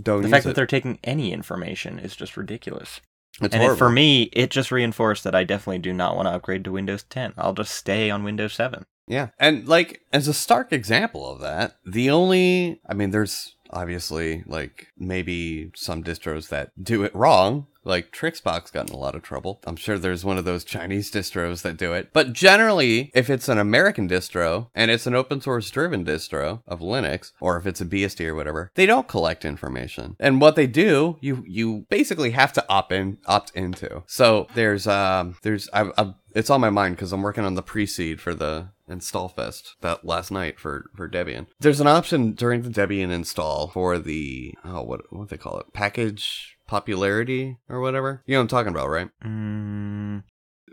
Don't 0.01 0.21
the 0.21 0.29
fact 0.29 0.45
it. 0.45 0.49
that 0.49 0.55
they're 0.55 0.65
taking 0.65 0.99
any 1.03 1.33
information 1.33 1.99
is 1.99 2.15
just 2.15 2.37
ridiculous. 2.37 3.01
It's 3.41 3.53
and 3.53 3.63
it, 3.63 3.77
for 3.77 3.89
me, 3.89 4.23
it 4.33 4.49
just 4.49 4.71
reinforced 4.71 5.23
that 5.23 5.35
I 5.35 5.43
definitely 5.43 5.79
do 5.79 5.93
not 5.93 6.15
want 6.15 6.27
to 6.27 6.31
upgrade 6.31 6.63
to 6.65 6.71
Windows 6.71 7.03
10. 7.03 7.33
I'll 7.37 7.53
just 7.53 7.73
stay 7.73 8.09
on 8.09 8.23
Windows 8.23 8.53
7. 8.53 8.85
Yeah. 9.07 9.29
And 9.39 9.67
like 9.67 10.01
as 10.13 10.27
a 10.27 10.33
stark 10.33 10.71
example 10.71 11.29
of 11.29 11.39
that, 11.41 11.77
the 11.85 12.09
only 12.11 12.79
I 12.87 12.93
mean 12.93 13.11
there's 13.11 13.55
obviously 13.71 14.43
like 14.45 14.87
maybe 14.97 15.71
some 15.75 16.03
distros 16.03 16.49
that 16.49 16.71
do 16.81 17.03
it 17.03 17.15
wrong. 17.15 17.67
Like 17.83 18.11
Trixbox 18.11 18.71
got 18.71 18.89
in 18.89 18.95
a 18.95 18.99
lot 18.99 19.15
of 19.15 19.23
trouble. 19.23 19.61
I'm 19.65 19.75
sure 19.75 19.97
there's 19.97 20.25
one 20.25 20.37
of 20.37 20.45
those 20.45 20.63
Chinese 20.63 21.11
distros 21.11 21.61
that 21.61 21.77
do 21.77 21.93
it. 21.93 22.09
But 22.13 22.33
generally, 22.33 23.11
if 23.13 23.29
it's 23.29 23.49
an 23.49 23.57
American 23.57 24.07
distro 24.07 24.67
and 24.75 24.91
it's 24.91 25.07
an 25.07 25.15
open 25.15 25.41
source 25.41 25.69
driven 25.69 26.05
distro 26.05 26.61
of 26.67 26.81
Linux, 26.81 27.31
or 27.39 27.57
if 27.57 27.65
it's 27.65 27.81
a 27.81 27.85
BSD 27.85 28.27
or 28.27 28.35
whatever, 28.35 28.71
they 28.75 28.85
don't 28.85 29.07
collect 29.07 29.45
information. 29.45 30.15
And 30.19 30.41
what 30.41 30.55
they 30.55 30.67
do, 30.67 31.17
you 31.21 31.43
you 31.47 31.85
basically 31.89 32.31
have 32.31 32.53
to 32.53 32.65
opt 32.69 32.91
in 32.91 33.17
opt 33.25 33.51
into. 33.55 34.03
So 34.07 34.47
there's 34.55 34.87
um 34.87 35.37
there's 35.43 35.69
I, 35.73 35.91
I 35.97 36.13
it's 36.35 36.49
on 36.49 36.61
my 36.61 36.69
mind 36.69 36.95
because 36.95 37.11
I'm 37.11 37.21
working 37.21 37.43
on 37.43 37.55
the 37.55 37.63
pre-seed 37.63 38.21
for 38.21 38.33
the 38.33 38.69
install 38.87 39.29
fest 39.29 39.75
that 39.81 40.05
last 40.05 40.31
night 40.31 40.59
for 40.59 40.89
for 40.95 41.09
Debian. 41.09 41.47
There's 41.59 41.79
an 41.79 41.87
option 41.87 42.33
during 42.33 42.61
the 42.61 42.69
Debian 42.69 43.11
install 43.11 43.67
for 43.67 43.97
the 43.99 44.53
oh 44.63 44.83
what 44.83 45.11
what 45.11 45.29
they 45.29 45.37
call 45.37 45.59
it 45.59 45.73
package 45.73 46.57
popularity 46.69 47.57
or 47.67 47.81
whatever. 47.81 48.21
You 48.25 48.33
know 48.35 48.39
what 48.39 48.43
I'm 48.43 48.47
talking 48.47 48.71
about, 48.71 48.89
right? 48.89 49.09
Mm, 49.25 50.23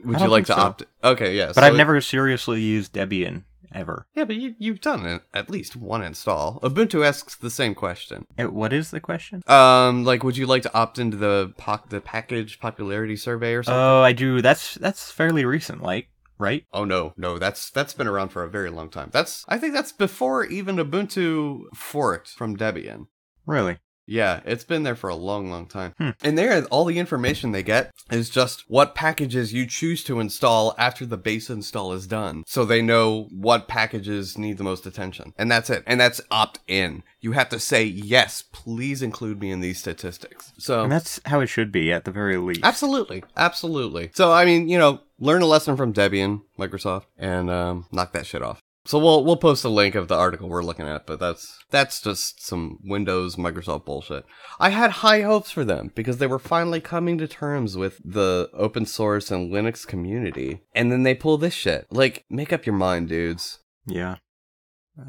Would 0.04 0.20
you 0.20 0.28
like 0.28 0.46
to 0.46 0.52
so. 0.54 0.60
opt? 0.60 0.84
Okay, 1.02 1.34
yeah. 1.36 1.46
but 1.46 1.56
so 1.56 1.62
I've 1.62 1.74
it- 1.74 1.78
never 1.78 2.00
seriously 2.00 2.60
used 2.60 2.92
Debian 2.92 3.44
ever. 3.72 4.06
Yeah, 4.14 4.24
but 4.24 4.36
you 4.36 4.54
you've 4.58 4.80
done 4.82 5.20
at 5.34 5.50
least 5.50 5.74
one 5.74 6.02
install. 6.02 6.60
Ubuntu 6.62 7.04
asks 7.04 7.34
the 7.34 7.50
same 7.50 7.74
question. 7.74 8.26
Uh, 8.38 8.44
What 8.44 8.72
is 8.72 8.90
the 8.90 9.00
question? 9.00 9.42
Um, 9.46 10.04
like, 10.04 10.22
would 10.22 10.36
you 10.36 10.46
like 10.46 10.62
to 10.62 10.74
opt 10.74 10.98
into 10.98 11.16
the 11.16 11.52
poc- 11.58 11.88
the 11.88 12.00
package 12.00 12.60
popularity 12.60 13.16
survey 13.16 13.54
or 13.54 13.62
something? 13.62 13.80
Oh, 13.80 14.02
I 14.02 14.12
do. 14.12 14.40
That's 14.42 14.74
that's 14.74 15.10
fairly 15.10 15.44
recent, 15.44 15.82
like, 15.82 16.08
right? 16.38 16.64
Oh 16.72 16.84
no, 16.84 17.12
no, 17.16 17.38
that's 17.38 17.70
that's 17.70 17.94
been 17.94 18.06
around 18.06 18.28
for 18.28 18.44
a 18.44 18.48
very 18.50 18.70
long 18.70 18.90
time. 18.90 19.08
That's 19.12 19.44
I 19.48 19.56
think 19.58 19.72
that's 19.74 19.92
before 19.92 20.44
even 20.44 20.76
Ubuntu 20.76 21.62
forked 21.74 22.28
from 22.28 22.56
Debian. 22.56 23.06
Really? 23.46 23.78
Yeah, 24.06 24.40
it's 24.44 24.64
been 24.64 24.82
there 24.82 24.94
for 24.94 25.10
a 25.10 25.16
long, 25.16 25.50
long 25.50 25.66
time. 25.66 25.94
Hmm. 25.98 26.10
And 26.22 26.38
there, 26.38 26.64
all 26.66 26.84
the 26.84 26.98
information 26.98 27.52
they 27.52 27.62
get 27.62 27.92
is 28.10 28.30
just 28.30 28.64
what 28.68 28.94
packages 28.94 29.52
you 29.52 29.66
choose 29.66 30.04
to 30.04 30.20
install 30.20 30.74
after 30.78 31.04
the 31.04 31.16
base 31.16 31.50
install 31.50 31.92
is 31.92 32.06
done. 32.06 32.44
So 32.46 32.64
they 32.64 32.82
know 32.82 33.28
what 33.30 33.68
packages 33.68 34.38
need 34.38 34.58
the 34.58 34.64
most 34.64 34.86
attention. 34.86 35.32
And 35.36 35.50
that's 35.50 35.70
it. 35.70 35.82
And 35.86 36.00
that's 36.00 36.20
opt 36.30 36.60
in. 36.66 37.02
You 37.20 37.32
have 37.32 37.48
to 37.48 37.58
say, 37.58 37.84
yes, 37.84 38.42
please 38.52 39.02
include 39.02 39.40
me 39.40 39.50
in 39.50 39.60
these 39.60 39.78
statistics. 39.78 40.52
So 40.58 40.84
And 40.84 40.92
that's 40.92 41.20
how 41.26 41.40
it 41.40 41.46
should 41.46 41.72
be, 41.72 41.92
at 41.92 42.04
the 42.04 42.12
very 42.12 42.36
least. 42.36 42.60
Absolutely, 42.62 43.24
absolutely. 43.36 44.10
So 44.14 44.32
I 44.32 44.44
mean, 44.44 44.68
you 44.68 44.78
know, 44.78 45.00
learn 45.18 45.42
a 45.42 45.46
lesson 45.46 45.76
from 45.76 45.92
Debian, 45.92 46.42
Microsoft, 46.58 47.06
and 47.18 47.50
um, 47.50 47.86
knock 47.90 48.12
that 48.12 48.26
shit 48.26 48.42
off. 48.42 48.62
So 48.86 49.00
we'll 49.00 49.24
we'll 49.24 49.36
post 49.36 49.64
a 49.64 49.68
link 49.68 49.96
of 49.96 50.06
the 50.06 50.14
article 50.14 50.48
we're 50.48 50.62
looking 50.62 50.86
at, 50.86 51.06
but 51.06 51.18
that's 51.18 51.58
that's 51.70 52.00
just 52.00 52.46
some 52.46 52.78
Windows 52.84 53.34
Microsoft 53.34 53.84
bullshit. 53.84 54.24
I 54.60 54.70
had 54.70 54.90
high 54.90 55.22
hopes 55.22 55.50
for 55.50 55.64
them 55.64 55.90
because 55.94 56.18
they 56.18 56.28
were 56.28 56.38
finally 56.38 56.80
coming 56.80 57.18
to 57.18 57.26
terms 57.26 57.76
with 57.76 58.00
the 58.04 58.48
open 58.54 58.86
source 58.86 59.30
and 59.30 59.52
Linux 59.52 59.86
community, 59.86 60.62
and 60.72 60.92
then 60.92 61.02
they 61.02 61.14
pull 61.14 61.36
this 61.36 61.54
shit. 61.54 61.86
Like, 61.90 62.24
make 62.30 62.52
up 62.52 62.64
your 62.64 62.76
mind, 62.76 63.08
dudes. 63.08 63.58
Yeah, 63.86 64.16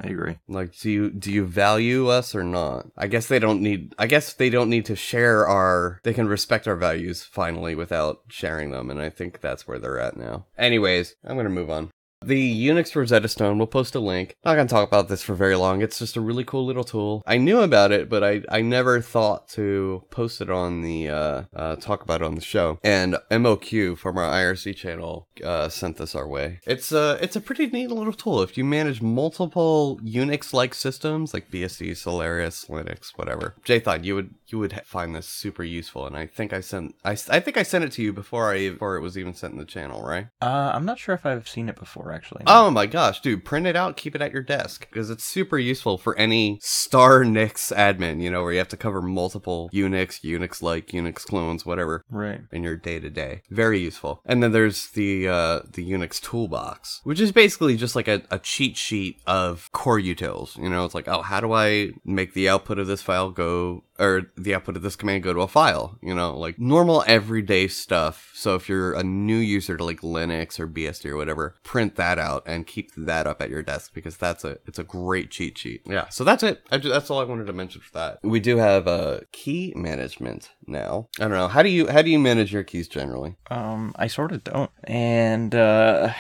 I 0.03 0.07
agree. 0.07 0.39
Like, 0.47 0.77
do 0.77 0.89
you 0.89 1.09
do 1.11 1.31
you 1.31 1.45
value 1.45 2.07
us 2.07 2.35
or 2.35 2.43
not? 2.43 2.87
I 2.97 3.07
guess 3.07 3.27
they 3.27 3.39
don't 3.39 3.61
need. 3.61 3.93
I 3.97 4.07
guess 4.07 4.33
they 4.33 4.49
don't 4.49 4.69
need 4.69 4.85
to 4.85 4.95
share 4.95 5.47
our. 5.47 5.99
They 6.03 6.13
can 6.13 6.27
respect 6.27 6.67
our 6.67 6.75
values 6.75 7.23
finally 7.23 7.75
without 7.75 8.21
sharing 8.27 8.71
them, 8.71 8.89
and 8.89 8.99
I 8.99 9.09
think 9.09 9.39
that's 9.39 9.67
where 9.67 9.79
they're 9.79 9.99
at 9.99 10.17
now. 10.17 10.47
Anyways, 10.57 11.15
I'm 11.23 11.37
gonna 11.37 11.49
move 11.49 11.69
on. 11.69 11.91
The 12.25 12.67
Unix 12.67 12.95
Rosetta 12.95 13.27
Stone, 13.27 13.59
we'll 13.59 13.67
post 13.67 13.93
a 13.93 13.99
link. 13.99 14.35
Not 14.43 14.55
gonna 14.55 14.67
talk 14.67 14.87
about 14.87 15.07
this 15.07 15.21
for 15.21 15.35
very 15.35 15.55
long. 15.55 15.83
It's 15.83 15.99
just 15.99 16.17
a 16.17 16.21
really 16.21 16.43
cool 16.43 16.65
little 16.65 16.83
tool. 16.83 17.21
I 17.27 17.37
knew 17.37 17.59
about 17.59 17.91
it, 17.91 18.09
but 18.09 18.23
I, 18.23 18.41
I 18.49 18.61
never 18.61 19.01
thought 19.01 19.47
to 19.49 20.03
post 20.09 20.41
it 20.41 20.49
on 20.49 20.81
the 20.81 21.09
uh, 21.09 21.43
uh, 21.55 21.75
talk 21.75 22.01
about 22.01 22.21
it 22.21 22.25
on 22.25 22.33
the 22.33 22.41
show. 22.41 22.79
And 22.83 23.17
MOQ 23.29 23.99
from 23.99 24.17
our 24.17 24.29
IRC 24.29 24.75
channel 24.75 25.27
uh, 25.43 25.69
sent 25.69 25.97
this 25.97 26.15
our 26.15 26.27
way. 26.27 26.59
It's 26.65 26.91
a 26.91 27.19
it's 27.21 27.35
a 27.35 27.41
pretty 27.41 27.67
neat 27.67 27.91
little 27.91 28.13
tool. 28.13 28.41
If 28.41 28.57
you 28.57 28.65
manage 28.65 28.99
multiple 28.99 29.99
Unix-like 30.03 30.73
systems 30.73 31.35
like 31.35 31.51
BSD, 31.51 31.95
Solaris, 31.95 32.65
Linux, 32.65 33.11
whatever, 33.15 33.55
thought 33.79 34.05
you 34.05 34.15
would 34.15 34.33
you 34.47 34.59
would 34.59 34.81
find 34.85 35.15
this 35.15 35.27
super 35.27 35.63
useful. 35.63 36.05
And 36.05 36.15
I 36.15 36.25
think 36.25 36.53
I 36.53 36.61
sent 36.61 36.95
I, 37.03 37.11
I 37.29 37.39
think 37.39 37.57
I 37.57 37.63
sent 37.63 37.83
it 37.83 37.91
to 37.93 38.01
you 38.01 38.13
before 38.13 38.53
I 38.53 38.69
before 38.69 38.95
it 38.95 39.01
was 39.01 39.17
even 39.17 39.33
sent 39.33 39.53
in 39.53 39.59
the 39.59 39.65
channel, 39.65 40.01
right? 40.03 40.27
Uh, 40.41 40.71
I'm 40.73 40.85
not 40.85 40.99
sure 40.99 41.15
if 41.15 41.25
I've 41.25 41.47
seen 41.47 41.69
it 41.69 41.75
before, 41.75 42.11
actually. 42.11 42.43
Oh 42.47 42.71
my 42.71 42.85
gosh, 42.85 43.21
dude, 43.21 43.45
print 43.45 43.67
it 43.67 43.75
out, 43.75 43.97
keep 43.97 44.15
it 44.15 44.21
at 44.21 44.31
your 44.31 44.43
desk 44.43 44.87
because 44.89 45.09
it's 45.09 45.23
super 45.23 45.57
useful 45.57 45.97
for 45.97 46.17
any 46.17 46.59
star 46.61 47.23
Nix 47.23 47.71
admin, 47.71 48.21
you 48.21 48.31
know, 48.31 48.43
where 48.43 48.51
you 48.51 48.57
have 48.57 48.67
to 48.69 48.77
cover 48.77 49.01
multiple 49.01 49.69
Unix, 49.73 50.21
Unix 50.21 50.61
like, 50.61 50.87
Unix 50.87 51.25
clones, 51.25 51.65
whatever 51.65 52.03
right. 52.09 52.41
in 52.51 52.63
your 52.63 52.75
day 52.75 52.99
to 52.99 53.09
day. 53.09 53.41
Very 53.49 53.79
useful. 53.79 54.21
And 54.25 54.41
then 54.41 54.51
there's 54.51 54.89
the 54.89 55.27
uh, 55.27 55.61
the 55.69 55.89
Unix 55.89 56.21
toolbox, 56.21 57.01
which 57.03 57.19
is 57.19 57.31
basically 57.31 57.75
just 57.75 57.95
like 57.95 58.07
a, 58.07 58.23
a 58.31 58.39
cheat 58.39 58.77
sheet 58.77 59.19
of 59.27 59.69
core 59.71 59.99
utils. 59.99 60.57
You 60.57 60.69
know, 60.69 60.85
it's 60.85 60.95
like, 60.95 61.07
oh, 61.07 61.21
how 61.21 61.39
do 61.39 61.53
I 61.53 61.91
make 62.05 62.33
the 62.33 62.49
output 62.49 62.79
of 62.79 62.87
this 62.87 63.01
file 63.01 63.31
go 63.31 63.83
or 63.99 64.31
the 64.37 64.55
output 64.55 64.75
of 64.75 64.81
this 64.81 64.95
command 64.95 65.23
go 65.23 65.33
to 65.33 65.41
a 65.41 65.47
file, 65.47 65.97
you 66.01 66.13
know, 66.13 66.37
like 66.37 66.59
normal 66.59 67.03
everyday 67.07 67.67
stuff. 67.67 68.31
So 68.33 68.55
if 68.55 68.69
you're 68.69 68.93
a 68.93 69.03
new 69.03 69.37
user 69.37 69.77
to 69.77 69.83
like 69.83 70.01
Linux 70.01 70.59
or 70.59 70.67
BSD 70.67 71.05
or 71.05 71.17
whatever, 71.17 71.55
print 71.63 71.95
that 71.95 72.19
out 72.19 72.43
and 72.45 72.67
keep 72.67 72.93
that 72.95 73.27
up 73.27 73.41
at 73.41 73.49
your 73.49 73.63
desk 73.63 73.93
because 73.93 74.17
that's 74.17 74.43
a 74.43 74.57
it's 74.65 74.79
a 74.79 74.83
great 74.83 75.31
cheat 75.31 75.57
sheet. 75.57 75.81
Yeah, 75.85 76.09
so 76.09 76.23
that's 76.23 76.43
it. 76.43 76.63
I, 76.71 76.77
that's 76.77 77.09
all 77.09 77.19
I 77.19 77.23
wanted 77.23 77.47
to 77.47 77.53
mention 77.53 77.81
for 77.81 77.91
that. 77.93 78.19
We 78.23 78.39
do 78.39 78.57
have 78.57 78.87
a 78.87 78.89
uh, 78.89 79.19
key 79.31 79.73
management 79.75 80.51
now. 80.65 81.07
I 81.19 81.23
don't 81.23 81.31
know. 81.31 81.47
How 81.47 81.63
do 81.63 81.69
you 81.69 81.87
how 81.87 82.01
do 82.01 82.09
you 82.09 82.19
manage 82.19 82.53
your 82.53 82.63
keys 82.63 82.87
generally? 82.87 83.35
Um, 83.49 83.93
I 83.95 84.07
sort 84.07 84.31
of 84.31 84.43
don't. 84.43 84.71
And 84.83 85.53
uh 85.55 86.13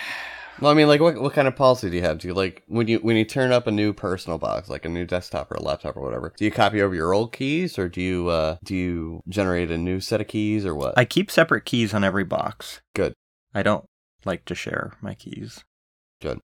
well, 0.59 0.71
I 0.71 0.73
mean, 0.73 0.87
like, 0.87 1.01
what 1.01 1.19
what 1.21 1.33
kind 1.33 1.47
of 1.47 1.55
policy 1.55 1.89
do 1.89 1.95
you 1.95 2.01
have? 2.01 2.19
Do 2.19 2.27
you 2.27 2.33
like 2.33 2.63
when 2.67 2.87
you 2.87 2.99
when 2.99 3.15
you 3.15 3.25
turn 3.25 3.51
up 3.51 3.67
a 3.67 3.71
new 3.71 3.93
personal 3.93 4.37
box, 4.37 4.69
like 4.69 4.85
a 4.85 4.89
new 4.89 5.05
desktop 5.05 5.51
or 5.51 5.55
a 5.55 5.61
laptop 5.61 5.95
or 5.95 6.01
whatever? 6.01 6.33
Do 6.35 6.45
you 6.45 6.51
copy 6.51 6.81
over 6.81 6.95
your 6.95 7.13
old 7.13 7.33
keys, 7.33 7.77
or 7.77 7.87
do 7.87 8.01
you 8.01 8.27
uh, 8.29 8.57
do 8.63 8.75
you 8.75 9.21
generate 9.27 9.71
a 9.71 9.77
new 9.77 9.99
set 9.99 10.21
of 10.21 10.27
keys, 10.27 10.65
or 10.65 10.75
what? 10.75 10.97
I 10.97 11.05
keep 11.05 11.29
separate 11.29 11.65
keys 11.65 11.93
on 11.93 12.03
every 12.03 12.23
box. 12.23 12.81
Good. 12.95 13.13
I 13.53 13.63
don't 13.63 13.85
like 14.25 14.45
to 14.45 14.55
share 14.55 14.93
my 15.01 15.13
keys. 15.13 15.63
Good. 16.21 16.39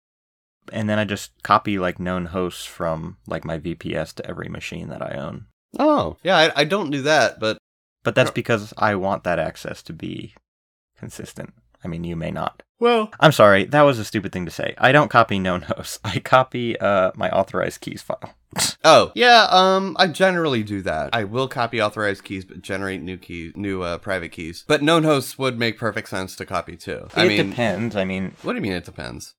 And 0.72 0.88
then 0.88 0.98
I 0.98 1.04
just 1.04 1.32
copy 1.42 1.78
like 1.78 1.98
known 1.98 2.26
hosts 2.26 2.64
from 2.64 3.18
like 3.26 3.44
my 3.44 3.58
VPS 3.58 4.14
to 4.14 4.26
every 4.26 4.48
machine 4.48 4.88
that 4.88 5.02
I 5.02 5.16
own. 5.16 5.46
Oh, 5.78 6.16
yeah, 6.22 6.36
I, 6.36 6.62
I 6.62 6.64
don't 6.64 6.90
do 6.90 7.02
that, 7.02 7.40
but 7.40 7.58
but 8.04 8.14
that's 8.14 8.30
because 8.30 8.72
I 8.78 8.94
want 8.94 9.24
that 9.24 9.38
access 9.38 9.82
to 9.82 9.92
be 9.92 10.34
consistent. 10.98 11.52
I 11.84 11.88
mean, 11.88 12.04
you 12.04 12.16
may 12.16 12.30
not. 12.30 12.62
Well, 12.80 13.10
I'm 13.18 13.32
sorry, 13.32 13.64
that 13.64 13.82
was 13.82 13.98
a 13.98 14.04
stupid 14.04 14.32
thing 14.32 14.44
to 14.44 14.52
say. 14.52 14.74
I 14.78 14.92
don't 14.92 15.10
copy 15.10 15.38
known 15.38 15.62
hosts. 15.76 15.98
I 16.04 16.20
copy 16.20 16.78
uh, 16.78 17.10
my 17.16 17.30
authorized 17.30 17.80
keys 17.80 18.02
file. 18.02 18.34
oh 18.84 19.12
yeah, 19.14 19.46
um, 19.50 19.96
I 19.98 20.06
generally 20.06 20.62
do 20.62 20.80
that. 20.82 21.10
I 21.12 21.24
will 21.24 21.48
copy 21.48 21.82
authorized 21.82 22.24
keys, 22.24 22.44
but 22.44 22.62
generate 22.62 23.02
new 23.02 23.16
keys, 23.16 23.52
new 23.56 23.82
uh, 23.82 23.98
private 23.98 24.30
keys. 24.30 24.64
But 24.66 24.82
known 24.82 25.04
hosts 25.04 25.38
would 25.38 25.58
make 25.58 25.76
perfect 25.76 26.08
sense 26.08 26.36
to 26.36 26.46
copy 26.46 26.76
too. 26.76 27.08
I 27.14 27.24
it 27.24 27.28
mean, 27.28 27.50
depends. 27.50 27.96
I 27.96 28.04
mean, 28.04 28.34
what 28.42 28.52
do 28.52 28.56
you 28.56 28.62
mean? 28.62 28.72
It 28.72 28.84
depends. 28.84 29.34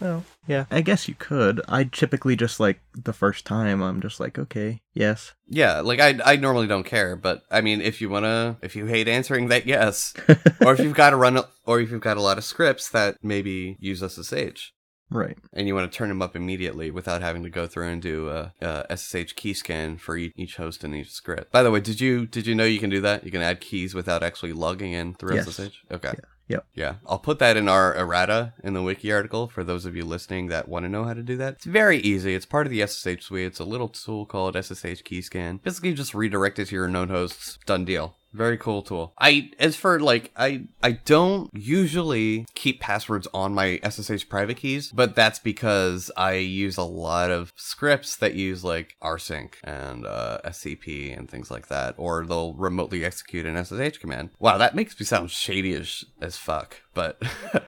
Well, 0.00 0.24
yeah, 0.46 0.64
I 0.70 0.80
guess 0.80 1.08
you 1.08 1.14
could. 1.18 1.60
I 1.68 1.84
typically 1.84 2.36
just 2.36 2.58
like 2.58 2.80
the 2.94 3.12
first 3.12 3.44
time 3.44 3.82
I'm 3.82 4.00
just 4.00 4.18
like, 4.18 4.38
okay, 4.38 4.80
yes. 4.94 5.34
Yeah, 5.48 5.80
like 5.80 6.00
I 6.00 6.18
I 6.24 6.36
normally 6.36 6.66
don't 6.66 6.84
care, 6.84 7.16
but 7.16 7.42
I 7.50 7.60
mean, 7.60 7.80
if 7.80 8.00
you 8.00 8.08
wanna, 8.08 8.56
if 8.62 8.74
you 8.74 8.86
hate 8.86 9.08
answering 9.08 9.48
that 9.48 9.66
yes, 9.66 10.14
or 10.64 10.72
if 10.72 10.80
you've 10.80 10.94
got 10.94 11.10
to 11.10 11.16
run, 11.16 11.38
or 11.66 11.80
if 11.80 11.90
you've 11.90 12.00
got 12.00 12.16
a 12.16 12.22
lot 12.22 12.38
of 12.38 12.44
scripts 12.44 12.88
that 12.90 13.16
maybe 13.22 13.76
use 13.78 14.00
SSH, 14.00 14.72
Right. 15.10 15.36
And 15.52 15.66
you 15.66 15.74
want 15.74 15.90
to 15.90 15.96
turn 15.96 16.08
them 16.08 16.22
up 16.22 16.36
immediately 16.36 16.90
without 16.90 17.20
having 17.20 17.42
to 17.42 17.50
go 17.50 17.66
through 17.66 17.88
and 17.88 18.00
do 18.00 18.28
a, 18.28 18.52
a 18.60 18.96
SSH 18.96 19.34
key 19.34 19.52
scan 19.54 19.96
for 19.98 20.16
each 20.16 20.56
host 20.56 20.84
in 20.84 20.94
each 20.94 21.10
script. 21.10 21.50
By 21.50 21.62
the 21.62 21.70
way, 21.70 21.80
did 21.80 22.00
you 22.00 22.26
did 22.26 22.46
you 22.46 22.54
know 22.54 22.64
you 22.64 22.78
can 22.78 22.90
do 22.90 23.00
that? 23.00 23.24
You 23.24 23.32
can 23.32 23.42
add 23.42 23.60
keys 23.60 23.92
without 23.92 24.22
actually 24.22 24.52
logging 24.52 24.92
in 24.92 25.14
through 25.14 25.34
yes. 25.34 25.48
SSH. 25.48 25.78
Okay. 25.90 26.12
Yeah. 26.14 26.20
Yep. 26.50 26.66
Yeah. 26.74 26.94
I'll 27.06 27.20
put 27.20 27.38
that 27.38 27.56
in 27.56 27.68
our 27.68 27.94
errata 27.96 28.54
in 28.64 28.74
the 28.74 28.82
wiki 28.82 29.12
article 29.12 29.46
for 29.46 29.62
those 29.62 29.86
of 29.86 29.94
you 29.94 30.04
listening 30.04 30.48
that 30.48 30.68
want 30.68 30.84
to 30.84 30.88
know 30.88 31.04
how 31.04 31.14
to 31.14 31.22
do 31.22 31.36
that. 31.36 31.54
It's 31.54 31.64
very 31.64 31.98
easy. 31.98 32.34
It's 32.34 32.44
part 32.44 32.66
of 32.66 32.72
the 32.72 32.84
SSH 32.84 33.22
suite. 33.22 33.46
It's 33.46 33.60
a 33.60 33.64
little 33.64 33.88
tool 33.88 34.26
called 34.26 34.56
SSH 34.56 35.04
Keyscan. 35.04 35.62
Basically, 35.62 35.94
just 35.94 36.12
redirect 36.12 36.58
it 36.58 36.66
to 36.66 36.74
your 36.74 36.88
known 36.88 37.08
hosts. 37.08 37.58
Done 37.66 37.84
deal. 37.84 38.16
Very 38.32 38.56
cool 38.58 38.82
tool. 38.82 39.12
I 39.18 39.50
as 39.58 39.76
for 39.76 39.98
like 39.98 40.30
I 40.36 40.66
I 40.82 40.92
don't 40.92 41.50
usually 41.52 42.46
keep 42.54 42.80
passwords 42.80 43.26
on 43.34 43.54
my 43.54 43.80
SSH 43.82 44.28
private 44.28 44.56
keys, 44.56 44.92
but 44.92 45.16
that's 45.16 45.40
because 45.40 46.10
I 46.16 46.34
use 46.34 46.76
a 46.76 46.84
lot 46.84 47.30
of 47.30 47.52
scripts 47.56 48.16
that 48.16 48.34
use 48.34 48.62
like 48.62 48.96
rsync 49.02 49.54
and 49.64 50.06
uh, 50.06 50.38
SCP 50.44 51.16
and 51.16 51.28
things 51.28 51.50
like 51.50 51.66
that, 51.68 51.94
or 51.96 52.24
they'll 52.24 52.54
remotely 52.54 53.04
execute 53.04 53.46
an 53.46 53.62
SSH 53.64 53.98
command. 53.98 54.30
Wow, 54.38 54.58
that 54.58 54.76
makes 54.76 54.98
me 54.98 55.06
sound 55.06 55.30
shady 55.30 55.74
as 55.74 56.04
as 56.20 56.36
fuck, 56.36 56.82
but 56.94 57.20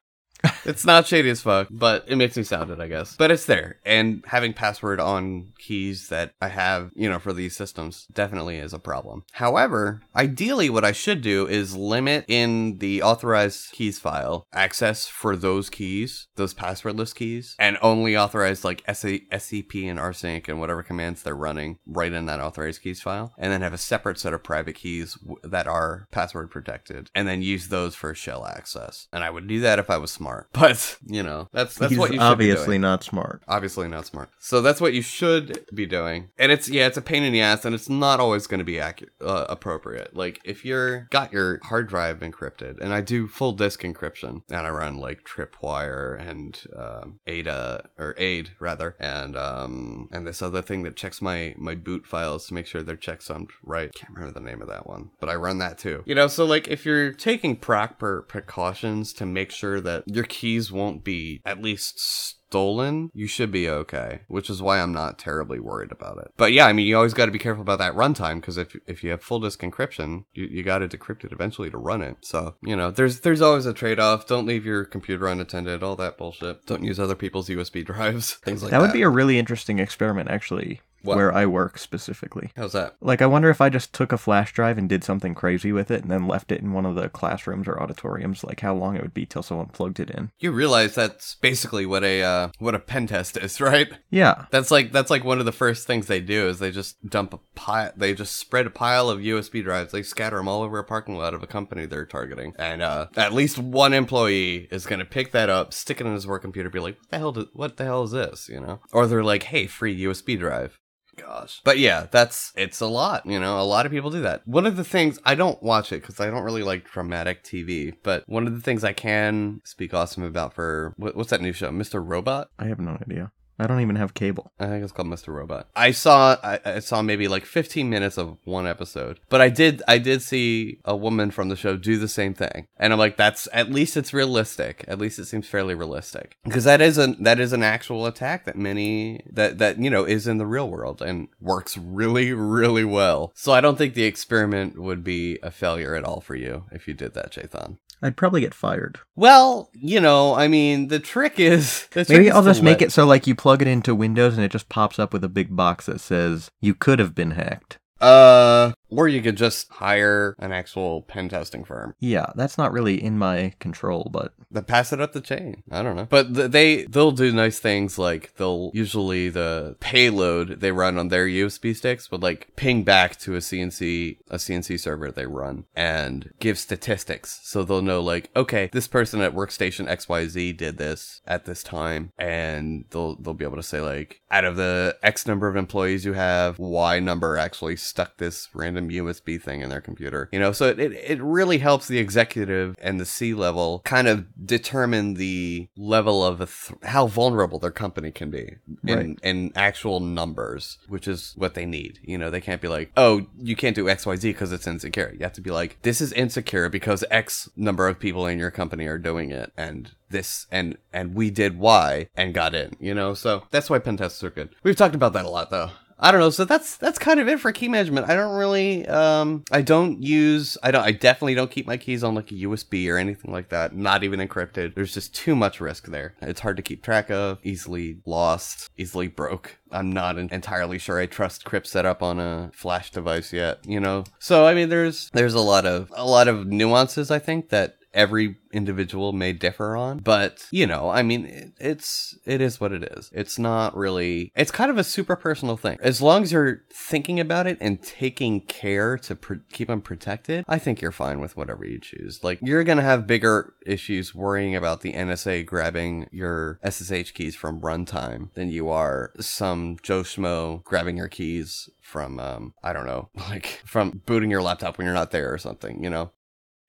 it's 0.65 0.85
not 0.85 1.07
shady 1.07 1.31
as 1.31 1.43
fuck, 1.43 1.69
but 1.71 2.05
it 2.09 2.17
makes 2.17 2.37
me 2.37 2.43
sound 2.43 2.71
it, 2.71 2.81
I 2.81 2.89
guess. 2.89 3.17
But 3.17 3.31
it's 3.31 3.47
there. 3.47 3.79
And 3.85 4.25
having 4.27 4.53
password 4.53 5.01
on 5.01 5.53
keys 5.59 6.09
that 6.09 6.33
I 6.41 6.49
have, 6.49 6.91
you 6.95 7.09
know, 7.09 7.19
for 7.19 7.33
these 7.33 7.57
systems 7.57 8.07
definitely 8.13 8.59
is 8.59 8.73
a 8.73 8.79
problem. 8.79 9.25
However, 9.33 10.03
ideally, 10.15 10.71
what 10.71 10.85
I 10.85 10.93
should 10.93 11.21
do 11.21 11.47
is 11.47 11.77
limit 11.77 12.25
in 12.29 12.79
the 12.79 13.03
authorized 13.03 13.73
keys 13.73 13.99
file 13.99 14.47
access 14.53 15.07
for 15.07 15.37
those 15.37 15.71
keys, 15.71 16.29
those 16.37 16.55
passwordless 16.55 17.15
keys, 17.15 17.57
and 17.59 17.79
only 17.83 18.17
authorize 18.17 18.65
like 18.65 18.85
SCP 18.87 19.91
and 19.91 19.99
rsync 19.99 20.49
and 20.49 20.61
whatever 20.61 20.83
commands 20.83 21.23
they're 21.23 21.35
running 21.35 21.79
right 21.87 22.13
in 22.13 22.27
that 22.27 22.41
authorized 22.41 22.83
keys 22.83 23.01
file. 23.01 23.35
And 23.39 23.53
then 23.53 23.63
have 23.63 23.73
a 23.73 23.79
separate 23.79 24.19
set 24.19 24.35
of 24.35 24.43
private 24.43 24.75
keys 24.75 25.19
that 25.43 25.67
are 25.67 26.09
password 26.11 26.51
protected 26.51 27.11
and 27.15 27.27
then 27.27 27.43
use 27.43 27.69
those 27.69 27.95
for 27.95 28.15
shell 28.15 28.47
access. 28.47 29.09
And 29.13 29.25
I 29.25 29.31
would 29.31 29.47
do 29.47 29.61
that 29.61 29.79
if 29.79 29.91
I 29.91 29.97
was 29.97 30.11
smart. 30.11 30.52
But 30.63 30.99
you 31.07 31.23
know, 31.23 31.49
that's 31.53 31.77
that's 31.77 31.91
He's 31.91 31.99
what 31.99 32.11
you 32.11 32.19
should 32.19 32.23
obviously 32.23 32.77
not 32.77 33.03
smart. 33.03 33.43
Obviously 33.49 33.89
not 33.89 34.05
smart. 34.05 34.29
So 34.39 34.61
that's 34.61 34.83
what 34.83 34.93
you 34.93 35.01
should 35.01 35.65
be 35.75 35.87
doing. 35.87 36.29
And 36.39 36.53
it's 36.53 36.69
yeah, 36.69 36.87
it's 36.87 36.99
a 36.99 37.03
pain 37.03 37.23
in 37.23 37.33
the 37.33 37.41
ass, 37.41 37.65
and 37.65 37.75
it's 37.75 37.89
not 37.89 38.21
always 38.21 38.47
going 38.47 38.59
to 38.59 38.65
be 38.65 38.79
accurate, 38.79 39.15
uh, 39.21 39.47
appropriate. 39.49 40.15
Like 40.15 40.41
if 40.45 40.63
you're 40.63 41.09
got 41.11 41.33
your 41.33 41.59
hard 41.65 41.89
drive 41.89 42.21
encrypted, 42.21 42.81
and 42.81 42.93
I 42.93 43.01
do 43.01 43.29
full 43.29 43.53
disk 43.53 43.83
encryption, 43.83 44.43
and 44.51 44.67
I 44.67 44.71
run 44.71 44.99
like 44.99 45.25
Tripwire 45.25 46.21
and 46.21 46.61
um, 46.77 47.21
Ada 47.27 47.89
or 47.99 48.15
Aid 48.19 48.51
rather, 48.61 48.95
and 49.01 49.37
um 49.37 50.11
and 50.13 50.27
this 50.27 50.43
other 50.43 50.61
thing 50.61 50.83
that 50.83 50.97
checks 50.97 51.23
my 51.23 51.55
my 51.57 51.75
boot 51.75 52.07
files 52.07 52.47
to 52.49 52.55
make 52.55 52.67
sure 52.67 52.83
they're 52.83 52.97
checksummed 52.97 53.51
right. 53.63 53.93
Can't 53.95 54.13
remember 54.13 54.39
the 54.39 54.45
name 54.45 54.61
of 54.61 54.69
that 54.69 54.87
one, 54.87 55.11
but 55.19 55.31
I 55.31 55.35
run 55.35 55.59
that 55.59 55.79
too. 55.79 56.03
You 56.05 56.15
know, 56.15 56.27
so 56.27 56.45
like 56.45 56.69
if 56.69 56.85
you're 56.85 57.13
taking 57.13 57.57
proper 57.57 58.23
precautions 58.23 59.13
to 59.15 59.25
make 59.25 59.51
sure 59.51 59.81
that 59.81 60.05
your 60.07 60.25
keys 60.43 60.73
won't 60.73 61.05
be 61.05 61.41
at 61.47 61.63
least 61.63 62.01
stolen, 62.01 63.11
you 63.15 63.29
should 63.29 63.53
be 63.53 63.69
okay, 63.69 64.23
which 64.27 64.51
is 64.51 64.61
why 64.61 64.81
I'm 64.81 64.93
not 64.93 65.17
terribly 65.17 65.61
worried 65.61 65.93
about 65.93 66.19
it. 66.19 66.33
But 66.37 66.53
yeah, 66.53 66.67
I 66.67 66.73
mean, 66.73 66.85
you 66.85 66.97
always 66.97 67.15
got 67.15 67.27
to 67.27 67.33
be 67.33 67.39
careful 67.39 67.63
about 67.63 67.79
that 67.79 67.95
runtime 67.95 68.41
because 68.41 68.59
if 68.59 68.77
if 68.89 69.05
you 69.05 69.11
have 69.11 69.23
full 69.23 69.39
disk 69.39 69.61
encryption, 69.61 70.25
you, 70.33 70.47
you 70.47 70.65
got 70.65 70.79
to 70.79 70.89
decrypt 70.89 71.25
it 71.25 71.31
eventually 71.31 71.71
to 71.71 71.79
run 71.79 72.03
it. 72.03 72.17
So 72.23 72.57
you 72.61 72.75
know, 72.75 72.91
there's 72.91 73.21
there's 73.21 73.41
always 73.41 73.67
a 73.67 73.73
trade 73.73 74.01
off. 74.01 74.27
Don't 74.27 74.45
leave 74.45 74.67
your 74.67 74.85
computer 74.85 75.29
unattended, 75.29 75.85
all 75.85 75.95
that 75.95 76.19
bullshit. 76.19 76.67
Don't 76.67 76.83
use 76.83 76.99
other 76.99 77.15
people's 77.15 77.49
USB 77.49 77.87
drives, 77.93 78.35
things 78.35 78.65
like 78.65 78.73
that. 78.73 78.81
That 78.81 78.85
would 78.85 78.93
be 78.93 79.03
a 79.03 79.09
really 79.09 79.39
interesting 79.39 79.79
experiment, 79.79 80.29
actually. 80.29 80.81
What? 81.03 81.17
where 81.17 81.35
I 81.35 81.47
work 81.47 81.79
specifically. 81.79 82.51
How's 82.57 82.73
that? 82.73 82.97
Like, 83.01 83.23
I 83.23 83.27
wonder 83.27 83.51
if 83.51 83.61
I 83.61 83.69
just 83.69 83.93
took 83.93 84.13
a 84.13 84.19
flash 84.19 84.53
drive 84.53 84.79
and 84.79 84.89
did 84.89 85.05
something 85.05 85.35
crazy 85.35 85.73
with 85.73 85.91
it 85.91 86.03
and 86.03 86.11
then 86.11 86.27
left 86.27 86.53
it 86.53 86.61
in 86.61 86.73
one 86.73 86.87
of 86.87 86.95
the 86.95 87.09
classrooms 87.09 87.69
or 87.69 87.81
auditoriums, 87.81 88.45
like 88.45 88.61
how 88.61 88.75
long 88.75 88.97
it 88.97 89.03
would 89.03 89.15
be 89.15 89.27
till 89.27 89.43
someone 89.43 89.67
plugged 89.67 90.01
it 90.01 90.11
in. 90.11 90.31
You 90.39 90.53
realize 90.53 90.95
that's 90.95 91.37
basically 91.37 91.87
what 91.87 92.05
a 92.05 92.23
uh, 92.23 92.49
what 92.59 92.75
a 92.75 92.79
pen 92.79 93.07
test 93.07 93.37
is, 93.37 93.61
right? 93.61 93.93
Yeah. 94.11 94.47
That's 94.51 94.71
like 94.71 94.93
that's 94.93 95.11
like 95.11 95.25
one 95.25 95.39
of 95.39 95.45
the 95.45 95.53
first 95.53 95.87
things 95.87 96.07
they 96.07 96.21
do 96.21 96.49
is 96.49 96.59
they 96.59 96.71
just 96.71 97.05
dump 97.09 97.35
a 97.35 97.41
pile, 97.55 97.93
they 97.97 98.15
just 98.15 98.37
spread 98.37 98.67
a 98.67 98.71
pile 98.71 99.11
of 99.11 99.21
USB 99.21 99.63
drives, 99.63 99.93
they 99.93 100.03
scatter 100.03 100.37
them 100.37 100.49
all 100.49 100.63
over 100.63 100.79
a 100.79 100.85
parking 100.85 101.17
lot 101.17 101.35
of 101.35 101.43
a 101.43 101.47
company 101.47 101.87
they're 101.87 102.07
targeting, 102.07 102.55
and 102.59 102.83
uh, 102.83 103.07
at 103.17 103.33
least 103.33 103.59
one 103.59 103.93
employee 103.93 104.69
is 104.71 104.87
gonna 104.87 105.05
pick 105.05 105.33
that 105.33 105.49
up, 105.49 105.73
stick 105.73 106.01
it 106.01 106.07
in 106.07 106.15
his 106.15 106.27
work 106.27 106.43
computer, 106.43 106.71
be 106.71 106.81
like, 106.81 106.99
"What 106.99 107.11
the 107.11 107.19
hell? 107.19 107.47
What 107.53 107.77
the 107.77 107.85
hell 107.85 108.05
is 108.05 108.13
this?" 108.13 108.49
You 108.49 108.61
know? 108.61 108.81
Or 108.93 109.07
they're 109.07 109.25
like, 109.25 109.45
"Hey, 109.45 109.67
free 109.67 109.99
USB 110.05 110.39
drive." 110.39 110.79
Gosh. 111.17 111.61
But 111.65 111.79
yeah, 111.79 112.07
that's 112.11 112.53
it's 112.57 112.81
a 112.81 112.87
lot, 112.87 113.27
you 113.27 113.39
know, 113.39 113.61
a 113.61 113.65
lot 113.65 113.85
of 113.85 113.93
people 113.93 114.11
do 114.11 114.23
that. 114.23 114.47
One 114.47 114.67
of 114.67 114.77
the 114.77 114.85
things 114.85 115.19
I 115.25 115.35
don't 115.35 115.63
watch 115.63 115.93
it 115.93 116.03
cuz 116.03 116.21
I 116.21 116.31
don't 116.31 116.43
really 116.43 116.63
like 116.63 116.91
dramatic 116.91 117.45
TV, 117.45 117.95
but 118.03 118.27
one 118.27 118.47
of 118.47 118.55
the 118.55 118.63
things 118.63 118.83
I 118.83 118.93
can 118.93 119.61
speak 119.65 119.93
awesome 119.93 120.23
about 120.23 120.55
for 120.55 120.95
what, 120.97 121.15
what's 121.15 121.31
that 121.31 121.43
new 121.43 121.53
show? 121.53 121.71
Mr. 121.71 122.03
Robot? 122.05 122.49
I 122.59 122.67
have 122.67 122.81
no 122.81 122.99
idea. 123.01 123.31
I 123.63 123.67
don't 123.67 123.81
even 123.81 123.97
have 123.97 124.15
cable. 124.15 124.53
I 124.59 124.67
think 124.67 124.83
it's 124.83 124.93
called 124.93 125.09
Mr. 125.09 125.29
Robot. 125.29 125.69
I 125.77 125.93
saw 125.93 126.37
I, 126.43 126.59
I 126.65 126.79
saw 126.81 127.03
maybe 127.03 127.29
like 127.29 127.45
15 127.45 127.89
minutes 127.89 128.19
of 128.19 128.39
one 128.45 128.67
episode, 128.67 129.21
but 129.29 129.41
I 129.41 129.49
did 129.49 129.83
I 129.87 129.99
did 129.99 130.23
see 130.23 130.81
a 130.85 130.97
woman 130.97 131.31
from 131.31 131.49
the 131.49 131.57
show 131.57 131.77
do 131.77 131.99
the 131.99 132.09
same 132.09 132.35
thing, 132.35 132.67
and 132.77 132.93
I'm 132.93 132.99
like, 132.99 133.17
that's 133.17 133.49
at 133.53 133.71
least 133.71 133.97
it's 133.97 134.13
realistic. 134.13 134.85
At 134.89 134.99
least 134.99 135.19
it 135.19 135.27
seems 135.27 135.47
fairly 135.47 135.75
realistic 135.75 136.37
because 136.45 136.65
that 136.65 136.81
is 136.81 136.99
an 136.99 137.23
that 137.23 137.41
is 137.41 137.53
an 137.53 137.63
actual 137.63 138.07
attack 138.07 138.45
that 138.45 138.57
many 138.57 139.25
that 139.31 139.59
that 139.59 139.79
you 139.79 139.91
know 139.91 140.05
is 140.05 140.27
in 140.27 140.39
the 140.39 140.47
real 140.47 140.69
world 140.69 141.01
and 141.01 141.29
works 141.41 141.77
really 141.79 142.33
really 142.33 142.85
well. 142.85 143.33
So 143.35 143.53
I 143.53 143.61
don't 143.61 143.79
think 143.79 143.95
the 143.95 144.05
experiment 144.05 144.81
would 144.81 145.05
be 145.05 145.39
a 145.43 145.51
failure 145.51 145.95
at 145.95 146.05
all 146.05 146.21
for 146.21 146.35
you 146.35 146.65
if 146.73 146.89
you 146.89 146.95
did 146.95 147.15
that, 147.15 147.33
Jathan. 147.33 147.79
I'd 148.03 148.17
probably 148.17 148.41
get 148.41 148.53
fired. 148.55 148.99
Well, 149.15 149.71
you 149.75 150.01
know, 150.01 150.35
I 150.35 150.49
mean, 150.49 150.89
the 150.89 150.99
trick 150.99 151.39
is 151.39 151.87
the 151.93 152.05
trick 152.05 152.09
Maybe 152.19 152.27
is 152.29 152.35
I'll 152.35 152.43
to 152.43 152.51
just 152.51 152.63
make 152.63 152.81
let- 152.81 152.89
it 152.89 152.93
so 152.93 153.07
like 153.07 153.27
you 153.27 153.35
plug 153.35 153.63
it 153.63 153.69
into 153.69 153.95
Windows 153.95 154.35
and 154.35 154.45
it 154.45 154.51
just 154.51 154.69
pops 154.69 154.99
up 154.99 155.13
with 155.13 155.23
a 155.23 155.29
big 155.29 155.55
box 155.55 155.87
that 155.87 156.01
says 156.01 156.51
you 156.61 156.75
could 156.75 156.99
have 156.99 157.15
been 157.15 157.33
hacked. 157.33 157.79
Uh, 158.01 158.73
or 158.97 159.09
you 159.09 159.23
could 159.23 159.37
just 159.37 159.69
hire 159.71 160.37
an 160.39 160.53
actual 160.53 161.03
pen 161.03 161.29
testing 161.29 161.65
firm. 161.65 161.95
Yeah, 161.99 162.27
that's 162.35 162.59
not 162.59 162.73
really 162.73 163.03
in 163.03 163.19
my 163.19 163.55
control, 163.59 164.09
but 164.13 164.35
that 164.51 164.67
pass 164.67 164.93
it 164.93 165.01
up 165.01 165.13
the 165.13 165.21
chain. 165.21 165.63
I 165.71 165.83
don't 165.83 165.97
know, 165.97 166.07
but 166.09 166.35
th- 166.35 166.51
they 166.51 166.85
they'll 166.85 167.13
do 167.13 167.33
nice 167.33 167.59
things 167.59 167.99
like 167.99 168.35
they'll 168.37 168.71
usually 168.75 169.29
the 169.29 169.77
payload 169.81 170.61
they 170.61 170.73
run 170.73 170.99
on 170.99 171.09
their 171.09 171.27
USB 171.27 171.75
sticks 171.75 172.11
would 172.11 172.23
like 172.23 172.49
ping 172.57 172.83
back 172.83 173.19
to 173.21 173.35
a 173.35 173.39
CNC 173.39 174.19
a 174.31 174.37
CNC 174.37 174.79
server 174.81 175.11
they 175.11 175.27
run 175.27 175.65
and 175.75 176.33
give 176.39 176.59
statistics, 176.59 177.41
so 177.43 177.63
they'll 177.63 177.83
know 177.83 178.01
like 178.01 178.31
okay, 178.37 178.69
this 178.73 178.89
person 178.89 179.21
at 179.21 179.35
workstation 179.35 179.89
XYZ 179.89 180.57
did 180.57 180.79
this 180.79 181.21
at 181.27 181.45
this 181.45 181.63
time, 181.63 182.13
and 182.19 182.85
they'll 182.91 183.17
they'll 183.17 183.35
be 183.35 183.45
able 183.45 183.57
to 183.57 183.63
say 183.63 183.81
like 183.81 184.21
out 184.31 184.45
of 184.45 184.57
the 184.57 184.97
X 185.03 185.27
number 185.27 185.49
of 185.49 185.57
employees 185.57 186.05
you 186.05 186.13
have, 186.15 186.59
Y 186.59 186.99
number 187.01 187.37
actually 187.37 187.77
stuck 187.77 188.17
this 188.19 188.49
random 188.55 188.82
USB 188.89 189.41
thing 189.41 189.61
in 189.61 189.69
their 189.71 189.81
computer. 189.81 190.29
You 190.33 190.41
know, 190.41 190.53
so 190.53 190.67
it, 190.69 190.79
it, 190.79 190.93
it 190.93 191.23
really 191.23 191.59
helps 191.59 191.89
the 191.89 191.99
executive 191.99 192.77
and 192.81 193.01
the 193.01 193.05
C 193.07 193.35
level 193.35 193.81
kind 193.85 194.09
of 194.09 194.27
determine 194.47 195.15
the 195.15 195.69
level 195.77 196.25
of 196.25 196.41
a 196.41 196.47
th- 196.47 196.79
how 196.85 197.07
vulnerable 197.07 197.59
their 197.59 197.71
company 197.71 198.11
can 198.11 198.31
be 198.31 198.57
in, 198.87 198.97
Right. 198.97 199.19
in 199.23 199.53
actual 199.57 200.01
numbers, 200.01 200.79
which 200.89 201.09
is 201.09 201.35
what 201.37 201.55
they 201.55 201.67
need. 201.67 201.99
You 202.03 202.19
know, 202.19 202.31
they 202.31 202.41
can't 202.41 202.61
be 202.61 202.69
like, 202.69 202.93
oh, 202.97 203.27
you 203.39 203.57
can't 203.57 203.77
do 203.77 203.87
XYZ 203.87 204.23
because 204.23 204.53
it's 204.53 204.67
insecure. 204.67 205.13
You 205.13 205.21
have 205.25 205.33
to 205.35 205.41
be 205.41 205.51
like, 205.51 205.79
this 205.83 206.01
is 206.01 206.13
insecure 206.13 206.69
because 206.69 207.05
X 207.11 207.49
number 207.57 207.89
of 207.89 207.99
people 207.99 208.27
in 208.27 208.39
your 208.39 208.51
company 208.51 208.87
are 208.87 208.99
doing 208.99 209.31
it. 209.31 209.53
And 209.57 209.91
this 210.11 210.47
and 210.51 210.77
and 210.93 211.15
we 211.15 211.31
did 211.31 211.59
Y 211.59 212.07
and 212.17 212.35
got 212.35 212.55
in, 212.55 212.77
you 212.79 212.93
know? 212.95 213.15
So 213.15 213.45
that's 213.51 213.71
why 213.71 213.79
pen 213.79 213.97
tests 213.97 214.23
are 214.23 214.29
good. 214.31 214.51
We've 214.63 214.77
talked 214.77 214.95
about 214.95 215.15
that 215.15 215.25
a 215.25 215.29
lot 215.31 215.49
though. 215.51 215.71
I 216.03 216.11
don't 216.11 216.21
know. 216.21 216.31
So 216.31 216.45
that's 216.45 216.77
that's 216.77 216.99
kind 216.99 217.21
of 217.21 217.29
it 217.29 217.39
for 217.39 217.53
key 217.53 217.69
management. 217.69 218.11
I 218.11 218.17
don't 218.17 218.37
really 218.37 218.87
um 218.89 219.45
I 219.53 219.63
don't 219.63 220.03
use 220.03 220.59
I 220.61 220.73
don't 220.73 220.85
I 220.85 220.91
definitely 220.91 221.37
don't 221.37 221.51
keep 221.51 221.67
my 221.67 221.77
keys 221.77 222.03
on 222.03 222.17
like 222.17 222.33
a 222.33 222.35
USB 222.35 222.93
or 222.93 222.99
anything 222.99 223.31
like 223.31 223.51
that. 223.51 223.75
Not 223.77 224.03
even 224.03 224.19
encrypted. 224.19 224.75
There's 224.75 224.93
just 224.93 225.15
too 225.15 225.37
much 225.37 225.61
risk 225.61 225.87
there. 225.87 226.15
It's 226.21 226.41
hard 226.41 226.57
to 226.57 226.63
keep 226.63 226.83
track 226.83 227.09
of, 227.11 227.39
easily 227.45 228.01
lost, 228.05 228.69
easily 228.77 229.07
broke. 229.07 229.59
I'm 229.71 229.93
not 229.93 230.19
entirely 230.19 230.79
sure 230.79 230.99
I 230.99 231.07
trust 231.07 231.45
crypt 231.45 231.69
setup 231.69 232.03
on 232.03 232.19
a 232.19 232.51
flash 232.53 232.91
device 232.91 233.33
yet, 233.33 233.61
you 233.65 233.79
know. 233.79 234.03
So 234.19 234.45
I 234.45 234.55
mean 234.55 234.71
there's 234.71 235.09
there's 235.11 235.35
a 235.35 235.41
lot 235.41 235.67
of 235.67 235.93
a 235.95 236.05
lot 236.05 236.27
of 236.27 236.49
nuances 236.49 237.13
I 237.13 237.21
think 237.21 237.51
that 237.51 237.77
every 237.95 238.37
individual 238.53 239.13
may 239.13 239.33
differ 239.33 239.77
on 239.77 239.99
but 239.99 240.47
you 240.51 240.67
know 240.67 240.91
i 240.91 241.03
mean 241.03 241.27
it, 241.27 241.53
it's 241.59 242.13
it 242.25 242.41
is 242.41 242.61
what 242.61 242.73
it 242.73 242.83
is. 242.83 243.11
It's 243.13 243.39
not 243.39 243.77
really 243.77 244.33
it's 244.37 244.51
kind 244.51 244.71
of 244.71 244.79
a 244.79 244.85
super 244.85 245.17
personal 245.17 245.57
thing. 245.57 245.79
As 245.81 246.01
long 246.01 246.23
as 246.23 246.33
you're 246.33 246.63
thinking 246.73 247.21
about 247.21 247.47
it 247.47 247.59
and 247.61 247.83
taking 247.83 248.41
care 248.41 248.97
to 248.99 249.17
pr- 249.17 249.35
keep 249.53 249.69
them 249.69 249.81
protected 249.81 250.45
i 250.49 250.59
think 250.59 250.81
you're 250.81 250.93
fine 250.93 251.21
with 251.21 251.37
whatever 251.37 251.65
you 251.65 251.79
choose. 251.79 252.23
Like 252.23 252.39
you're 252.43 252.65
gonna 252.65 252.83
have 252.83 253.07
bigger 253.07 253.55
issues 253.67 254.15
worrying 254.15 254.57
about 254.57 254.81
the 254.81 254.93
nsa 254.93 255.45
grabbing 255.47 256.09
your 256.11 256.59
ssh 256.65 257.13
keys 257.13 257.37
from 257.37 257.61
runtime 257.61 258.33
than 258.35 258.49
you 258.49 258.69
are 258.69 259.13
some 259.21 259.77
joe 259.83 260.03
schmo 260.03 260.63
grabbing 260.65 260.97
your 260.97 261.09
keys 261.09 261.69
from 261.81 262.19
um 262.19 262.55
i 262.63 262.73
don't 262.73 262.87
know 262.87 263.09
like 263.15 263.61
from 263.65 264.03
booting 264.07 264.31
your 264.31 264.43
laptop 264.43 264.79
when 264.79 264.85
you're 264.85 264.95
not 264.95 265.11
there 265.11 265.33
or 265.33 265.39
something 265.39 265.83
you 265.83 265.91
know 265.91 266.11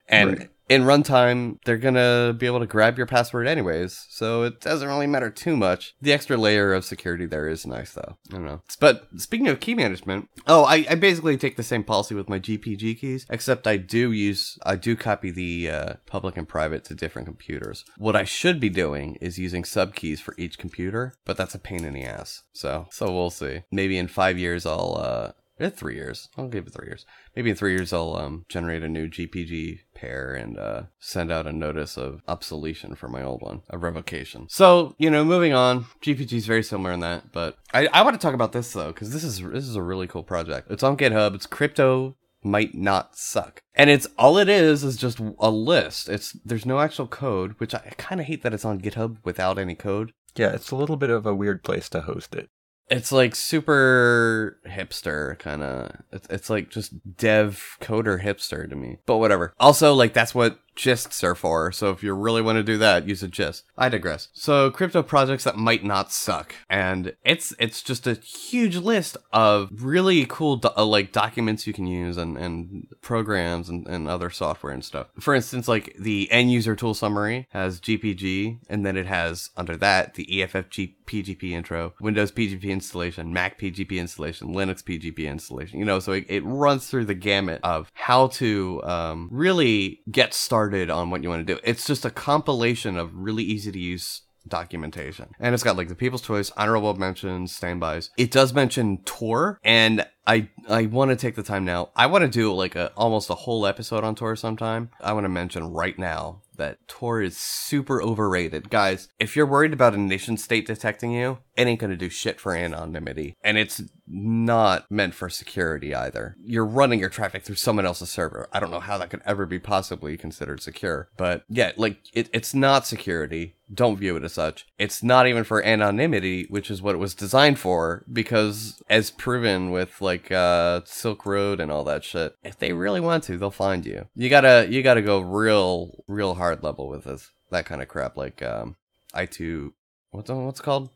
and 0.07 0.39
Right. 0.39 0.49
in 0.69 0.83
runtime, 0.83 1.57
they're 1.65 1.77
gonna 1.77 2.33
be 2.37 2.45
able 2.45 2.59
to 2.59 2.65
grab 2.65 2.97
your 2.97 3.05
password 3.05 3.47
anyways, 3.47 4.05
so 4.09 4.43
it 4.43 4.59
doesn't 4.61 4.87
really 4.87 5.07
matter 5.07 5.29
too 5.29 5.55
much. 5.57 5.93
The 6.01 6.13
extra 6.13 6.37
layer 6.37 6.73
of 6.73 6.85
security 6.85 7.25
there 7.25 7.47
is 7.47 7.65
nice, 7.67 7.93
though. 7.93 8.17
I 8.29 8.35
don't 8.35 8.45
know. 8.45 8.61
But 8.79 9.07
speaking 9.17 9.49
of 9.49 9.59
key 9.59 9.75
management, 9.75 10.29
oh, 10.47 10.63
I, 10.63 10.85
I 10.89 10.95
basically 10.95 11.37
take 11.37 11.57
the 11.57 11.63
same 11.63 11.83
policy 11.83 12.15
with 12.15 12.29
my 12.29 12.39
GPG 12.39 12.95
keys, 12.99 13.25
except 13.29 13.67
I 13.67 13.77
do 13.77 14.11
use, 14.11 14.57
I 14.65 14.75
do 14.77 14.95
copy 14.95 15.31
the 15.31 15.69
uh, 15.69 15.93
public 16.05 16.37
and 16.37 16.47
private 16.47 16.83
to 16.85 16.95
different 16.95 17.27
computers. 17.27 17.83
What 17.97 18.15
I 18.15 18.23
should 18.23 18.59
be 18.59 18.69
doing 18.69 19.17
is 19.21 19.37
using 19.37 19.63
sub 19.65 19.93
keys 19.95 20.21
for 20.21 20.33
each 20.37 20.57
computer, 20.57 21.13
but 21.25 21.37
that's 21.37 21.55
a 21.55 21.59
pain 21.59 21.83
in 21.83 21.93
the 21.93 22.03
ass. 22.03 22.43
So, 22.53 22.87
so 22.91 23.11
we'll 23.13 23.29
see. 23.29 23.63
Maybe 23.71 23.97
in 23.97 24.07
five 24.07 24.37
years, 24.39 24.65
I'll, 24.65 24.95
uh, 24.97 25.31
eh, 25.63 25.69
three 25.69 25.95
years. 25.95 26.29
I'll 26.37 26.47
give 26.47 26.67
it 26.67 26.73
three 26.73 26.87
years. 26.87 27.05
Maybe 27.35 27.49
in 27.49 27.55
three 27.55 27.73
years 27.73 27.93
I'll 27.93 28.15
um, 28.15 28.45
generate 28.49 28.83
a 28.83 28.89
new 28.89 29.07
GPG 29.07 29.79
pair 29.93 30.33
and 30.33 30.57
uh, 30.57 30.83
send 30.99 31.31
out 31.31 31.47
a 31.47 31.53
notice 31.53 31.97
of 31.97 32.21
obsolescence 32.27 32.97
for 32.97 33.07
my 33.07 33.23
old 33.23 33.41
one, 33.41 33.61
a 33.69 33.77
revocation. 33.77 34.47
So 34.49 34.95
you 34.97 35.09
know, 35.09 35.23
moving 35.23 35.53
on, 35.53 35.85
GPG 36.01 36.33
is 36.33 36.45
very 36.45 36.63
similar 36.63 36.91
in 36.91 36.99
that, 37.01 37.31
but 37.31 37.57
I, 37.73 37.87
I 37.87 38.01
want 38.03 38.19
to 38.19 38.25
talk 38.25 38.33
about 38.35 38.51
this 38.51 38.73
though 38.73 38.91
because 38.91 39.11
this 39.11 39.23
is 39.23 39.41
this 39.41 39.67
is 39.67 39.75
a 39.75 39.81
really 39.81 40.07
cool 40.07 40.23
project. 40.23 40.71
It's 40.71 40.83
on 40.83 40.97
GitHub. 40.97 41.35
It's 41.35 41.45
crypto 41.45 42.15
might 42.45 42.75
not 42.75 43.15
suck 43.15 43.61
and 43.73 43.89
it's 43.89 44.05
all 44.17 44.37
it 44.37 44.49
is 44.49 44.83
is 44.83 44.97
just 44.97 45.17
a 45.39 45.49
list 45.49 46.09
it's 46.09 46.33
there's 46.43 46.65
no 46.65 46.81
actual 46.81 47.07
code 47.07 47.53
which 47.57 47.73
i 47.73 47.79
kind 47.95 48.19
of 48.19 48.27
hate 48.27 48.43
that 48.43 48.53
it's 48.53 48.65
on 48.65 48.81
github 48.81 49.15
without 49.23 49.57
any 49.57 49.75
code 49.75 50.11
yeah, 50.35 50.51
it's 50.53 50.71
a 50.71 50.75
little 50.75 50.97
bit 50.97 51.09
of 51.09 51.25
a 51.25 51.35
weird 51.35 51.63
place 51.63 51.89
to 51.89 52.01
host 52.01 52.33
it. 52.35 52.49
It's 52.93 53.11
like 53.11 53.35
super 53.35 54.59
hipster 54.67 55.37
kind 55.39 55.63
of 55.63 55.91
it's, 56.11 56.27
it's 56.29 56.49
like 56.49 56.69
just 56.69 56.93
dev 57.17 57.77
coder 57.81 58.23
hipster 58.23 58.69
to 58.69 58.75
me. 58.75 58.97
But 59.07 59.17
whatever. 59.17 59.53
Also 59.59 59.93
like 59.93 60.13
that's 60.13 60.35
what 60.35 60.59
gists 60.75 61.23
are 61.23 61.35
for. 61.35 61.71
So 61.71 61.89
if 61.91 62.03
you 62.03 62.13
really 62.13 62.41
want 62.41 62.57
to 62.57 62.63
do 62.63 62.77
that 62.77 63.07
use 63.07 63.23
a 63.23 63.27
gist. 63.27 63.65
I 63.77 63.89
digress. 63.89 64.29
So 64.33 64.71
crypto 64.71 65.03
projects 65.03 65.43
that 65.43 65.57
might 65.57 65.83
not 65.83 66.11
suck. 66.11 66.55
And 66.69 67.15
it's 67.23 67.53
it's 67.59 67.81
just 67.81 68.07
a 68.07 68.13
huge 68.13 68.77
list 68.77 69.17
of 69.31 69.69
really 69.71 70.25
cool 70.27 70.57
do- 70.57 70.69
uh, 70.75 70.85
like 70.85 71.11
documents 71.11 71.67
you 71.67 71.73
can 71.73 71.87
use 71.87 72.17
and, 72.17 72.37
and 72.37 72.87
programs 73.01 73.69
and, 73.69 73.87
and 73.87 74.07
other 74.07 74.29
software 74.29 74.73
and 74.73 74.83
stuff. 74.83 75.07
For 75.19 75.33
instance 75.33 75.67
like 75.67 75.95
the 75.99 76.31
end 76.31 76.51
user 76.51 76.75
tool 76.75 76.93
summary 76.93 77.47
has 77.51 77.79
gpg 77.79 78.59
and 78.69 78.85
then 78.85 78.97
it 78.97 79.05
has 79.05 79.49
under 79.57 79.77
that 79.77 80.15
the 80.15 80.25
EFFG 80.25 80.93
PGP 81.05 81.51
intro, 81.51 81.93
Windows 81.99 82.31
PGP 82.31 82.63
installation, 82.63 83.33
Mac 83.33 83.59
PGP 83.59 83.99
installation, 83.99 84.53
Linux 84.53 84.83
PGP 84.83 85.29
installation. 85.29 85.79
You 85.79 85.85
know, 85.85 85.99
so 85.99 86.13
it, 86.13 86.25
it 86.29 86.43
runs 86.45 86.87
through 86.87 87.05
the 87.05 87.13
gamut 87.13 87.59
of 87.63 87.91
how 87.93 88.27
to 88.27 88.81
um, 88.83 89.29
really 89.31 90.01
get 90.09 90.33
started 90.33 90.62
on 90.89 91.09
what 91.09 91.23
you 91.23 91.29
want 91.29 91.45
to 91.45 91.53
do. 91.53 91.59
It's 91.63 91.85
just 91.85 92.05
a 92.05 92.09
compilation 92.09 92.97
of 92.97 93.11
really 93.13 93.43
easy 93.43 93.71
to 93.71 93.79
use 93.79 94.21
documentation. 94.47 95.33
And 95.39 95.53
it's 95.53 95.63
got 95.63 95.77
like 95.77 95.87
the 95.87 95.95
people's 95.95 96.21
choice, 96.21 96.51
honorable 96.57 96.93
mentions, 96.95 97.55
standbys. 97.55 98.09
It 98.17 98.31
does 98.31 98.53
mention 98.53 98.99
Tor 99.05 99.59
and 99.63 100.05
I 100.25 100.49
I 100.69 100.85
want 100.85 101.11
to 101.11 101.15
take 101.15 101.35
the 101.35 101.43
time 101.43 101.65
now. 101.65 101.89
I 101.95 102.07
want 102.07 102.23
to 102.23 102.29
do 102.29 102.53
like 102.53 102.75
a 102.75 102.91
almost 102.95 103.29
a 103.29 103.35
whole 103.35 103.65
episode 103.65 104.03
on 104.03 104.15
Tor 104.15 104.35
sometime. 104.35 104.89
I 105.01 105.13
want 105.13 105.25
to 105.25 105.29
mention 105.29 105.71
right 105.71 105.97
now 105.97 106.41
that 106.57 106.87
Tor 106.87 107.21
is 107.21 107.37
super 107.37 108.01
overrated. 108.01 108.69
Guys, 108.69 109.09
if 109.19 109.35
you're 109.35 109.45
worried 109.45 109.73
about 109.73 109.93
a 109.93 109.97
nation 109.97 110.37
state 110.37 110.65
detecting 110.65 111.11
you, 111.11 111.39
it 111.55 111.67
ain't 111.67 111.79
gonna 111.79 111.95
do 111.95 112.09
shit 112.09 112.39
for 112.39 112.55
anonymity. 112.55 113.35
And 113.43 113.57
it's 113.57 113.81
not 114.07 114.89
meant 114.91 115.13
for 115.13 115.29
security 115.29 115.95
either. 115.95 116.35
You're 116.43 116.65
running 116.65 116.99
your 116.99 117.09
traffic 117.09 117.43
through 117.43 117.55
someone 117.55 117.85
else's 117.85 118.09
server. 118.09 118.47
I 118.51 118.59
don't 118.59 118.71
know 118.71 118.79
how 118.79 118.97
that 118.97 119.09
could 119.09 119.21
ever 119.25 119.45
be 119.45 119.59
possibly 119.59 120.17
considered 120.17 120.61
secure. 120.61 121.09
But 121.17 121.43
yeah, 121.49 121.71
like 121.77 121.99
it, 122.13 122.29
it's 122.33 122.53
not 122.53 122.85
security. 122.85 123.55
Don't 123.73 123.97
view 123.97 124.15
it 124.17 124.23
as 124.23 124.33
such. 124.33 124.67
It's 124.77 125.01
not 125.01 125.25
even 125.25 125.43
for 125.43 125.63
anonymity, 125.63 126.45
which 126.49 126.69
is 126.69 126.81
what 126.81 126.95
it 126.95 126.99
was 126.99 127.15
designed 127.15 127.59
for, 127.59 128.03
because 128.11 128.83
as 128.89 129.09
proven 129.09 129.71
with 129.71 130.01
like 130.01 130.31
uh 130.31 130.81
Silk 130.85 131.25
Road 131.25 131.59
and 131.59 131.71
all 131.71 131.83
that 131.85 132.03
shit, 132.03 132.35
if 132.43 132.57
they 132.57 132.73
really 132.73 132.99
want 132.99 133.23
to, 133.25 133.37
they'll 133.37 133.51
find 133.51 133.85
you. 133.85 134.07
You 134.15 134.29
gotta 134.29 134.67
you 134.69 134.83
gotta 134.83 135.01
go 135.01 135.19
real 135.21 136.03
real 136.07 136.35
hard 136.35 136.52
level 136.61 136.89
with 136.89 137.05
this 137.05 137.31
that 137.51 137.65
kind 137.65 137.81
of 137.81 137.87
crap, 137.87 138.17
like 138.17 138.43
um 138.43 138.75
I2 139.15 139.71
what's 140.11 140.29
what's 140.29 140.59
it 140.59 140.63
called? 140.63 140.89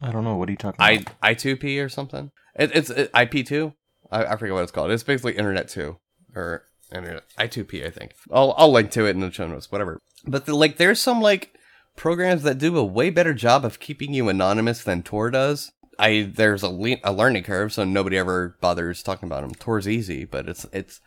I 0.00 0.10
don't 0.10 0.24
know. 0.24 0.36
What 0.36 0.48
are 0.48 0.52
you 0.52 0.58
talking 0.58 0.80
I 0.80 0.92
about? 0.92 1.20
I2P 1.22 1.84
or 1.84 1.88
something. 1.88 2.30
It, 2.56 2.70
it's 2.74 2.90
it, 2.90 3.12
IP2. 3.12 3.74
I, 4.10 4.24
I 4.24 4.36
forget 4.36 4.54
what 4.54 4.62
it's 4.62 4.72
called. 4.72 4.90
It's 4.90 5.02
basically 5.02 5.36
Internet 5.36 5.68
2 5.68 5.96
or 6.34 6.64
Internet 6.92 7.24
I2P. 7.38 7.86
I 7.86 7.90
think. 7.90 8.14
I'll 8.30 8.54
I'll 8.56 8.72
link 8.72 8.90
to 8.92 9.06
it 9.06 9.10
in 9.10 9.20
the 9.20 9.30
show 9.30 9.46
notes. 9.46 9.70
Whatever. 9.70 10.00
But 10.26 10.46
the, 10.46 10.54
like, 10.54 10.76
there's 10.76 11.00
some 11.00 11.20
like 11.20 11.54
programs 11.96 12.42
that 12.42 12.58
do 12.58 12.76
a 12.76 12.84
way 12.84 13.10
better 13.10 13.34
job 13.34 13.64
of 13.64 13.80
keeping 13.80 14.12
you 14.12 14.28
anonymous 14.28 14.82
than 14.82 15.02
Tor 15.02 15.30
does. 15.30 15.72
I 15.98 16.30
there's 16.34 16.62
a 16.62 16.68
le- 16.68 16.96
a 17.04 17.12
learning 17.12 17.44
curve, 17.44 17.72
so 17.72 17.84
nobody 17.84 18.18
ever 18.18 18.56
bothers 18.60 19.02
talking 19.02 19.28
about 19.28 19.42
them. 19.42 19.54
Tor's 19.54 19.88
easy, 19.88 20.24
but 20.24 20.48
it's 20.48 20.66
it's 20.72 21.00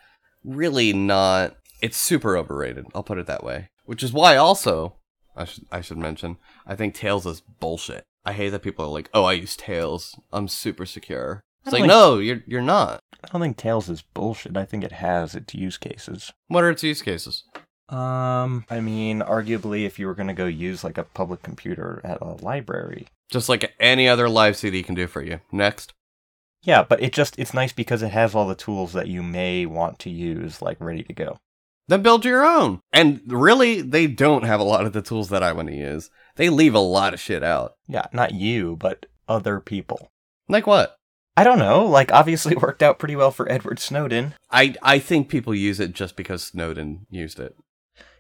really 0.44 0.94
not. 0.94 1.56
It's 1.82 1.98
super 1.98 2.38
overrated. 2.38 2.86
I'll 2.96 3.04
put 3.04 3.18
it 3.18 3.28
that 3.28 3.44
way. 3.44 3.70
Which 3.86 4.04
is 4.04 4.12
why 4.14 4.36
also 4.36 4.96
I 5.36 5.46
should 5.46 5.66
I 5.72 5.82
should 5.82 5.98
mention 5.98 6.38
I 6.66 6.76
think 6.76 6.94
Tails 6.94 7.26
is 7.26 7.42
bullshit. 7.60 8.04
I 8.26 8.34
hate 8.34 8.50
that 8.50 8.64
people 8.64 8.84
are 8.86 8.90
like, 8.90 9.10
oh, 9.14 9.24
I 9.24 9.34
use 9.34 9.56
Tails. 9.56 10.20
I'm 10.34 10.48
super 10.48 10.86
secure. 10.86 11.42
It's 11.64 11.74
like, 11.74 11.82
don't 11.82 11.88
no, 11.88 12.18
you're 12.20 12.44
you're 12.46 12.62
not. 12.62 13.00
I 13.24 13.28
don't 13.32 13.42
think 13.42 13.58
Tails 13.58 13.90
is 13.90 14.02
bullshit. 14.02 14.56
I 14.58 14.66
think 14.66 14.84
it 14.84 14.94
has 14.94 15.36
its 15.36 15.54
use 15.54 15.78
cases. 15.78 16.32
What 16.48 16.64
are 16.64 16.70
its 16.70 16.84
use 16.84 17.02
cases? 17.02 17.44
Um, 17.90 18.66
I 18.70 18.82
mean, 18.82 19.22
arguably, 19.22 19.86
if 19.86 19.98
you 19.98 20.08
were 20.08 20.14
going 20.16 20.28
to 20.28 20.34
go 20.34 20.46
use 20.46 20.84
like 20.84 20.98
a 20.98 21.04
public 21.04 21.42
computer 21.42 22.02
at 22.04 22.20
a 22.22 22.34
library, 22.44 23.08
Just 23.30 23.48
like 23.48 23.74
any 23.80 24.10
other 24.10 24.28
live 24.28 24.58
CD 24.58 24.84
can 24.84 24.94
do 24.96 25.08
for 25.08 25.22
you. 25.22 25.40
Next. 25.54 25.94
yeah, 26.64 26.84
but 26.84 27.02
it 27.02 27.14
just 27.14 27.40
it's 27.40 27.54
nice 27.54 27.72
because 27.72 28.02
it 28.04 28.10
has 28.12 28.36
all 28.36 28.48
the 28.48 28.56
tools 28.56 28.92
that 28.94 29.08
you 29.08 29.24
may 29.24 29.66
want 29.66 30.00
to 30.00 30.10
use, 30.10 30.62
like 30.62 30.82
ready 30.82 31.04
to 31.04 31.14
go. 31.14 31.38
Then 31.88 32.02
build 32.02 32.26
your 32.26 32.46
own. 32.46 32.82
And 32.92 33.22
really, 33.28 33.82
they 33.82 34.08
don't 34.08 34.44
have 34.44 34.60
a 34.60 34.64
lot 34.64 34.86
of 34.86 34.94
the 34.94 35.02
tools 35.02 35.30
that 35.30 35.44
I 35.44 35.54
want 35.54 35.70
to 35.70 35.76
use. 35.76 36.10
They 36.36 36.50
leave 36.50 36.76
a 36.76 36.80
lot 36.80 37.14
of 37.14 37.20
shit 37.20 37.44
out. 37.44 37.74
Yeah, 37.88 38.08
not 38.12 38.34
you, 38.34 38.76
but 38.76 39.06
other 39.28 39.60
people. 39.60 40.12
Like 40.50 40.68
what? 40.68 40.96
I 41.36 41.44
don't 41.44 41.60
know. 41.60 41.86
Like, 41.86 42.12
obviously, 42.12 42.52
it 42.54 42.62
worked 42.62 42.84
out 42.84 43.00
pretty 43.00 43.16
well 43.16 43.32
for 43.32 43.50
Edward 43.52 43.80
Snowden. 43.80 44.34
I 44.52 44.76
I 44.82 45.00
think 45.00 45.30
people 45.30 45.56
use 45.56 45.80
it 45.80 45.94
just 45.94 46.16
because 46.16 46.44
Snowden 46.44 47.06
used 47.10 47.40
it. 47.40 47.56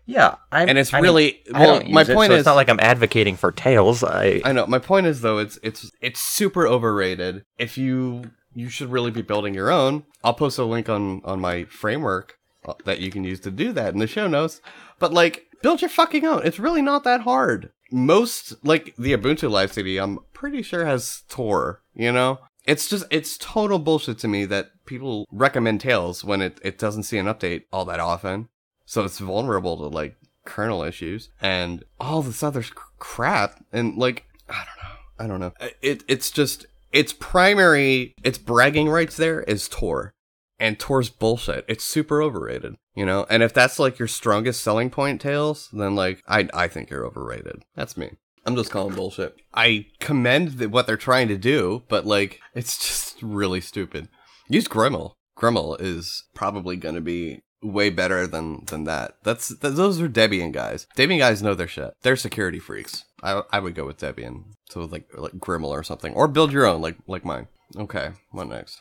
Yeah, 0.06 0.36
I 0.54 0.64
And 0.64 0.78
it's 0.78 0.94
I 0.94 0.98
mean, 0.98 1.04
really 1.04 1.42
I 1.54 1.60
well. 1.60 1.84
My 1.90 2.02
it, 2.04 2.08
point 2.08 2.30
so 2.30 2.36
is 2.36 2.40
it's 2.40 2.46
not 2.46 2.56
like 2.56 2.70
I'm 2.70 2.80
advocating 2.80 3.36
for 3.36 3.52
Tails. 3.52 4.04
I 4.04 4.42
I 4.46 4.54
know. 4.54 4.66
My 4.66 4.80
point 4.80 5.06
is 5.06 5.20
though, 5.20 5.40
it's 5.40 5.60
it's 5.62 5.92
it's 6.02 6.22
super 6.22 6.66
overrated. 6.66 7.44
If 7.58 7.78
you 7.78 8.32
you 8.54 8.70
should 8.70 8.90
really 8.90 9.12
be 9.12 9.22
building 9.22 9.54
your 9.54 9.70
own. 9.70 10.06
I'll 10.24 10.34
post 10.34 10.58
a 10.58 10.64
link 10.64 10.88
on 10.88 11.22
on 11.26 11.42
my 11.42 11.66
framework 11.66 12.37
that 12.86 13.00
you 13.00 13.12
can 13.12 13.24
use 13.24 13.40
to 13.42 13.52
do 13.52 13.72
that 13.74 13.94
in 13.94 14.00
the 14.00 14.08
show 14.08 14.28
notes. 14.28 14.62
But 15.00 15.14
like, 15.14 15.48
build 15.62 15.82
your 15.82 15.90
fucking 15.90 16.26
own. 16.26 16.46
It's 16.46 16.60
really 16.60 16.82
not 16.82 17.04
that 17.04 17.22
hard. 17.22 17.72
Most 17.92 18.54
like 18.66 18.94
the 18.98 19.14
Ubuntu 19.14 19.50
Live 19.50 19.74
CD, 19.74 19.98
I'm 19.98 20.20
pretty 20.34 20.62
sure 20.62 20.86
has 20.86 21.24
Tor. 21.30 21.82
You 21.94 22.12
know, 22.12 22.40
it's 22.66 22.90
just 22.90 23.06
it's 23.10 23.38
total 23.38 23.80
bullshit 23.80 24.20
to 24.20 24.28
me 24.28 24.46
that 24.46 24.72
people 24.86 25.26
recommend 25.32 25.82
Tails 25.82 26.24
when 26.24 26.42
it 26.42 26.60
it 26.64 26.78
doesn't 26.78 27.04
see 27.04 27.18
an 27.18 27.28
update 27.28 27.64
all 27.72 27.86
that 27.86 28.00
often. 28.00 28.50
So 28.86 29.04
it's 29.04 29.20
vulnerable 29.20 29.78
to 29.78 29.88
like 29.88 30.16
kernel 30.46 30.84
issues 30.84 31.30
and 31.42 31.84
all 32.00 32.22
this 32.22 32.44
other 32.44 32.64
crap. 33.00 33.64
And 33.72 33.98
like, 33.98 34.26
I 34.50 34.66
don't 34.66 34.84
know. 34.84 34.98
I 35.20 35.28
don't 35.28 35.40
know. 35.40 35.70
It 35.82 36.04
it's 36.08 36.30
just 36.30 36.66
its 36.92 37.14
primary 37.14 38.14
its 38.24 38.38
bragging 38.38 38.90
rights 38.90 39.18
there 39.18 39.42
is 39.42 39.68
Tor. 39.68 40.14
And 40.60 40.80
Tor's 40.80 41.10
bullshit. 41.10 41.65
It's 41.67 41.84
super 41.84 42.22
overrated, 42.22 42.76
you 42.96 43.06
know? 43.06 43.26
And 43.30 43.43
if 43.43 43.54
that's 43.54 43.78
like 43.78 44.00
your 44.00 44.08
strongest 44.08 44.63
selling 44.63 44.89
point, 44.89 45.22
Tails, 45.22 45.70
then 45.72 45.96
like 45.96 46.24
I 46.28 46.50
I 46.54 46.67
think 46.67 46.89
you're 46.89 47.06
overrated. 47.06 47.63
That's 47.76 47.96
me. 47.98 48.12
I'm 48.46 48.56
just 48.56 48.72
calling 48.72 48.96
bullshit. 48.96 49.36
I 49.54 49.88
commend 50.00 50.58
th- 50.58 50.72
what 50.72 50.88
they're 50.88 50.98
trying 50.98 51.28
to 51.28 51.38
do, 51.38 51.84
but 51.89 52.06
like 52.06 52.39
it's 52.56 52.78
just 52.78 53.22
really 53.22 53.62
stupid. 53.62 54.08
Use 54.48 54.67
Grml. 54.67 55.13
Grml 55.38 55.80
is 55.80 56.24
probably 56.34 56.78
going 56.78 56.96
to 56.96 57.02
be 57.02 57.41
way 57.62 57.89
better 57.89 58.26
than 58.26 58.63
than 58.65 58.86
that. 58.86 59.15
That's 59.24 59.50
th- 59.50 59.76
those 59.76 60.00
are 60.02 60.10
Debian 60.10 60.52
guys. 60.54 60.88
Debian 60.96 61.20
guys 61.20 61.43
know 61.43 61.54
their 61.54 61.67
shit. 61.67 61.93
They're 62.02 62.15
security 62.15 62.60
freaks. 62.60 63.04
I 63.22 63.43
I 63.52 63.60
would 63.60 63.76
go 63.76 63.86
with 63.86 64.00
Debian. 64.00 64.46
So 64.70 64.82
like 64.82 65.10
like 65.15 65.34
Grml 65.34 65.70
or 65.70 65.84
something, 65.84 66.13
or 66.13 66.28
build 66.28 66.52
your 66.52 66.65
own 66.65 66.82
like 66.82 66.96
like 67.08 67.26
mine. 67.26 67.48
Okay, 67.76 68.12
what 68.32 68.48
next? 68.48 68.80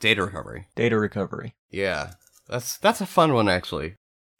Data 0.00 0.22
recovery. 0.24 0.66
data 0.74 0.98
recovery. 0.98 1.54
Yeah, 1.70 2.12
that's 2.48 2.76
that's 2.78 3.00
a 3.00 3.06
fun 3.06 3.32
one 3.32 3.48
actually. 3.48 3.96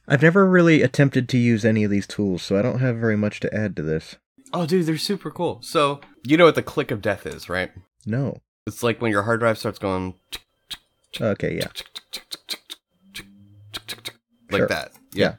I've 0.08 0.22
never 0.22 0.46
really 0.46 0.82
attempted 0.82 1.28
to 1.30 1.38
use 1.38 1.64
any 1.64 1.82
of 1.82 1.90
these 1.90 2.06
tools, 2.06 2.42
so 2.42 2.56
I 2.58 2.62
don't 2.62 2.78
have 2.80 2.96
very 2.96 3.16
much 3.16 3.40
to 3.40 3.52
add 3.54 3.74
to 3.76 3.82
this. 3.82 4.16
Oh, 4.52 4.64
dude, 4.66 4.86
they're 4.86 4.98
super 4.98 5.30
cool. 5.30 5.60
So 5.62 6.00
you 6.24 6.36
know 6.36 6.44
what 6.44 6.54
the 6.54 6.62
click 6.62 6.90
of 6.92 7.02
death 7.02 7.26
is, 7.26 7.48
right? 7.48 7.72
No. 8.04 8.38
It's 8.66 8.82
like 8.82 9.00
when 9.02 9.10
your 9.10 9.22
hard 9.22 9.40
drive 9.40 9.58
starts 9.58 9.78
going 9.80 10.14
Okay, 11.20 11.56
yeah. 11.56 11.66
like 14.50 14.58
Sure. 14.60 14.68
that. 14.68 14.92
Yeah. 15.12 15.24
Yeah. 15.24 15.34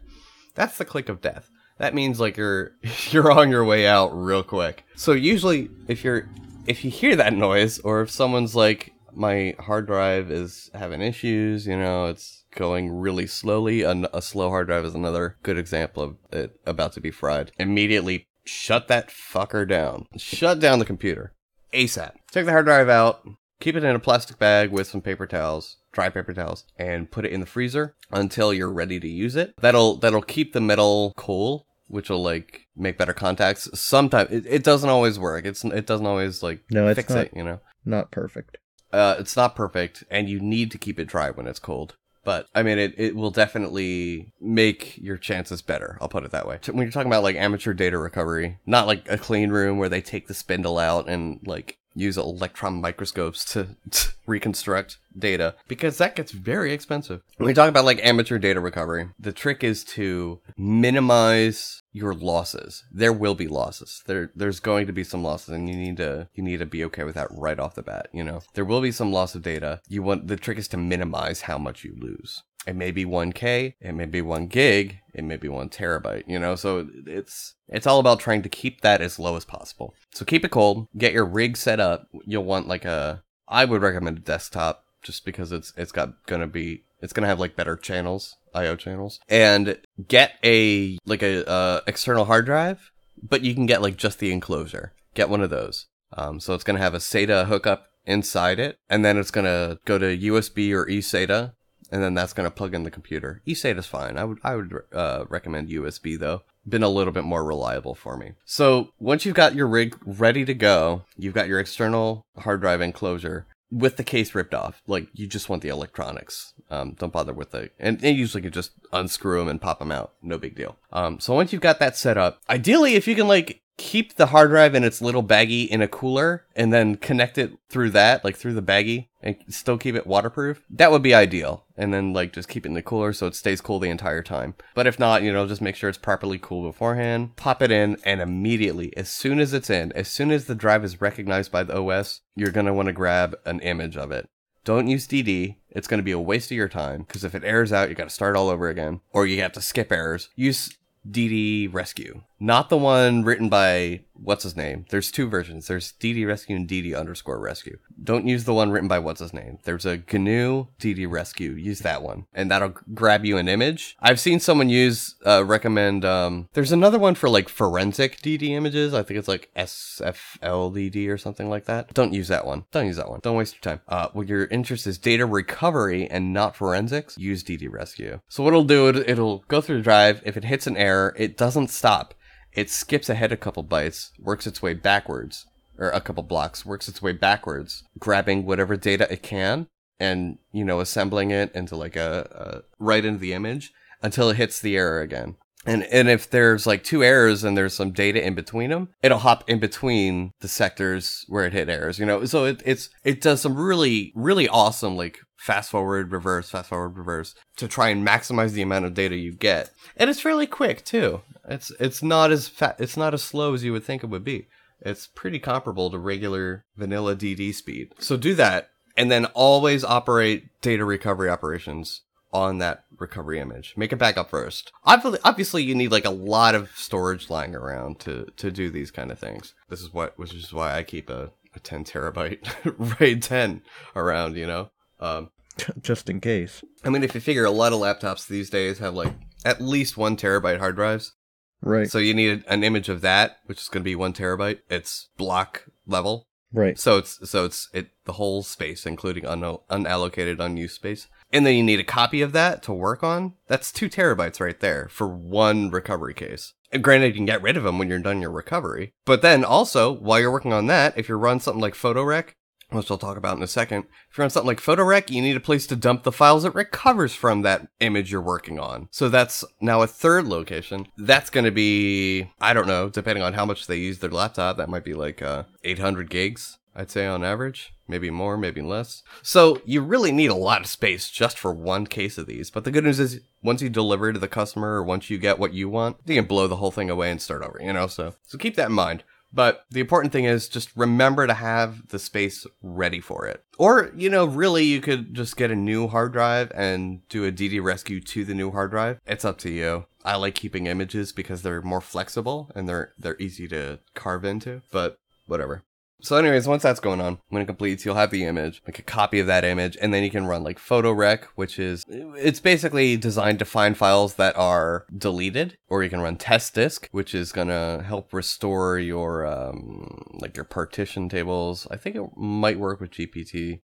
That's 0.55 0.77
the 0.77 0.85
click 0.85 1.09
of 1.09 1.21
death. 1.21 1.49
That 1.77 1.93
means 1.93 2.19
like 2.19 2.37
you're 2.37 2.71
you're 3.11 3.31
on 3.31 3.49
your 3.49 3.63
way 3.63 3.85
out 3.87 4.09
real 4.09 4.43
quick. 4.43 4.83
So 4.95 5.11
usually 5.13 5.69
if 5.87 6.03
you're 6.03 6.27
if 6.65 6.83
you 6.83 6.91
hear 6.91 7.15
that 7.15 7.33
noise 7.33 7.79
or 7.79 8.01
if 8.01 8.11
someone's 8.11 8.55
like 8.55 8.91
my 9.17 9.55
hard 9.59 9.87
drive 9.87 10.29
is 10.31 10.69
having 10.73 11.01
issues, 11.01 11.65
you 11.67 11.75
know, 11.77 12.05
it's 12.05 12.43
going 12.55 12.89
really 12.91 13.27
slowly. 13.27 13.81
An, 13.83 14.07
a 14.13 14.21
slow 14.21 14.49
hard 14.49 14.67
drive 14.67 14.85
is 14.85 14.95
another 14.95 15.37
good 15.43 15.57
example 15.57 16.03
of 16.03 16.17
it 16.31 16.59
about 16.65 16.93
to 16.93 17.01
be 17.01 17.11
fried. 17.11 17.51
Immediately 17.57 18.27
shut 18.45 18.87
that 18.87 19.09
fucker 19.09 19.67
down. 19.67 20.05
Shut 20.17 20.59
down 20.59 20.79
the 20.79 20.85
computer. 20.85 21.33
ASAP. 21.73 22.11
Take 22.31 22.45
the 22.45 22.51
hard 22.51 22.65
drive 22.65 22.89
out, 22.89 23.27
keep 23.59 23.75
it 23.75 23.83
in 23.83 23.95
a 23.95 23.99
plastic 23.99 24.39
bag 24.39 24.71
with 24.71 24.87
some 24.87 25.01
paper 25.01 25.25
towels, 25.27 25.77
dry 25.91 26.09
paper 26.09 26.33
towels, 26.33 26.63
and 26.77 27.11
put 27.11 27.25
it 27.25 27.31
in 27.31 27.39
the 27.39 27.45
freezer 27.45 27.95
until 28.11 28.53
you're 28.53 28.71
ready 28.71 28.99
to 28.99 29.07
use 29.09 29.35
it. 29.35 29.53
That'll 29.59 29.97
that'll 29.97 30.21
keep 30.21 30.53
the 30.53 30.61
metal 30.61 31.13
cool, 31.17 31.67
which 31.87 32.09
will 32.09 32.23
like 32.23 32.67
make 32.75 32.97
better 32.97 33.13
contacts. 33.13 33.67
Sometimes 33.79 34.31
it, 34.31 34.45
it 34.47 34.63
doesn't 34.63 34.89
always 34.89 35.19
work. 35.19 35.45
It's 35.45 35.63
it 35.65 35.85
doesn't 35.85 36.05
always 36.05 36.41
like 36.43 36.61
No, 36.71 36.87
it's 36.87 36.95
fix 36.97 37.09
not 37.09 37.25
it, 37.25 37.31
you 37.35 37.43
know. 37.43 37.59
not 37.83 38.11
perfect. 38.11 38.57
Uh, 38.91 39.15
it's 39.19 39.35
not 39.35 39.55
perfect, 39.55 40.03
and 40.09 40.29
you 40.29 40.39
need 40.39 40.71
to 40.71 40.77
keep 40.77 40.99
it 40.99 41.05
dry 41.05 41.29
when 41.29 41.47
it's 41.47 41.59
cold. 41.59 41.95
But 42.23 42.47
I 42.53 42.61
mean, 42.61 42.77
it, 42.77 42.93
it 42.97 43.15
will 43.15 43.31
definitely 43.31 44.33
make 44.41 44.97
your 44.97 45.15
chances 45.15 45.61
better. 45.61 45.97
I'll 46.01 46.09
put 46.09 46.25
it 46.25 46.31
that 46.31 46.45
way. 46.45 46.59
When 46.65 46.79
you're 46.79 46.91
talking 46.91 47.09
about 47.09 47.23
like 47.23 47.37
amateur 47.37 47.73
data 47.73 47.97
recovery, 47.97 48.59
not 48.65 48.85
like 48.85 49.09
a 49.09 49.17
clean 49.17 49.49
room 49.49 49.77
where 49.77 49.87
they 49.87 50.01
take 50.01 50.27
the 50.27 50.33
spindle 50.33 50.77
out 50.77 51.07
and 51.07 51.39
like 51.45 51.77
use 51.97 52.17
electron 52.17 52.79
microscopes 52.79 53.43
to, 53.53 53.75
to 53.91 54.09
reconstruct 54.25 54.97
data, 55.17 55.55
because 55.67 55.97
that 55.97 56.15
gets 56.15 56.31
very 56.31 56.71
expensive. 56.71 57.21
When 57.37 57.47
we 57.47 57.53
talk 57.53 57.69
about 57.69 57.85
like 57.85 58.03
amateur 58.05 58.37
data 58.37 58.59
recovery, 58.59 59.09
the 59.19 59.31
trick 59.31 59.63
is 59.63 59.83
to 59.85 60.39
minimize 60.57 61.81
your 61.91 62.13
losses. 62.13 62.83
There 62.91 63.13
will 63.13 63.35
be 63.35 63.47
losses. 63.47 64.03
There 64.05 64.31
there's 64.35 64.59
going 64.59 64.87
to 64.87 64.93
be 64.93 65.03
some 65.03 65.23
losses 65.23 65.49
and 65.49 65.67
you 65.67 65.75
need 65.75 65.97
to 65.97 66.29
you 66.35 66.43
need 66.43 66.59
to 66.59 66.65
be 66.65 66.83
okay 66.85 67.03
with 67.03 67.15
that 67.15 67.29
right 67.31 67.59
off 67.59 67.75
the 67.75 67.81
bat, 67.81 68.09
you 68.13 68.23
know. 68.23 68.41
There 68.53 68.65
will 68.65 68.81
be 68.81 68.91
some 68.91 69.11
loss 69.11 69.33
of 69.35 69.41
data. 69.41 69.81
You 69.87 70.03
want 70.03 70.27
the 70.27 70.37
trick 70.37 70.57
is 70.57 70.67
to 70.69 70.77
minimize 70.77 71.41
how 71.41 71.57
much 71.57 71.83
you 71.83 71.95
lose. 71.99 72.43
It 72.67 72.75
may 72.75 72.91
be 72.91 73.05
1k, 73.05 73.75
it 73.79 73.93
may 73.93 74.05
be 74.05 74.21
1 74.21 74.47
gig, 74.47 74.99
it 75.13 75.23
may 75.23 75.37
be 75.37 75.47
1 75.47 75.69
terabyte, 75.69 76.25
you 76.27 76.37
know. 76.37 76.55
So 76.55 76.87
it's 77.05 77.55
it's 77.69 77.87
all 77.87 77.99
about 77.99 78.19
trying 78.19 78.41
to 78.43 78.49
keep 78.49 78.81
that 78.81 79.01
as 79.01 79.17
low 79.17 79.37
as 79.37 79.45
possible. 79.45 79.95
So 80.13 80.25
keep 80.25 80.43
it 80.43 80.51
cold, 80.51 80.87
get 80.97 81.13
your 81.13 81.25
rig 81.25 81.55
set 81.55 81.79
up. 81.79 82.07
You'll 82.25 82.43
want 82.43 82.67
like 82.67 82.83
a 82.83 83.23
I 83.47 83.63
would 83.63 83.81
recommend 83.81 84.17
a 84.17 84.21
desktop 84.21 84.83
just 85.01 85.23
because 85.23 85.53
it's 85.53 85.71
it's 85.77 85.93
got 85.93 86.25
going 86.25 86.41
to 86.41 86.47
be 86.47 86.83
it's 87.01 87.13
going 87.13 87.23
to 87.23 87.29
have 87.29 87.39
like 87.39 87.55
better 87.55 87.77
channels, 87.77 88.35
IO 88.53 88.75
channels. 88.75 89.19
And 89.29 89.79
get 90.07 90.33
a 90.43 90.97
like 91.05 91.23
a 91.23 91.47
uh, 91.49 91.81
external 91.87 92.25
hard 92.25 92.45
drive, 92.45 92.91
but 93.21 93.43
you 93.43 93.53
can 93.53 93.65
get 93.65 93.81
like 93.81 93.95
just 93.97 94.19
the 94.19 94.31
enclosure. 94.31 94.93
Get 95.13 95.29
one 95.29 95.41
of 95.41 95.49
those. 95.49 95.85
Um, 96.13 96.39
so 96.39 96.53
it's 96.53 96.63
going 96.63 96.77
to 96.77 96.83
have 96.83 96.93
a 96.93 96.99
SATA 96.99 97.45
hookup 97.45 97.87
inside 98.05 98.59
it, 98.59 98.79
and 98.89 99.03
then 99.03 99.17
it's 99.17 99.31
going 99.31 99.45
to 99.45 99.79
go 99.85 99.97
to 99.97 100.17
USB 100.17 100.71
or 100.71 100.85
eSATA, 100.85 101.53
and 101.91 102.01
then 102.01 102.13
that's 102.13 102.33
going 102.33 102.47
to 102.47 102.55
plug 102.55 102.73
in 102.73 102.83
the 102.83 102.91
computer. 102.91 103.41
eSATA's 103.47 103.85
fine. 103.85 104.17
I 104.17 104.23
would 104.23 104.39
I 104.43 104.55
would 104.55 104.73
uh, 104.93 105.25
recommend 105.29 105.69
USB 105.69 106.17
though. 106.17 106.43
Been 106.67 106.83
a 106.83 106.89
little 106.89 107.13
bit 107.13 107.23
more 107.23 107.45
reliable 107.45 107.95
for 107.95 108.17
me. 108.17 108.33
So 108.43 108.89
once 108.99 109.25
you've 109.25 109.35
got 109.35 109.55
your 109.55 109.67
rig 109.67 109.97
ready 110.05 110.43
to 110.45 110.53
go, 110.53 111.03
you've 111.17 111.33
got 111.33 111.47
your 111.47 111.59
external 111.59 112.25
hard 112.39 112.61
drive 112.61 112.81
enclosure 112.81 113.47
with 113.71 113.97
the 113.97 114.03
case 114.03 114.35
ripped 114.35 114.53
off. 114.53 114.81
Like 114.87 115.07
you 115.13 115.27
just 115.27 115.49
want 115.49 115.61
the 115.61 115.69
electronics. 115.69 116.53
Um, 116.69 116.93
don't 116.99 117.13
bother 117.13 117.33
with 117.33 117.51
the 117.51 117.69
and, 117.79 118.03
and 118.03 118.17
usually 118.17 118.41
can 118.41 118.51
just 118.51 118.71
unscrew 118.91 119.39
them 119.39 119.47
and 119.47 119.61
pop 119.61 119.79
them 119.79 119.91
out. 119.91 120.13
No 120.21 120.37
big 120.37 120.55
deal. 120.55 120.77
Um, 120.91 121.19
so 121.19 121.33
once 121.33 121.53
you've 121.53 121.61
got 121.61 121.79
that 121.79 121.95
set 121.95 122.17
up, 122.17 122.41
ideally 122.49 122.95
if 122.95 123.07
you 123.07 123.15
can 123.15 123.27
like 123.27 123.61
keep 123.77 124.15
the 124.15 124.27
hard 124.27 124.49
drive 124.49 124.75
in 124.75 124.83
its 124.83 125.01
little 125.01 125.23
baggie 125.23 125.67
in 125.67 125.81
a 125.81 125.87
cooler 125.87 126.45
and 126.55 126.73
then 126.73 126.95
connect 126.95 127.37
it 127.37 127.53
through 127.69 127.91
that, 127.91 128.23
like 128.23 128.35
through 128.35 128.53
the 128.53 128.61
baggie, 128.61 129.07
and 129.21 129.37
still 129.49 129.77
keep 129.77 129.95
it 129.95 130.07
waterproof, 130.07 130.61
that 130.69 130.91
would 130.91 131.03
be 131.03 131.13
ideal. 131.13 131.63
And 131.77 131.93
then 131.93 132.11
like 132.11 132.33
just 132.33 132.49
keep 132.49 132.65
it 132.65 132.69
in 132.69 132.75
the 132.75 132.81
cooler 132.81 133.13
so 133.13 133.27
it 133.27 133.35
stays 133.35 133.61
cool 133.61 133.79
the 133.79 133.89
entire 133.89 134.23
time. 134.23 134.55
But 134.73 134.87
if 134.87 134.99
not, 134.99 135.21
you 135.21 135.31
know, 135.31 135.47
just 135.47 135.61
make 135.61 135.75
sure 135.75 135.89
it's 135.89 135.97
properly 135.97 136.39
cool 136.39 136.63
beforehand. 136.63 137.35
Pop 137.35 137.61
it 137.61 137.71
in, 137.71 137.97
and 138.03 138.19
immediately, 138.19 138.95
as 138.97 139.09
soon 139.09 139.39
as 139.39 139.53
it's 139.53 139.69
in, 139.69 139.91
as 139.93 140.07
soon 140.07 140.31
as 140.31 140.45
the 140.45 140.55
drive 140.55 140.83
is 140.83 140.99
recognized 140.99 141.51
by 141.51 141.63
the 141.63 141.79
OS, 141.79 142.21
you're 142.35 142.51
gonna 142.51 142.73
want 142.73 142.87
to 142.87 142.93
grab 142.93 143.35
an 143.45 143.59
image 143.59 143.95
of 143.95 144.11
it. 144.11 144.27
Don't 144.63 144.87
use 144.87 145.07
DD. 145.07 145.55
It's 145.69 145.87
going 145.87 145.99
to 145.99 146.03
be 146.03 146.11
a 146.11 146.19
waste 146.19 146.51
of 146.51 146.57
your 146.57 146.67
time 146.67 147.03
because 147.03 147.23
if 147.23 147.33
it 147.33 147.45
errors 147.45 147.71
out, 147.71 147.87
you 147.87 147.95
got 147.95 148.09
to 148.09 148.13
start 148.13 148.35
all 148.35 148.49
over 148.49 148.67
again, 148.67 148.99
or 149.13 149.25
you 149.25 149.41
have 149.41 149.53
to 149.53 149.61
skip 149.61 149.93
errors. 149.93 150.27
Use 150.35 150.75
DD 151.09 151.73
Rescue, 151.73 152.23
not 152.39 152.69
the 152.69 152.77
one 152.77 153.23
written 153.23 153.49
by 153.49 154.01
what's 154.13 154.43
his 154.43 154.55
name. 154.55 154.85
There's 154.89 155.11
two 155.11 155.27
versions. 155.27 155.67
There's 155.67 155.93
DD 155.93 156.25
Rescue 156.27 156.55
and 156.55 156.67
DD 156.67 156.97
underscore 156.97 157.39
Rescue. 157.39 157.77
Don't 158.01 158.27
use 158.27 158.45
the 158.45 158.53
one 158.53 158.71
written 158.71 158.87
by 158.87 158.99
what's 158.99 159.19
his 159.19 159.33
name. 159.33 159.59
There's 159.63 159.85
a 159.85 159.97
GNU 159.97 160.67
DD 160.79 161.09
Rescue. 161.09 161.51
Use 161.51 161.79
that 161.79 162.01
one, 162.01 162.25
and 162.33 162.49
that'll 162.49 162.75
grab 162.93 163.25
you 163.25 163.37
an 163.37 163.47
image. 163.47 163.95
I've 163.99 164.19
seen 164.19 164.39
someone 164.39 164.69
use 164.69 165.15
uh, 165.25 165.43
recommend. 165.45 166.05
Um, 166.05 166.49
there's 166.53 166.71
another 166.71 166.99
one 166.99 167.15
for 167.15 167.29
like 167.29 167.49
forensic 167.49 168.21
DD 168.21 168.49
images. 168.49 168.93
I 168.93 169.03
think 169.03 169.17
it's 169.19 169.27
like 169.27 169.51
SFLDD 169.55 171.09
or 171.09 171.17
something 171.17 171.49
like 171.49 171.65
that. 171.65 171.93
Don't 171.93 172.13
use 172.13 172.27
that 172.27 172.45
one. 172.45 172.65
Don't 172.71 172.87
use 172.87 172.97
that 172.97 173.09
one. 173.09 173.19
Don't 173.21 173.37
waste 173.37 173.55
your 173.55 173.75
time. 173.75 173.81
Uh, 173.87 174.09
when 174.13 174.27
your 174.27 174.45
interest 174.45 174.87
is 174.87 174.97
data 174.97 175.25
recovery 175.25 176.09
and 176.09 176.33
not 176.33 176.55
forensics, 176.55 177.17
use 177.17 177.43
DD 177.43 177.71
Rescue. 177.71 178.19
So 178.27 178.43
what 178.43 178.49
it'll 178.49 178.63
do, 178.63 178.87
it, 178.87 179.09
it'll 179.09 179.43
go 179.47 179.61
through 179.61 179.77
the 179.77 179.83
drive. 179.83 180.21
If 180.25 180.37
it 180.37 180.43
hits 180.43 180.67
an 180.67 180.77
error, 180.77 181.13
it 181.17 181.37
doesn't 181.37 181.69
stop. 181.69 182.13
It 182.57 182.71
skips 182.71 183.07
ahead 183.07 183.31
a 183.31 183.37
couple 183.37 183.63
bytes, 183.63 184.09
works 184.19 184.47
its 184.47 184.63
way 184.63 184.73
backwards, 184.73 185.45
or 185.77 185.91
a 185.91 186.01
couple 186.01 186.23
blocks, 186.23 186.65
works 186.65 186.87
its 186.87 187.03
way 187.03 187.11
backwards, 187.11 187.83
grabbing 187.99 188.47
whatever 188.47 188.75
data 188.75 189.07
it 189.13 189.21
can, 189.21 189.67
and 189.99 190.39
you 190.51 190.65
know 190.65 190.79
assembling 190.79 191.29
it 191.29 191.53
into 191.53 191.75
like 191.75 191.95
a, 191.95 192.27
a 192.31 192.83
right 192.83 193.05
into 193.05 193.19
the 193.19 193.33
image 193.33 193.71
until 194.01 194.31
it 194.31 194.37
hits 194.37 194.59
the 194.59 194.75
error 194.75 195.01
again. 195.01 195.35
And 195.67 195.83
and 195.83 196.09
if 196.09 196.31
there's 196.31 196.65
like 196.65 196.83
two 196.83 197.03
errors 197.03 197.43
and 197.43 197.55
there's 197.55 197.75
some 197.75 197.91
data 197.91 198.25
in 198.25 198.33
between 198.33 198.71
them, 198.71 198.89
it'll 199.03 199.19
hop 199.19 199.47
in 199.47 199.59
between 199.59 200.31
the 200.39 200.47
sectors 200.47 201.25
where 201.27 201.45
it 201.45 201.53
hit 201.53 201.69
errors. 201.69 201.99
You 201.99 202.07
know, 202.07 202.25
so 202.25 202.45
it 202.45 202.63
it's 202.65 202.89
it 203.03 203.21
does 203.21 203.41
some 203.41 203.55
really 203.55 204.11
really 204.15 204.47
awesome 204.47 204.97
like 204.97 205.19
fast 205.37 205.71
forward 205.71 206.11
reverse 206.11 206.49
fast 206.49 206.69
forward 206.69 206.97
reverse 206.97 207.35
to 207.55 207.67
try 207.67 207.89
and 207.89 208.05
maximize 208.05 208.51
the 208.51 208.61
amount 208.61 208.85
of 208.85 208.93
data 208.93 209.15
you 209.15 209.31
get. 209.31 209.69
And 209.95 210.09
it's 210.09 210.19
fairly 210.19 210.47
quick 210.47 210.83
too. 210.83 211.21
It's 211.47 211.71
it's 211.79 212.03
not 212.03 212.31
as 212.31 212.47
fa- 212.47 212.75
it's 212.79 212.97
not 212.97 213.13
as 213.13 213.23
slow 213.23 213.53
as 213.53 213.63
you 213.63 213.71
would 213.71 213.83
think 213.83 214.03
it 214.03 214.09
would 214.09 214.23
be. 214.23 214.47
It's 214.81 215.07
pretty 215.07 215.39
comparable 215.39 215.89
to 215.89 215.97
regular 215.97 216.65
vanilla 216.75 217.15
DD 217.15 217.53
speed. 217.53 217.93
So 217.99 218.17
do 218.17 218.35
that 218.35 218.69
and 218.97 219.11
then 219.11 219.25
always 219.27 219.83
operate 219.83 220.45
data 220.61 220.83
recovery 220.83 221.29
operations 221.29 222.01
on 222.33 222.57
that 222.57 222.83
recovery 222.97 223.39
image. 223.39 223.73
Make 223.77 223.91
a 223.91 223.97
backup 223.97 224.29
first. 224.29 224.71
Obviously, 224.83 225.63
you 225.63 225.75
need 225.75 225.91
like 225.91 226.05
a 226.05 226.09
lot 226.09 226.55
of 226.55 226.71
storage 226.75 227.29
lying 227.29 227.55
around 227.55 227.99
to 228.01 228.27
to 228.35 228.51
do 228.51 228.69
these 228.69 228.91
kind 228.91 229.11
of 229.11 229.19
things. 229.19 229.53
This 229.69 229.81
is 229.81 229.93
what, 229.93 230.17
which 230.17 230.33
is 230.33 230.51
why 230.51 230.75
I 230.75 230.83
keep 230.83 231.09
a, 231.09 231.31
a 231.55 231.59
10 231.59 231.85
terabyte 231.85 232.99
RAID 232.99 233.21
10 233.23 233.61
around. 233.95 234.35
You 234.35 234.47
know, 234.47 234.71
um, 234.99 235.29
Just 235.81 236.09
in 236.09 236.19
case. 236.21 236.63
I 236.83 236.89
mean, 236.89 237.03
if 237.03 237.15
you 237.15 237.21
figure 237.21 237.45
a 237.45 237.51
lot 237.51 237.73
of 237.73 237.79
laptops 237.79 238.27
these 238.27 238.49
days 238.49 238.77
have 238.79 238.93
like 238.93 239.13
at 239.43 239.59
least 239.61 239.97
one 239.97 240.15
terabyte 240.15 240.59
hard 240.59 240.75
drives, 240.75 241.13
Right. 241.61 241.89
so 241.89 241.97
you 241.97 242.13
need 242.13 242.43
an 242.47 242.63
image 242.63 242.87
of 242.89 243.01
that, 243.01 243.37
which 243.47 243.59
is 243.61 243.67
going 243.67 243.81
to 243.81 243.89
be 243.89 243.95
one 243.95 244.13
terabyte. 244.13 244.59
It's 244.69 245.07
block 245.17 245.65
level, 245.87 246.27
right. 246.53 246.77
so 246.77 246.97
it's 246.99 247.27
so 247.29 247.45
it's 247.45 247.67
it 247.73 247.87
the 248.05 248.13
whole 248.13 248.43
space, 248.43 248.85
including 248.85 249.25
un- 249.25 249.41
unallocated 249.71 250.39
unused 250.39 250.75
space. 250.75 251.07
And 251.33 251.45
then 251.45 251.55
you 251.55 251.63
need 251.63 251.79
a 251.79 251.83
copy 251.83 252.21
of 252.21 252.31
that 252.33 252.61
to 252.63 252.73
work 252.73 253.03
on. 253.03 253.33
That's 253.47 253.71
two 253.71 253.89
terabytes 253.89 254.39
right 254.39 254.59
there 254.59 254.87
for 254.89 255.07
one 255.07 255.69
recovery 255.71 256.13
case. 256.13 256.53
And 256.71 256.83
granted, 256.83 257.07
you 257.07 257.13
can 257.15 257.25
get 257.25 257.41
rid 257.41 257.57
of 257.57 257.63
them 257.63 257.79
when 257.79 257.89
you're 257.89 257.99
done 257.99 258.21
your 258.21 258.31
recovery. 258.31 258.93
But 259.05 259.21
then 259.21 259.43
also, 259.43 259.91
while 259.91 260.19
you're 260.19 260.31
working 260.31 260.53
on 260.53 260.67
that, 260.67 260.97
if 260.97 261.09
you 261.09 261.15
run 261.15 261.39
something 261.41 261.61
like 261.61 261.73
PhotoRec, 261.73 262.29
which 262.69 262.91
I'll 262.91 262.97
talk 262.97 263.17
about 263.17 263.37
in 263.37 263.43
a 263.43 263.47
second, 263.47 263.85
if 264.09 264.17
you're 264.17 264.25
on 264.25 264.29
something 264.29 264.47
like 264.47 264.61
PhotoRec, 264.61 265.09
you 265.09 265.21
need 265.21 265.37
a 265.37 265.41
place 265.41 265.65
to 265.67 265.75
dump 265.75 266.03
the 266.03 266.11
files 266.11 266.43
it 266.43 266.53
recovers 266.53 267.13
from 267.13 267.41
that 267.41 267.67
image 267.79 268.11
you're 268.11 268.21
working 268.21 268.59
on. 268.59 268.89
So 268.91 269.09
that's 269.09 269.43
now 269.61 269.81
a 269.81 269.87
third 269.87 270.27
location. 270.27 270.87
That's 270.97 271.29
going 271.29 271.45
to 271.45 271.51
be, 271.51 272.31
I 272.41 272.53
don't 272.53 272.67
know, 272.67 272.89
depending 272.89 273.23
on 273.23 273.33
how 273.33 273.45
much 273.45 273.67
they 273.67 273.77
use 273.77 273.99
their 273.99 274.09
laptop, 274.09 274.57
that 274.57 274.69
might 274.69 274.83
be 274.83 274.93
like 274.93 275.21
uh, 275.21 275.43
800 275.63 276.09
gigs. 276.09 276.57
I'd 276.75 276.91
say 276.91 277.07
on 277.07 277.23
average, 277.23 277.73
maybe 277.87 278.11
more, 278.11 278.37
maybe 278.37 278.61
less. 278.61 279.01
So 279.23 279.61
you 279.65 279.81
really 279.81 280.11
need 280.11 280.29
a 280.29 280.35
lot 280.35 280.61
of 280.61 280.67
space 280.67 281.09
just 281.09 281.39
for 281.39 281.51
one 281.51 281.87
case 281.87 282.19
of 282.19 282.27
these. 282.27 282.51
But 282.51 282.65
the 282.65 282.71
good 282.71 282.83
news 282.83 282.99
is, 282.99 283.21
once 283.41 283.63
you 283.63 283.69
deliver 283.69 284.13
to 284.13 284.19
the 284.19 284.27
customer 284.27 284.75
or 284.75 284.83
once 284.83 285.09
you 285.09 285.17
get 285.17 285.39
what 285.39 285.53
you 285.53 285.69
want, 285.69 285.97
you 286.05 286.13
can 286.13 286.25
blow 286.25 286.47
the 286.47 286.57
whole 286.57 286.69
thing 286.69 286.91
away 286.91 287.09
and 287.09 287.19
start 287.19 287.41
over. 287.41 287.59
You 287.59 287.73
know, 287.73 287.87
so 287.87 288.13
so 288.27 288.37
keep 288.37 288.55
that 288.57 288.67
in 288.67 288.73
mind. 288.73 289.03
But 289.33 289.65
the 289.69 289.81
important 289.81 290.13
thing 290.13 290.25
is 290.25 290.47
just 290.47 290.75
remember 290.75 291.27
to 291.27 291.33
have 291.33 291.89
the 291.89 291.99
space 291.99 292.45
ready 292.61 292.99
for 292.99 293.27
it. 293.27 293.43
Or, 293.57 293.91
you 293.95 294.09
know, 294.09 294.25
really 294.25 294.63
you 294.63 294.81
could 294.81 295.13
just 295.13 295.37
get 295.37 295.51
a 295.51 295.55
new 295.55 295.87
hard 295.87 296.13
drive 296.13 296.51
and 296.55 297.07
do 297.09 297.25
a 297.25 297.31
DD 297.31 297.61
rescue 297.61 297.99
to 298.01 298.25
the 298.25 298.33
new 298.33 298.51
hard 298.51 298.71
drive. 298.71 298.99
It's 299.05 299.25
up 299.25 299.37
to 299.39 299.49
you. 299.49 299.85
I 300.05 300.15
like 300.15 300.35
keeping 300.35 300.67
images 300.67 301.11
because 301.11 301.41
they're 301.41 301.61
more 301.61 301.81
flexible 301.81 302.49
and 302.55 302.67
they're 302.67 302.93
they're 302.97 303.19
easy 303.19 303.47
to 303.49 303.79
carve 303.93 304.23
into, 304.23 304.61
but 304.71 304.99
whatever. 305.25 305.63
So, 305.99 306.15
anyways, 306.15 306.47
once 306.47 306.61
that's 306.61 306.79
going 306.79 307.01
on, 307.01 307.19
when 307.29 307.41
it 307.41 307.47
completes, 307.47 307.83
you'll 307.83 307.95
have 307.95 308.11
the 308.11 308.25
image, 308.25 308.61
like 308.67 308.77
a 308.77 308.83
copy 308.83 309.19
of 309.19 309.27
that 309.27 309.43
image, 309.43 309.75
and 309.81 309.91
then 309.93 310.03
you 310.03 310.11
can 310.11 310.27
run 310.27 310.43
like 310.43 310.59
PhotoRec, 310.59 311.23
which 311.35 311.57
is 311.57 311.83
it's 311.87 312.39
basically 312.39 312.97
designed 312.97 313.39
to 313.39 313.45
find 313.45 313.75
files 313.75 314.13
that 314.15 314.37
are 314.37 314.85
deleted, 314.95 315.57
or 315.67 315.83
you 315.83 315.89
can 315.89 316.01
run 316.01 316.15
TestDisk, 316.17 316.87
which 316.91 317.15
is 317.15 317.31
gonna 317.31 317.81
help 317.83 318.13
restore 318.13 318.77
your 318.77 319.25
um 319.25 320.03
like 320.21 320.35
your 320.35 320.45
partition 320.45 321.09
tables. 321.09 321.65
I 321.71 321.77
think 321.77 321.95
it 321.95 322.05
might 322.15 322.59
work 322.59 322.79
with 322.79 322.91
GPT. 322.91 323.61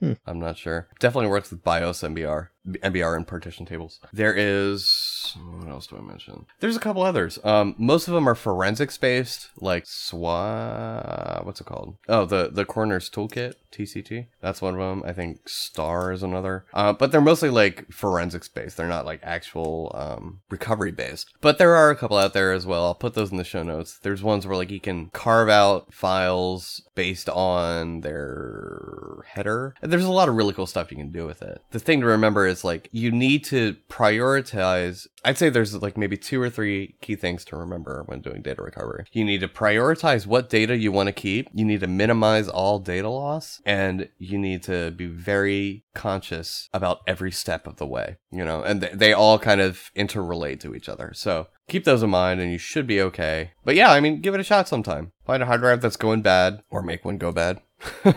Hmm. 0.00 0.12
I'm 0.26 0.38
not 0.38 0.56
sure. 0.58 0.88
Definitely 0.98 1.30
works 1.30 1.50
with 1.50 1.64
BIOS 1.64 2.02
MBR, 2.02 2.48
MBR 2.66 3.16
and 3.16 3.26
partition 3.26 3.66
tables. 3.66 4.00
There 4.12 4.34
is 4.34 5.36
what 5.58 5.68
else 5.68 5.86
do 5.86 5.96
I 5.96 6.00
mention? 6.00 6.46
There's 6.60 6.76
a 6.76 6.80
couple 6.80 7.02
others. 7.02 7.38
Um, 7.44 7.74
most 7.78 8.08
of 8.08 8.14
them 8.14 8.28
are 8.28 8.34
forensics 8.34 8.98
based, 8.98 9.50
like 9.60 9.84
SWA. 9.84 11.44
What's 11.44 11.60
it 11.60 11.66
called? 11.66 11.96
Oh, 12.08 12.24
the 12.24 12.50
the 12.52 12.64
Coroner's 12.64 13.10
Toolkit 13.10 13.54
(TCT). 13.72 14.26
That's 14.40 14.62
one 14.62 14.74
of 14.74 14.80
them. 14.80 15.02
I 15.06 15.12
think 15.12 15.48
Star 15.48 16.12
is 16.12 16.22
another. 16.22 16.64
Uh, 16.72 16.92
but 16.92 17.12
they're 17.12 17.20
mostly 17.20 17.50
like 17.50 17.90
forensics 17.90 18.48
based. 18.48 18.76
They're 18.76 18.88
not 18.88 19.06
like 19.06 19.20
actual 19.22 19.92
um, 19.94 20.40
recovery 20.50 20.92
based. 20.92 21.32
But 21.40 21.58
there 21.58 21.74
are 21.74 21.90
a 21.90 21.96
couple 21.96 22.16
out 22.16 22.32
there 22.32 22.52
as 22.52 22.66
well. 22.66 22.84
I'll 22.84 22.94
put 22.94 23.14
those 23.14 23.30
in 23.30 23.36
the 23.36 23.44
show 23.44 23.62
notes. 23.62 23.98
There's 23.98 24.22
ones 24.22 24.46
where 24.46 24.56
like 24.56 24.70
you 24.70 24.80
can 24.80 25.10
carve 25.10 25.48
out 25.48 25.92
files 25.92 26.82
based 26.94 27.28
on 27.28 28.00
their 28.00 29.22
header. 29.26 29.74
And 29.82 29.92
there's 29.92 30.04
a 30.04 30.12
lot 30.12 30.28
of 30.28 30.34
really 30.34 30.54
cool 30.54 30.66
stuff 30.66 30.90
you 30.90 30.96
can 30.96 31.12
do 31.12 31.26
with 31.26 31.42
it. 31.42 31.62
The 31.70 31.78
thing 31.78 32.00
to 32.00 32.06
remember 32.06 32.46
is 32.46 32.55
like 32.64 32.88
you 32.92 33.10
need 33.10 33.44
to 33.44 33.76
prioritize. 33.88 35.06
I'd 35.24 35.38
say 35.38 35.48
there's 35.48 35.74
like 35.74 35.96
maybe 35.96 36.16
two 36.16 36.40
or 36.40 36.50
three 36.50 36.96
key 37.00 37.16
things 37.16 37.44
to 37.46 37.56
remember 37.56 38.04
when 38.06 38.20
doing 38.20 38.42
data 38.42 38.62
recovery. 38.62 39.04
You 39.12 39.24
need 39.24 39.40
to 39.40 39.48
prioritize 39.48 40.26
what 40.26 40.48
data 40.48 40.76
you 40.76 40.92
want 40.92 41.08
to 41.08 41.12
keep. 41.12 41.48
You 41.52 41.64
need 41.64 41.80
to 41.80 41.86
minimize 41.86 42.48
all 42.48 42.78
data 42.78 43.08
loss 43.08 43.60
and 43.64 44.08
you 44.18 44.38
need 44.38 44.62
to 44.64 44.90
be 44.92 45.06
very 45.06 45.84
conscious 45.94 46.68
about 46.72 47.00
every 47.06 47.32
step 47.32 47.66
of 47.66 47.76
the 47.76 47.86
way, 47.86 48.16
you 48.30 48.44
know, 48.44 48.62
and 48.62 48.82
th- 48.82 48.92
they 48.92 49.12
all 49.12 49.38
kind 49.38 49.60
of 49.60 49.90
interrelate 49.96 50.60
to 50.60 50.74
each 50.74 50.88
other. 50.88 51.12
So 51.14 51.48
keep 51.68 51.84
those 51.84 52.02
in 52.02 52.10
mind 52.10 52.40
and 52.40 52.52
you 52.52 52.58
should 52.58 52.86
be 52.86 53.00
okay. 53.02 53.52
But 53.64 53.74
yeah, 53.74 53.90
I 53.90 54.00
mean, 54.00 54.20
give 54.20 54.34
it 54.34 54.40
a 54.40 54.44
shot 54.44 54.68
sometime. 54.68 55.12
Find 55.24 55.42
a 55.42 55.46
hard 55.46 55.60
drive 55.60 55.80
that's 55.80 55.96
going 55.96 56.22
bad 56.22 56.62
or 56.70 56.82
make 56.82 57.04
one 57.04 57.18
go 57.18 57.32
bad. 57.32 57.60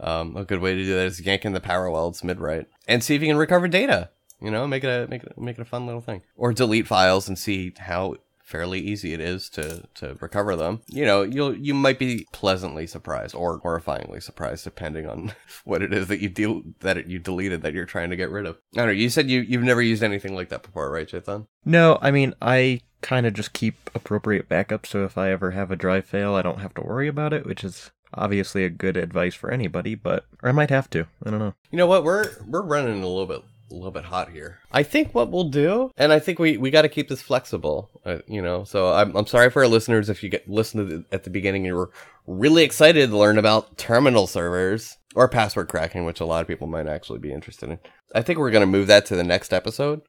um, 0.00 0.36
a 0.36 0.44
good 0.44 0.60
way 0.60 0.74
to 0.74 0.84
do 0.84 0.94
that 0.94 1.06
is 1.06 1.20
yanking 1.20 1.52
the 1.52 1.60
power 1.60 1.90
while 1.90 2.08
it's 2.08 2.24
mid 2.24 2.40
write 2.40 2.66
and 2.88 3.02
see 3.02 3.14
if 3.14 3.22
you 3.22 3.28
can 3.28 3.36
recover 3.36 3.68
data. 3.68 4.10
You 4.40 4.50
know, 4.50 4.66
make 4.66 4.84
it 4.84 4.88
a 4.88 5.08
make 5.08 5.22
it 5.22 5.38
make 5.38 5.58
it 5.58 5.62
a 5.62 5.66
fun 5.66 5.86
little 5.86 6.00
thing. 6.00 6.22
Or 6.36 6.52
delete 6.52 6.86
files 6.86 7.28
and 7.28 7.38
see 7.38 7.72
how 7.78 8.16
fairly 8.42 8.78
easy 8.78 9.14
it 9.14 9.20
is 9.20 9.48
to 9.50 9.84
to 9.94 10.16
recover 10.20 10.54
them. 10.54 10.82
You 10.88 11.06
know, 11.06 11.22
you'll 11.22 11.56
you 11.56 11.72
might 11.72 11.98
be 11.98 12.26
pleasantly 12.32 12.86
surprised 12.86 13.34
or 13.34 13.60
horrifyingly 13.60 14.22
surprised 14.22 14.64
depending 14.64 15.08
on 15.08 15.32
what 15.64 15.82
it 15.82 15.92
is 15.92 16.08
that 16.08 16.20
you 16.20 16.28
deal 16.28 16.62
that 16.80 17.06
you 17.08 17.18
deleted 17.18 17.62
that 17.62 17.72
you're 17.72 17.86
trying 17.86 18.10
to 18.10 18.16
get 18.16 18.30
rid 18.30 18.46
of. 18.46 18.56
I 18.74 18.78
don't 18.78 18.86
know. 18.88 18.92
You 18.92 19.08
said 19.08 19.30
you 19.30 19.40
you've 19.40 19.62
never 19.62 19.82
used 19.82 20.02
anything 20.02 20.34
like 20.34 20.50
that 20.50 20.62
before, 20.62 20.90
right, 20.90 21.08
Jathan? 21.08 21.46
No, 21.64 21.98
I 22.02 22.10
mean, 22.10 22.34
I 22.42 22.80
kind 23.00 23.26
of 23.26 23.34
just 23.34 23.52
keep 23.52 23.90
appropriate 23.94 24.48
backups 24.48 24.86
so 24.86 25.04
if 25.04 25.18
I 25.18 25.30
ever 25.30 25.50
have 25.52 25.70
a 25.70 25.76
drive 25.76 26.06
fail, 26.06 26.34
I 26.34 26.42
don't 26.42 26.60
have 26.60 26.74
to 26.74 26.82
worry 26.82 27.08
about 27.08 27.32
it, 27.32 27.46
which 27.46 27.62
is 27.62 27.90
obviously 28.16 28.64
a 28.64 28.70
good 28.70 28.96
advice 28.96 29.34
for 29.34 29.50
anybody, 29.50 29.94
but 29.94 30.24
or 30.42 30.48
I 30.48 30.52
might 30.52 30.70
have 30.70 30.88
to. 30.90 31.06
I 31.24 31.30
don't 31.30 31.38
know. 31.38 31.54
You 31.70 31.78
know 31.78 31.86
what? 31.86 32.04
We're 32.04 32.30
we're 32.46 32.62
running 32.62 33.02
a 33.02 33.06
little 33.06 33.26
bit 33.26 33.42
a 33.70 33.74
little 33.74 33.90
bit 33.90 34.04
hot 34.04 34.30
here. 34.30 34.58
I 34.72 34.82
think 34.82 35.14
what 35.14 35.30
we'll 35.30 35.48
do, 35.48 35.90
and 35.96 36.12
I 36.12 36.18
think 36.18 36.38
we, 36.38 36.56
we 36.56 36.70
got 36.70 36.82
to 36.82 36.88
keep 36.88 37.08
this 37.08 37.22
flexible, 37.22 37.90
uh, 38.04 38.18
you 38.26 38.42
know. 38.42 38.64
So 38.64 38.92
I'm, 38.92 39.16
I'm 39.16 39.26
sorry 39.26 39.50
for 39.50 39.62
our 39.62 39.68
listeners 39.68 40.08
if 40.08 40.22
you 40.22 40.28
get 40.28 40.48
listen 40.48 40.78
to 40.78 40.84
the, 40.84 41.04
at 41.12 41.24
the 41.24 41.30
beginning 41.30 41.64
you 41.64 41.74
were 41.74 41.90
really 42.26 42.62
excited 42.62 43.10
to 43.10 43.16
learn 43.16 43.38
about 43.38 43.76
terminal 43.76 44.26
servers 44.26 44.98
or 45.14 45.28
password 45.28 45.68
cracking, 45.68 46.04
which 46.04 46.20
a 46.20 46.24
lot 46.24 46.42
of 46.42 46.48
people 46.48 46.66
might 46.66 46.86
actually 46.86 47.18
be 47.18 47.32
interested 47.32 47.70
in. 47.70 47.78
I 48.14 48.22
think 48.22 48.38
we're 48.38 48.50
going 48.50 48.62
to 48.62 48.66
move 48.66 48.86
that 48.88 49.06
to 49.06 49.16
the 49.16 49.24
next 49.24 49.52
episode. 49.52 50.02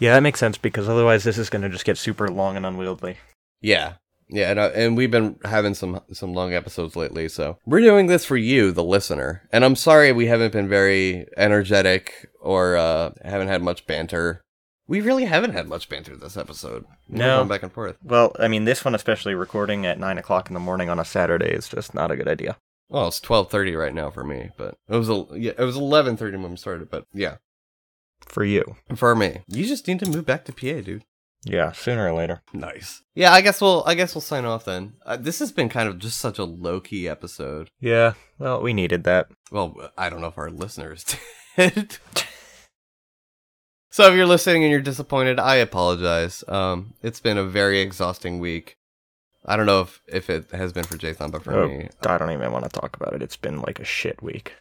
Yeah, 0.00 0.14
that 0.14 0.22
makes 0.22 0.40
sense 0.40 0.58
because 0.58 0.88
otherwise 0.88 1.24
this 1.24 1.38
is 1.38 1.50
going 1.50 1.62
to 1.62 1.68
just 1.68 1.84
get 1.84 1.98
super 1.98 2.28
long 2.28 2.56
and 2.56 2.64
unwieldy. 2.64 3.16
Yeah. 3.60 3.94
Yeah, 4.30 4.50
and, 4.50 4.58
uh, 4.58 4.70
and 4.74 4.96
we've 4.96 5.10
been 5.10 5.36
having 5.44 5.74
some 5.74 6.00
some 6.12 6.34
long 6.34 6.52
episodes 6.52 6.96
lately, 6.96 7.28
so 7.28 7.58
we're 7.64 7.80
doing 7.80 8.06
this 8.08 8.24
for 8.26 8.36
you, 8.36 8.72
the 8.72 8.84
listener. 8.84 9.48
And 9.52 9.64
I'm 9.64 9.76
sorry 9.76 10.12
we 10.12 10.26
haven't 10.26 10.52
been 10.52 10.68
very 10.68 11.26
energetic 11.36 12.28
or 12.40 12.76
uh, 12.76 13.12
haven't 13.24 13.48
had 13.48 13.62
much 13.62 13.86
banter. 13.86 14.42
We 14.86 15.00
really 15.00 15.24
haven't 15.26 15.52
had 15.52 15.66
much 15.68 15.88
banter 15.88 16.16
this 16.16 16.36
episode. 16.36 16.84
We're 17.08 17.18
No. 17.18 17.36
going 17.38 17.48
back 17.48 17.62
and 17.62 17.72
forth. 17.72 17.96
Well, 18.02 18.34
I 18.38 18.48
mean, 18.48 18.64
this 18.64 18.84
one 18.84 18.94
especially 18.94 19.34
recording 19.34 19.84
at 19.86 19.98
nine 19.98 20.18
o'clock 20.18 20.48
in 20.48 20.54
the 20.54 20.60
morning 20.60 20.88
on 20.88 20.98
a 20.98 21.04
Saturday 21.04 21.50
is 21.50 21.68
just 21.68 21.94
not 21.94 22.10
a 22.10 22.16
good 22.16 22.28
idea. 22.28 22.56
Well, 22.90 23.08
it's 23.08 23.20
twelve 23.20 23.50
thirty 23.50 23.74
right 23.76 23.92
now 23.94 24.10
for 24.10 24.24
me, 24.24 24.50
but 24.56 24.76
it 24.88 24.96
was 24.96 25.08
a, 25.10 25.26
yeah, 25.32 25.52
it 25.58 25.64
was 25.64 25.76
eleven 25.76 26.16
thirty 26.16 26.36
when 26.38 26.50
we 26.50 26.56
started. 26.56 26.90
But 26.90 27.04
yeah, 27.12 27.36
For 28.26 28.44
you. 28.44 28.76
for 28.96 29.14
me, 29.14 29.40
you 29.46 29.66
just 29.66 29.86
need 29.88 30.00
to 30.00 30.08
move 30.10 30.24
back 30.26 30.44
to 30.46 30.52
PA, 30.52 30.80
dude. 30.82 31.04
Yeah, 31.44 31.72
sooner 31.72 32.08
or 32.08 32.12
later. 32.12 32.42
Nice. 32.52 33.02
Yeah, 33.14 33.32
I 33.32 33.40
guess 33.40 33.60
we'll 33.60 33.82
I 33.86 33.94
guess 33.94 34.14
we'll 34.14 34.22
sign 34.22 34.44
off 34.44 34.64
then. 34.64 34.94
Uh, 35.06 35.16
this 35.16 35.38
has 35.38 35.52
been 35.52 35.68
kind 35.68 35.88
of 35.88 35.98
just 35.98 36.18
such 36.18 36.38
a 36.38 36.44
low 36.44 36.80
key 36.80 37.08
episode. 37.08 37.68
Yeah, 37.80 38.14
well, 38.38 38.60
we 38.60 38.72
needed 38.72 39.04
that. 39.04 39.28
Well, 39.52 39.90
I 39.96 40.10
don't 40.10 40.20
know 40.20 40.26
if 40.28 40.38
our 40.38 40.50
listeners 40.50 41.04
did. 41.56 41.98
so 43.90 44.08
if 44.10 44.14
you're 44.16 44.26
listening 44.26 44.64
and 44.64 44.70
you're 44.72 44.80
disappointed, 44.80 45.38
I 45.40 45.56
apologize. 45.56 46.44
Um, 46.48 46.94
it's 47.02 47.20
been 47.20 47.38
a 47.38 47.44
very 47.44 47.80
exhausting 47.80 48.38
week. 48.38 48.76
I 49.46 49.56
don't 49.56 49.66
know 49.66 49.82
if, 49.82 50.02
if 50.08 50.28
it 50.28 50.50
has 50.50 50.72
been 50.72 50.84
for 50.84 50.96
Jathan, 50.98 51.30
but 51.30 51.42
for 51.44 51.54
Oh, 51.54 51.68
me, 51.68 51.88
I 52.06 52.18
don't 52.18 52.32
even 52.32 52.52
want 52.52 52.64
to 52.70 52.80
talk 52.80 52.96
about 52.96 53.14
it. 53.14 53.22
It's 53.22 53.36
been 53.36 53.62
like 53.62 53.78
a 53.80 53.84
shit 53.84 54.22
week. 54.22 54.54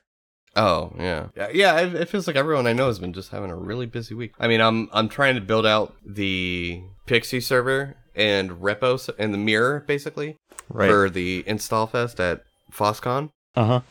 Oh 0.57 0.91
yeah, 0.97 1.27
yeah, 1.35 1.49
yeah. 1.53 1.79
It, 1.81 1.93
it 1.95 2.09
feels 2.09 2.27
like 2.27 2.35
everyone 2.35 2.67
I 2.67 2.73
know 2.73 2.87
has 2.87 2.99
been 2.99 3.13
just 3.13 3.29
having 3.31 3.51
a 3.51 3.55
really 3.55 3.85
busy 3.85 4.13
week. 4.15 4.33
I 4.39 4.47
mean, 4.47 4.59
I'm 4.59 4.89
I'm 4.91 5.07
trying 5.07 5.35
to 5.35 5.41
build 5.41 5.65
out 5.65 5.95
the 6.05 6.81
PXE 7.07 7.43
server 7.43 7.95
and 8.15 8.51
repo 8.51 9.09
and 9.19 9.33
the 9.33 9.37
mirror 9.37 9.83
basically 9.87 10.35
Right. 10.69 10.89
for 10.89 11.09
the 11.09 11.43
install 11.47 11.87
fest 11.87 12.19
at 12.19 12.43
FOSSCON. 12.73 13.29
Uh 13.55 13.65
huh. 13.65 13.81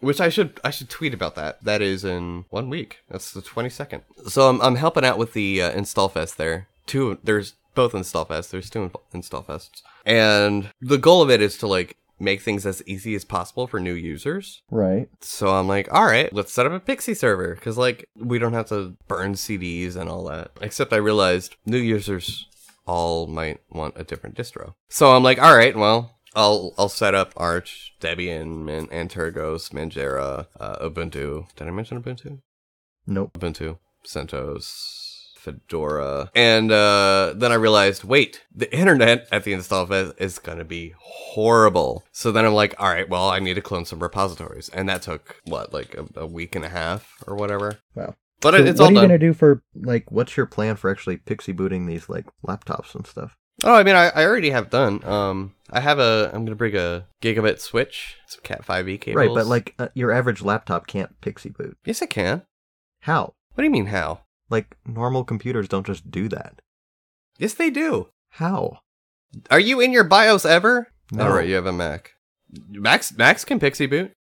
Which 0.00 0.20
I 0.20 0.28
should 0.30 0.58
I 0.64 0.70
should 0.70 0.90
tweet 0.90 1.14
about 1.14 1.34
that. 1.36 1.62
That 1.64 1.80
is 1.80 2.04
in 2.04 2.44
one 2.50 2.68
week. 2.70 2.98
That's 3.08 3.32
the 3.32 3.40
twenty 3.42 3.70
second. 3.70 4.02
So 4.26 4.48
I'm 4.48 4.60
I'm 4.62 4.76
helping 4.76 5.04
out 5.04 5.16
with 5.18 5.32
the 5.34 5.62
uh, 5.62 5.70
install 5.70 6.08
fest 6.08 6.36
there. 6.38 6.66
Two 6.86 7.18
there's 7.22 7.54
both 7.74 7.94
install 7.94 8.26
fests. 8.26 8.50
There's 8.50 8.68
two 8.68 8.90
install 9.14 9.42
fests, 9.44 9.82
and 10.04 10.70
the 10.80 10.98
goal 10.98 11.22
of 11.22 11.30
it 11.30 11.40
is 11.40 11.56
to 11.58 11.66
like 11.68 11.96
make 12.20 12.42
things 12.42 12.66
as 12.66 12.82
easy 12.86 13.14
as 13.14 13.24
possible 13.24 13.66
for 13.66 13.80
new 13.80 13.94
users. 13.94 14.62
Right. 14.70 15.08
So 15.20 15.48
I'm 15.48 15.66
like, 15.66 15.92
all 15.92 16.04
right, 16.04 16.32
let's 16.32 16.52
set 16.52 16.66
up 16.66 16.72
a 16.72 16.80
PXE 16.80 17.16
server 17.16 17.54
because 17.54 17.78
like 17.78 18.08
we 18.16 18.38
don't 18.38 18.52
have 18.52 18.68
to 18.68 18.96
burn 19.08 19.34
CDs 19.34 19.96
and 19.96 20.08
all 20.08 20.24
that. 20.24 20.50
Except 20.60 20.92
I 20.92 20.96
realized 20.96 21.56
new 21.66 21.78
users 21.78 22.46
all 22.86 23.26
might 23.26 23.60
want 23.70 23.94
a 23.96 24.04
different 24.04 24.36
distro. 24.36 24.74
So 24.88 25.12
I'm 25.12 25.22
like, 25.22 25.40
all 25.40 25.56
right, 25.56 25.76
well, 25.76 26.18
I'll 26.34 26.74
I'll 26.78 26.88
set 26.88 27.14
up 27.14 27.32
Arch, 27.36 27.94
Debian, 28.00 28.64
Man- 28.64 28.86
Antergos, 28.88 29.70
Manjaro, 29.72 30.46
uh, 30.58 30.76
Ubuntu. 30.88 31.46
Did 31.56 31.66
I 31.66 31.70
mention 31.70 32.00
Ubuntu? 32.02 32.40
Nope. 33.06 33.32
Ubuntu, 33.38 33.78
CentOS, 34.06 35.09
Fedora, 35.40 36.30
and 36.34 36.70
uh, 36.70 37.32
then 37.36 37.50
I 37.52 37.56
realized, 37.56 38.04
wait, 38.04 38.42
the 38.54 38.72
internet 38.76 39.26
at 39.32 39.44
the 39.44 39.52
install 39.52 39.86
fest 39.86 40.14
is 40.18 40.38
gonna 40.38 40.64
be 40.64 40.94
horrible. 40.98 42.04
So 42.12 42.30
then 42.32 42.44
I'm 42.44 42.54
like, 42.54 42.74
all 42.78 42.88
right, 42.88 43.08
well, 43.08 43.28
I 43.30 43.38
need 43.38 43.54
to 43.54 43.62
clone 43.62 43.84
some 43.84 44.00
repositories, 44.00 44.68
and 44.68 44.88
that 44.88 45.02
took 45.02 45.36
what, 45.44 45.72
like 45.72 45.94
a, 45.94 46.20
a 46.20 46.26
week 46.26 46.54
and 46.54 46.64
a 46.64 46.68
half 46.68 47.14
or 47.26 47.34
whatever. 47.36 47.78
Wow. 47.94 48.14
But 48.40 48.54
So 48.54 48.60
it, 48.60 48.68
it's 48.68 48.80
what 48.80 48.86
all 48.86 48.90
are 48.90 48.92
you 48.92 49.00
done. 49.00 49.08
gonna 49.08 49.18
do 49.18 49.32
for 49.34 49.62
like? 49.74 50.10
What's 50.10 50.36
your 50.36 50.46
plan 50.46 50.76
for 50.76 50.90
actually 50.90 51.18
PXE 51.18 51.54
booting 51.56 51.86
these 51.86 52.08
like 52.08 52.26
laptops 52.46 52.94
and 52.94 53.06
stuff? 53.06 53.36
Oh, 53.62 53.74
I 53.74 53.82
mean, 53.82 53.94
I, 53.94 54.08
I 54.08 54.24
already 54.24 54.48
have 54.50 54.70
done. 54.70 55.04
Um, 55.04 55.54
I 55.70 55.80
have 55.80 55.98
a. 55.98 56.30
I'm 56.32 56.44
gonna 56.46 56.56
bring 56.56 56.74
a 56.76 57.06
gigabit 57.20 57.60
switch, 57.60 58.16
some 58.26 58.40
Cat 58.42 58.64
5e 58.64 58.98
cables. 59.02 59.16
Right, 59.16 59.34
but 59.34 59.46
like 59.46 59.74
uh, 59.78 59.88
your 59.94 60.10
average 60.12 60.40
laptop 60.40 60.86
can't 60.86 61.20
PXE 61.20 61.54
boot. 61.56 61.76
yes, 61.84 62.00
it 62.00 62.08
can. 62.08 62.42
How? 63.02 63.34
What 63.54 63.62
do 63.62 63.64
you 63.64 63.70
mean 63.70 63.86
how? 63.86 64.20
Like 64.50 64.76
normal 64.86 65.24
computers 65.24 65.68
don't 65.68 65.86
just 65.86 66.10
do 66.10 66.28
that. 66.28 66.60
Yes, 67.38 67.54
they 67.54 67.70
do. 67.70 68.08
How? 68.30 68.80
Are 69.50 69.60
you 69.60 69.80
in 69.80 69.92
your 69.92 70.04
BIOS 70.04 70.44
ever? 70.44 70.88
No. 71.12 71.24
All 71.24 71.32
right, 71.32 71.48
you 71.48 71.54
have 71.54 71.66
a 71.66 71.72
Mac. 71.72 72.12
Max 72.68 73.16
Macs 73.16 73.44
can 73.44 73.60
PXE 73.60 73.88
boot. 73.88 74.12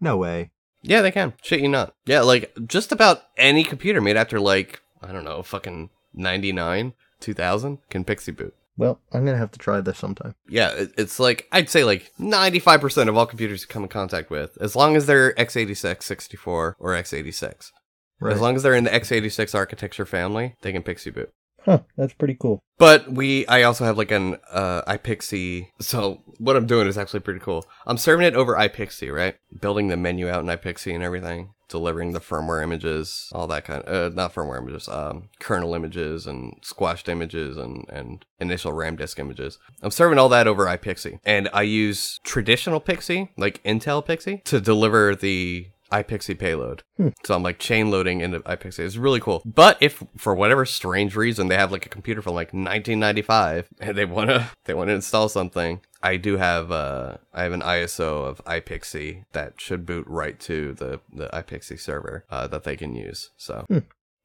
No 0.00 0.16
way. 0.16 0.50
Yeah, 0.82 1.00
they 1.00 1.10
can. 1.10 1.32
Shit 1.42 1.60
you 1.60 1.68
not. 1.68 1.94
Yeah, 2.06 2.20
like 2.20 2.52
just 2.66 2.92
about 2.92 3.22
any 3.36 3.64
computer 3.64 4.00
made 4.00 4.16
after 4.16 4.38
like 4.38 4.80
I 5.02 5.12
don't 5.12 5.24
know, 5.24 5.42
fucking 5.42 5.90
99, 6.14 6.92
2000 7.20 7.78
can 7.88 8.04
PXE 8.04 8.36
boot. 8.36 8.54
Well, 8.76 9.00
I'm 9.12 9.24
gonna 9.24 9.38
have 9.38 9.50
to 9.52 9.58
try 9.58 9.80
this 9.80 9.98
sometime. 9.98 10.36
Yeah, 10.48 10.70
it, 10.70 10.92
it's 10.96 11.18
like 11.18 11.48
I'd 11.50 11.68
say 11.68 11.82
like 11.82 12.12
95% 12.20 13.08
of 13.08 13.16
all 13.16 13.26
computers 13.26 13.62
you 13.62 13.66
come 13.66 13.82
in 13.82 13.88
contact 13.88 14.30
with, 14.30 14.56
as 14.60 14.76
long 14.76 14.94
as 14.94 15.06
they're 15.06 15.34
x86, 15.34 16.02
64 16.04 16.76
or 16.78 16.92
x86. 16.92 17.72
Right. 18.20 18.34
As 18.34 18.40
long 18.40 18.56
as 18.56 18.62
they're 18.62 18.74
in 18.74 18.84
the 18.84 18.90
x86 18.90 19.54
architecture 19.54 20.06
family, 20.06 20.54
they 20.62 20.72
can 20.72 20.82
PXE 20.82 21.14
boot. 21.14 21.30
huh? 21.64 21.80
That's 21.96 22.14
pretty 22.14 22.34
cool. 22.34 22.60
But 22.78 23.10
we, 23.12 23.46
I 23.46 23.62
also 23.62 23.84
have 23.84 23.98
like 23.98 24.10
an 24.10 24.38
uh, 24.50 24.82
iPXE. 24.82 25.68
So 25.80 26.22
what 26.38 26.56
I'm 26.56 26.66
doing 26.66 26.86
is 26.86 26.96
actually 26.98 27.20
pretty 27.20 27.40
cool. 27.40 27.64
I'm 27.86 27.98
serving 27.98 28.26
it 28.26 28.34
over 28.34 28.54
iPXE, 28.54 29.12
right? 29.14 29.36
Building 29.60 29.88
the 29.88 29.96
menu 29.96 30.28
out 30.28 30.40
in 30.40 30.46
iPXE 30.46 30.94
and 30.94 31.02
everything, 31.02 31.54
delivering 31.68 32.12
the 32.12 32.20
firmware 32.20 32.62
images, 32.62 33.28
all 33.32 33.46
that 33.48 33.64
kind. 33.64 33.82
Of, 33.82 34.12
uh, 34.12 34.14
not 34.14 34.32
firmware 34.34 34.58
images, 34.62 34.88
um, 34.88 35.28
kernel 35.40 35.74
images 35.74 36.26
and 36.26 36.54
squashed 36.62 37.08
images 37.08 37.56
and 37.56 37.84
and 37.88 38.24
initial 38.40 38.72
RAM 38.72 38.94
disk 38.96 39.18
images. 39.18 39.58
I'm 39.82 39.90
serving 39.90 40.18
all 40.18 40.28
that 40.30 40.46
over 40.46 40.66
iPXE, 40.66 41.18
and 41.24 41.48
I 41.52 41.62
use 41.62 42.18
traditional 42.22 42.80
PXE, 42.80 43.30
like 43.36 43.62
Intel 43.64 44.04
PXE, 44.06 44.44
to 44.44 44.60
deliver 44.60 45.16
the 45.16 45.66
iPXE 45.92 46.38
payload. 46.38 46.82
So 47.24 47.34
I'm 47.34 47.42
like 47.42 47.58
chain 47.58 47.90
loading 47.90 48.20
into 48.20 48.40
iPXE. 48.40 48.80
It's 48.80 48.96
really 48.96 49.20
cool. 49.20 49.42
But 49.44 49.78
if 49.80 50.02
for 50.16 50.34
whatever 50.34 50.64
strange 50.66 51.16
reason 51.16 51.48
they 51.48 51.56
have 51.56 51.72
like 51.72 51.86
a 51.86 51.90
computer 51.90 52.22
from 52.22 52.34
like 52.34 52.48
1995 52.48 53.68
and 53.80 53.96
they 53.96 54.04
wanna 54.04 54.50
they 54.64 54.74
wanna 54.74 54.94
install 54.94 55.28
something, 55.28 55.80
I 56.02 56.16
do 56.16 56.36
have 56.36 56.70
uh 56.70 57.16
I 57.32 57.42
have 57.42 57.52
an 57.52 57.62
ISO 57.62 58.26
of 58.26 58.44
iPXE 58.44 59.24
that 59.32 59.60
should 59.60 59.86
boot 59.86 60.06
right 60.06 60.38
to 60.40 60.74
the 60.74 61.00
the 61.12 61.28
iPXE 61.28 61.80
server 61.80 62.24
uh, 62.30 62.46
that 62.48 62.64
they 62.64 62.76
can 62.76 62.94
use. 62.94 63.30
So 63.36 63.66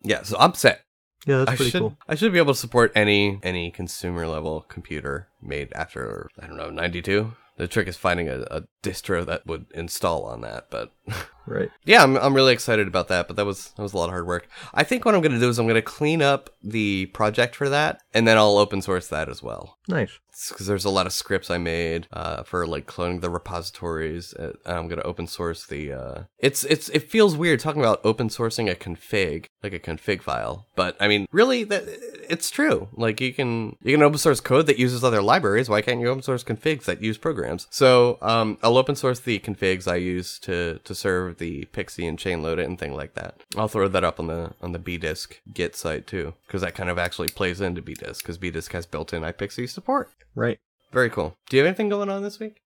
yeah, 0.03 0.24
so 0.24 0.38
I'm 0.39 0.53
set. 0.53 0.82
Yeah, 1.26 1.39
that's 1.39 1.51
I 1.51 1.55
pretty 1.55 1.72
should 1.72 1.82
cool. 1.82 1.97
I 2.07 2.16
should 2.16 2.34
be 2.34 2.38
able 2.38 2.53
to 2.53 2.59
support 2.59 2.91
any 2.95 3.39
any 3.43 3.72
consumer 3.72 4.28
level 4.28 4.66
computer 4.68 5.30
made 5.41 5.72
after 5.74 6.30
I 6.41 6.47
don't 6.47 6.57
know 6.57 6.70
92. 6.70 7.34
The 7.55 7.68
trick 7.68 7.88
is 7.88 7.95
finding 7.95 8.28
a, 8.30 8.41
a 8.49 8.64
distro 8.84 9.25
that 9.25 9.47
would 9.47 9.65
install 9.73 10.25
on 10.25 10.41
that, 10.41 10.67
but 10.69 10.91
Right. 11.45 11.69
yeah, 11.84 12.03
I'm, 12.03 12.15
I'm 12.17 12.34
really 12.34 12.53
excited 12.53 12.88
about 12.88 13.09
that, 13.09 13.27
but 13.27 13.36
that 13.36 13.45
was 13.45 13.71
that 13.71 13.81
was 13.81 13.93
a 13.93 13.97
lot 13.97 14.05
of 14.05 14.11
hard 14.11 14.25
work. 14.25 14.47
I 14.73 14.84
think 14.84 15.03
what 15.03 15.13
I'm 15.13 15.21
going 15.21 15.34
to 15.34 15.39
do 15.39 15.49
is 15.49 15.59
I'm 15.59 15.65
going 15.65 15.75
to 15.75 15.81
clean 15.81 16.21
up 16.21 16.49
the 16.63 17.07
project 17.07 17.55
for 17.55 17.67
that, 17.69 18.01
and 18.13 18.25
then 18.25 18.38
I'll 18.38 18.57
open 18.57 18.81
source 18.81 19.07
that 19.09 19.27
as 19.27 19.43
well. 19.43 19.77
Nice. 19.88 20.19
Because 20.49 20.65
there's 20.65 20.86
a 20.86 20.89
lot 20.89 21.05
of 21.05 21.13
scripts 21.13 21.51
I 21.51 21.57
made 21.57 22.07
uh, 22.11 22.43
for 22.43 22.65
like 22.65 22.88
cloning 22.88 23.21
the 23.21 23.29
repositories. 23.29 24.34
Uh, 24.34 24.53
and 24.65 24.77
I'm 24.77 24.88
going 24.88 24.99
to 24.99 25.05
open 25.05 25.27
source 25.27 25.65
the. 25.65 25.91
Uh... 25.91 26.23
It's 26.39 26.63
it's 26.63 26.89
it 26.89 27.11
feels 27.11 27.36
weird 27.36 27.59
talking 27.59 27.81
about 27.81 28.01
open 28.05 28.29
sourcing 28.29 28.71
a 28.71 28.75
config 28.75 29.45
like 29.61 29.73
a 29.73 29.79
config 29.79 30.21
file, 30.21 30.67
but 30.75 30.95
I 30.99 31.07
mean 31.07 31.27
really 31.31 31.65
that 31.65 31.84
it's 32.29 32.49
true. 32.49 32.88
Like 32.93 33.19
you 33.21 33.34
can 33.34 33.75
you 33.84 33.95
can 33.95 34.01
open 34.01 34.17
source 34.17 34.39
code 34.39 34.65
that 34.67 34.79
uses 34.79 35.03
other 35.03 35.21
libraries. 35.21 35.69
Why 35.69 35.81
can't 35.81 35.99
you 35.99 36.07
open 36.07 36.23
source 36.23 36.43
configs 36.43 36.86
that 36.86 37.03
use 37.03 37.17
programs? 37.17 37.67
So 37.69 38.17
um, 38.21 38.57
I'll 38.74 38.80
open 38.80 38.95
source 38.95 39.19
the 39.19 39.38
configs 39.38 39.88
I 39.88 39.97
use 39.97 40.39
to 40.39 40.80
to 40.84 40.95
serve 40.95 41.38
the 41.38 41.65
PXE 41.74 42.09
and 42.09 42.17
chain 42.17 42.41
load 42.41 42.57
it 42.57 42.65
and 42.65 42.80
thing 42.80 42.95
like 42.95 43.13
that. 43.13 43.36
I'll 43.55 43.67
throw 43.67 43.88
that 43.88 44.03
up 44.03 44.19
on 44.19 44.26
the 44.26 44.53
on 44.63 44.71
the 44.71 44.80
BDisk 44.80 45.36
Git 45.53 45.76
site 45.76 46.07
too, 46.07 46.34
because 46.47 46.61
that 46.61 46.74
kind 46.74 46.89
of 46.89 46.97
actually 46.97 47.28
plays 47.28 47.61
into 47.61 47.84
BDisk 47.84 48.17
because 48.19 48.39
BDisk 48.39 48.71
has 48.71 48.88
built-in 48.88 49.21
iPXE 49.21 49.69
support. 49.69 50.09
Right. 50.34 50.57
Very 50.91 51.11
cool. 51.11 51.36
Do 51.49 51.55
you 51.55 51.61
have 51.61 51.67
anything 51.67 51.89
going 51.89 52.09
on 52.09 52.24
this 52.24 52.39
week? 52.39 52.61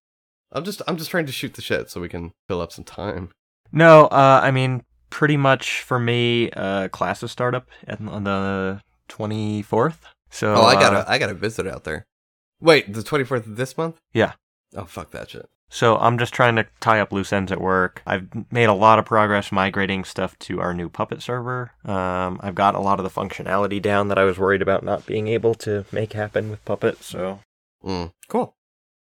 I'm 0.54 0.64
just 0.64 0.82
I'm 0.88 0.96
just 0.96 1.12
trying 1.12 1.26
to 1.26 1.34
shoot 1.34 1.56
the 1.56 1.62
shit 1.62 1.90
so 1.90 2.00
we 2.00 2.08
can 2.08 2.32
fill 2.48 2.62
up 2.62 2.72
some 2.72 2.86
time. 2.86 3.32
No, 3.74 4.06
uh, 4.06 4.40
I 4.42 4.52
mean, 4.52 4.84
pretty 5.10 5.36
much 5.36 5.82
for 5.82 6.00
me, 6.00 6.52
uh, 6.52 6.88
classes 6.88 7.34
start 7.34 7.54
up 7.54 7.68
on 7.90 8.24
the 8.24 8.80
24th. 9.10 9.98
So, 10.30 10.56
Oh, 10.56 10.62
I 10.62 10.76
uh, 10.76 10.80
gotta 10.80 11.12
I 11.12 11.18
gotta 11.18 11.34
visit 11.34 11.68
out 11.68 11.84
there. 11.84 12.06
Wait, 12.62 12.94
the 12.94 13.02
24th 13.02 13.46
of 13.46 13.56
this 13.58 13.78
month? 13.78 13.98
Yeah. 14.14 14.34
Oh 14.74 14.86
fuck 14.86 15.12
that 15.12 15.32
shit. 15.32 15.50
So 15.70 15.98
I'm 15.98 16.18
just 16.18 16.34
trying 16.34 16.56
to 16.56 16.66
tie 16.80 17.00
up 17.02 17.12
loose 17.12 17.34
ends 17.34 17.52
at 17.52 17.60
work. 17.60 18.02
I've 18.06 18.28
made 18.52 18.66
a 18.70 18.74
lot 18.74 19.00
of 19.00 19.06
progress 19.06 19.52
migrating 19.52 20.06
stuff 20.06 20.38
to 20.40 20.62
our 20.62 20.74
new 20.74 20.88
Puppet 20.90 21.22
server. 21.22 21.72
Um, 21.84 22.40
I've 22.42 22.56
got 22.56 22.74
a 22.76 22.80
lot 22.80 23.00
of 23.00 23.04
the 23.04 23.10
functionality 23.22 23.82
down 23.82 24.08
that 24.08 24.18
I 24.18 24.24
was 24.24 24.38
worried 24.40 24.62
about 24.62 24.84
not 24.84 25.06
being 25.06 25.28
able 25.28 25.54
to 25.56 25.86
make 25.92 26.14
happen 26.14 26.50
with 26.50 26.64
Puppet. 26.66 27.04
So 27.04 27.40
Mm, 27.84 28.12
cool. 28.30 28.56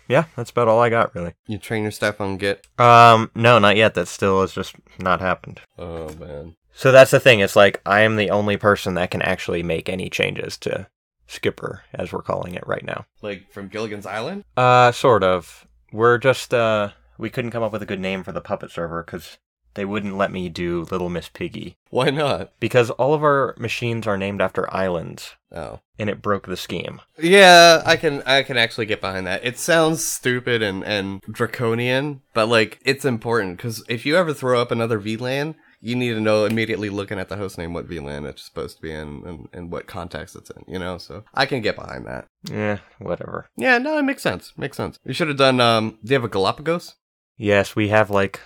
yeah, 0.07 0.25
that's 0.35 0.49
about 0.51 0.67
all 0.67 0.81
I 0.81 0.89
got 0.89 1.13
really. 1.15 1.33
You 1.47 1.57
train 1.57 1.83
your 1.83 1.91
staff 1.91 2.19
on 2.19 2.37
Git. 2.37 2.65
Um, 2.79 3.31
no, 3.35 3.57
not 3.59 3.77
yet. 3.77 3.93
That 3.93 4.07
still 4.07 4.41
has 4.41 4.51
just 4.53 4.75
not 4.99 5.21
happened. 5.21 5.61
Oh 5.77 6.13
man. 6.15 6.55
So 6.73 6.91
that's 6.91 7.11
the 7.11 7.19
thing. 7.21 7.39
It's 7.39 7.55
like 7.55 7.79
I 7.85 8.01
am 8.01 8.15
the 8.17 8.31
only 8.31 8.57
person 8.57 8.95
that 8.95 9.11
can 9.11 9.21
actually 9.21 9.63
make 9.63 9.87
any 9.87 10.09
changes 10.09 10.57
to 10.57 10.87
Skipper, 11.27 11.83
as 11.93 12.11
we're 12.11 12.21
calling 12.21 12.53
it 12.53 12.67
right 12.67 12.83
now. 12.83 13.05
Like 13.21 13.49
from 13.51 13.67
Gilligan's 13.69 14.05
Island? 14.05 14.43
Uh, 14.57 14.91
sort 14.91 15.23
of. 15.23 15.65
We're 15.95 16.17
just 16.17 16.53
uh, 16.53 16.89
we 17.17 17.29
couldn't 17.29 17.51
come 17.51 17.63
up 17.63 17.71
with 17.71 17.81
a 17.81 17.85
good 17.85 18.01
name 18.01 18.23
for 18.23 18.33
the 18.33 18.41
puppet 18.41 18.69
server 18.71 19.01
because 19.01 19.37
they 19.75 19.85
wouldn't 19.85 20.17
let 20.17 20.31
me 20.31 20.49
do 20.49 20.85
Little 20.91 21.09
Miss 21.09 21.29
Piggy 21.29 21.77
Why 21.89 22.09
not? 22.09 22.51
because 22.59 22.89
all 22.91 23.13
of 23.13 23.23
our 23.23 23.55
machines 23.57 24.05
are 24.07 24.17
named 24.17 24.41
after 24.41 24.73
islands, 24.73 25.35
Oh. 25.53 25.79
and 25.97 26.09
it 26.09 26.21
broke 26.21 26.47
the 26.47 26.57
scheme. 26.57 27.01
Yeah, 27.17 27.81
I 27.85 27.95
can 27.95 28.21
I 28.25 28.43
can 28.43 28.57
actually 28.57 28.87
get 28.87 28.99
behind 28.99 29.25
that. 29.27 29.45
It 29.45 29.57
sounds 29.57 30.03
stupid 30.03 30.61
and 30.61 30.83
and 30.83 31.21
draconian, 31.31 32.21
but 32.33 32.47
like 32.47 32.79
it's 32.85 33.05
important 33.05 33.55
because 33.57 33.83
if 33.87 34.05
you 34.05 34.17
ever 34.17 34.33
throw 34.33 34.61
up 34.61 34.71
another 34.71 34.99
VLAN, 34.99 35.55
you 35.85 35.95
need 35.95 36.13
to 36.13 36.19
know 36.19 36.45
immediately 36.45 36.89
looking 36.89 37.19
at 37.19 37.29
the 37.29 37.37
host 37.37 37.59
name 37.59 37.71
what 37.71 37.87
VLAN 37.87 38.27
it's 38.27 38.43
supposed 38.43 38.77
to 38.77 38.81
be 38.81 38.91
in 38.91 39.21
and, 39.25 39.47
and 39.53 39.71
what 39.71 39.85
context 39.85 40.35
it's 40.35 40.49
in. 40.49 40.63
You 40.67 40.79
know, 40.79 40.97
so 40.97 41.23
I 41.33 41.45
can 41.45 41.61
get 41.61 41.75
behind 41.75 42.07
that. 42.07 42.25
Yeah, 42.49 42.79
whatever. 42.97 43.47
Yeah, 43.55 43.77
no, 43.77 43.97
it 43.99 44.03
makes 44.03 44.23
sense. 44.23 44.51
Makes 44.57 44.77
sense. 44.77 44.97
You 45.05 45.13
should 45.13 45.27
have 45.27 45.37
done. 45.37 45.59
Um, 45.61 45.99
do 46.03 46.11
you 46.11 46.15
have 46.15 46.23
a 46.23 46.27
Galapagos? 46.29 46.95
Yes, 47.37 47.75
we 47.75 47.89
have 47.89 48.09
like 48.09 48.39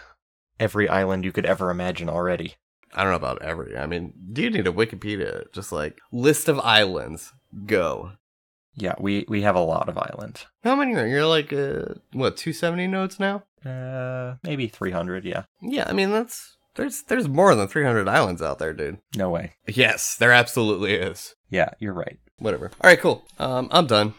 every 0.60 0.90
island 0.90 1.24
you 1.24 1.32
could 1.32 1.46
ever 1.46 1.70
imagine 1.70 2.10
already. 2.10 2.56
I 2.94 3.04
don't 3.04 3.12
know 3.12 3.18
about 3.18 3.42
every. 3.42 3.78
I 3.78 3.86
mean, 3.86 4.14
do 4.34 4.42
you 4.42 4.50
need 4.50 4.68
a 4.68 4.74
Wikipedia? 4.74 5.52
Just 5.54 5.72
like 5.72 5.98
list 6.12 6.50
of 6.50 6.60
islands. 6.60 7.32
Go. 7.66 8.12
Yeah, 8.76 8.96
we 9.00 9.26
we 9.30 9.44
have 9.44 9.56
a 9.56 9.62
lot 9.62 9.88
of 9.88 9.98
islands. 9.98 10.46
How 10.64 10.76
many 10.76 10.94
are 10.96 11.08
you're 11.08 11.26
like 11.26 11.54
uh, 11.54 11.96
what 12.12 12.36
270 12.38 12.88
nodes 12.88 13.20
now? 13.20 13.44
Uh, 13.66 14.36
maybe 14.44 14.68
300. 14.68 15.24
Yeah, 15.26 15.44
Yeah, 15.62 15.86
I 15.88 15.94
mean 15.94 16.12
that's 16.12 16.58
there's 16.80 17.04
there's 17.04 17.28
more 17.28 17.54
than 17.56 17.68
300 17.68 18.08
islands 18.08 18.42
out 18.42 18.58
there, 18.60 18.74
dude. 18.74 19.00
no 19.16 19.30
way. 19.30 19.54
Yes, 19.68 20.16
there 20.16 20.32
absolutely 20.32 20.94
is. 20.94 21.36
Yeah, 21.50 21.70
you're 21.80 21.94
right. 21.94 22.18
Whatever. 22.38 22.72
All 22.82 22.90
right, 22.90 23.00
cool. 23.00 23.26
Um, 23.38 23.68
I'm 23.72 23.86
done. 23.86 24.14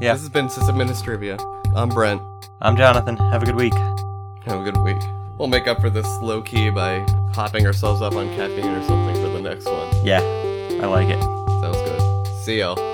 Yeah. 0.00 0.12
This 0.12 0.22
has 0.22 0.28
been 0.28 0.48
System 0.48 0.78
Trivia. 1.02 1.38
I'm 1.74 1.88
Brent. 1.88 2.22
I'm 2.60 2.76
Jathan. 2.76 3.18
Have 3.32 3.42
a 3.42 3.46
good 3.46 3.56
week. 3.56 3.74
Have 4.44 4.60
a 4.60 4.64
good 4.64 4.76
week. 4.78 5.02
We'll 5.38 5.48
make 5.48 5.66
up 5.66 5.80
for 5.80 5.90
this 5.90 6.06
low 6.20 6.40
key 6.42 6.70
by 6.70 7.00
hopping 7.34 7.66
ourselves 7.66 8.00
up 8.00 8.14
on 8.14 8.28
caffeine 8.36 8.70
or 8.70 8.82
something 8.84 9.16
for 9.16 9.30
the 9.30 9.40
next 9.40 9.66
one. 9.66 10.06
Yeah, 10.06 10.20
I 10.80 10.86
like 10.86 11.08
it. 11.08 11.20
Sounds 11.20 11.76
good. 11.78 12.26
See 12.44 12.60
y'all. 12.60 12.93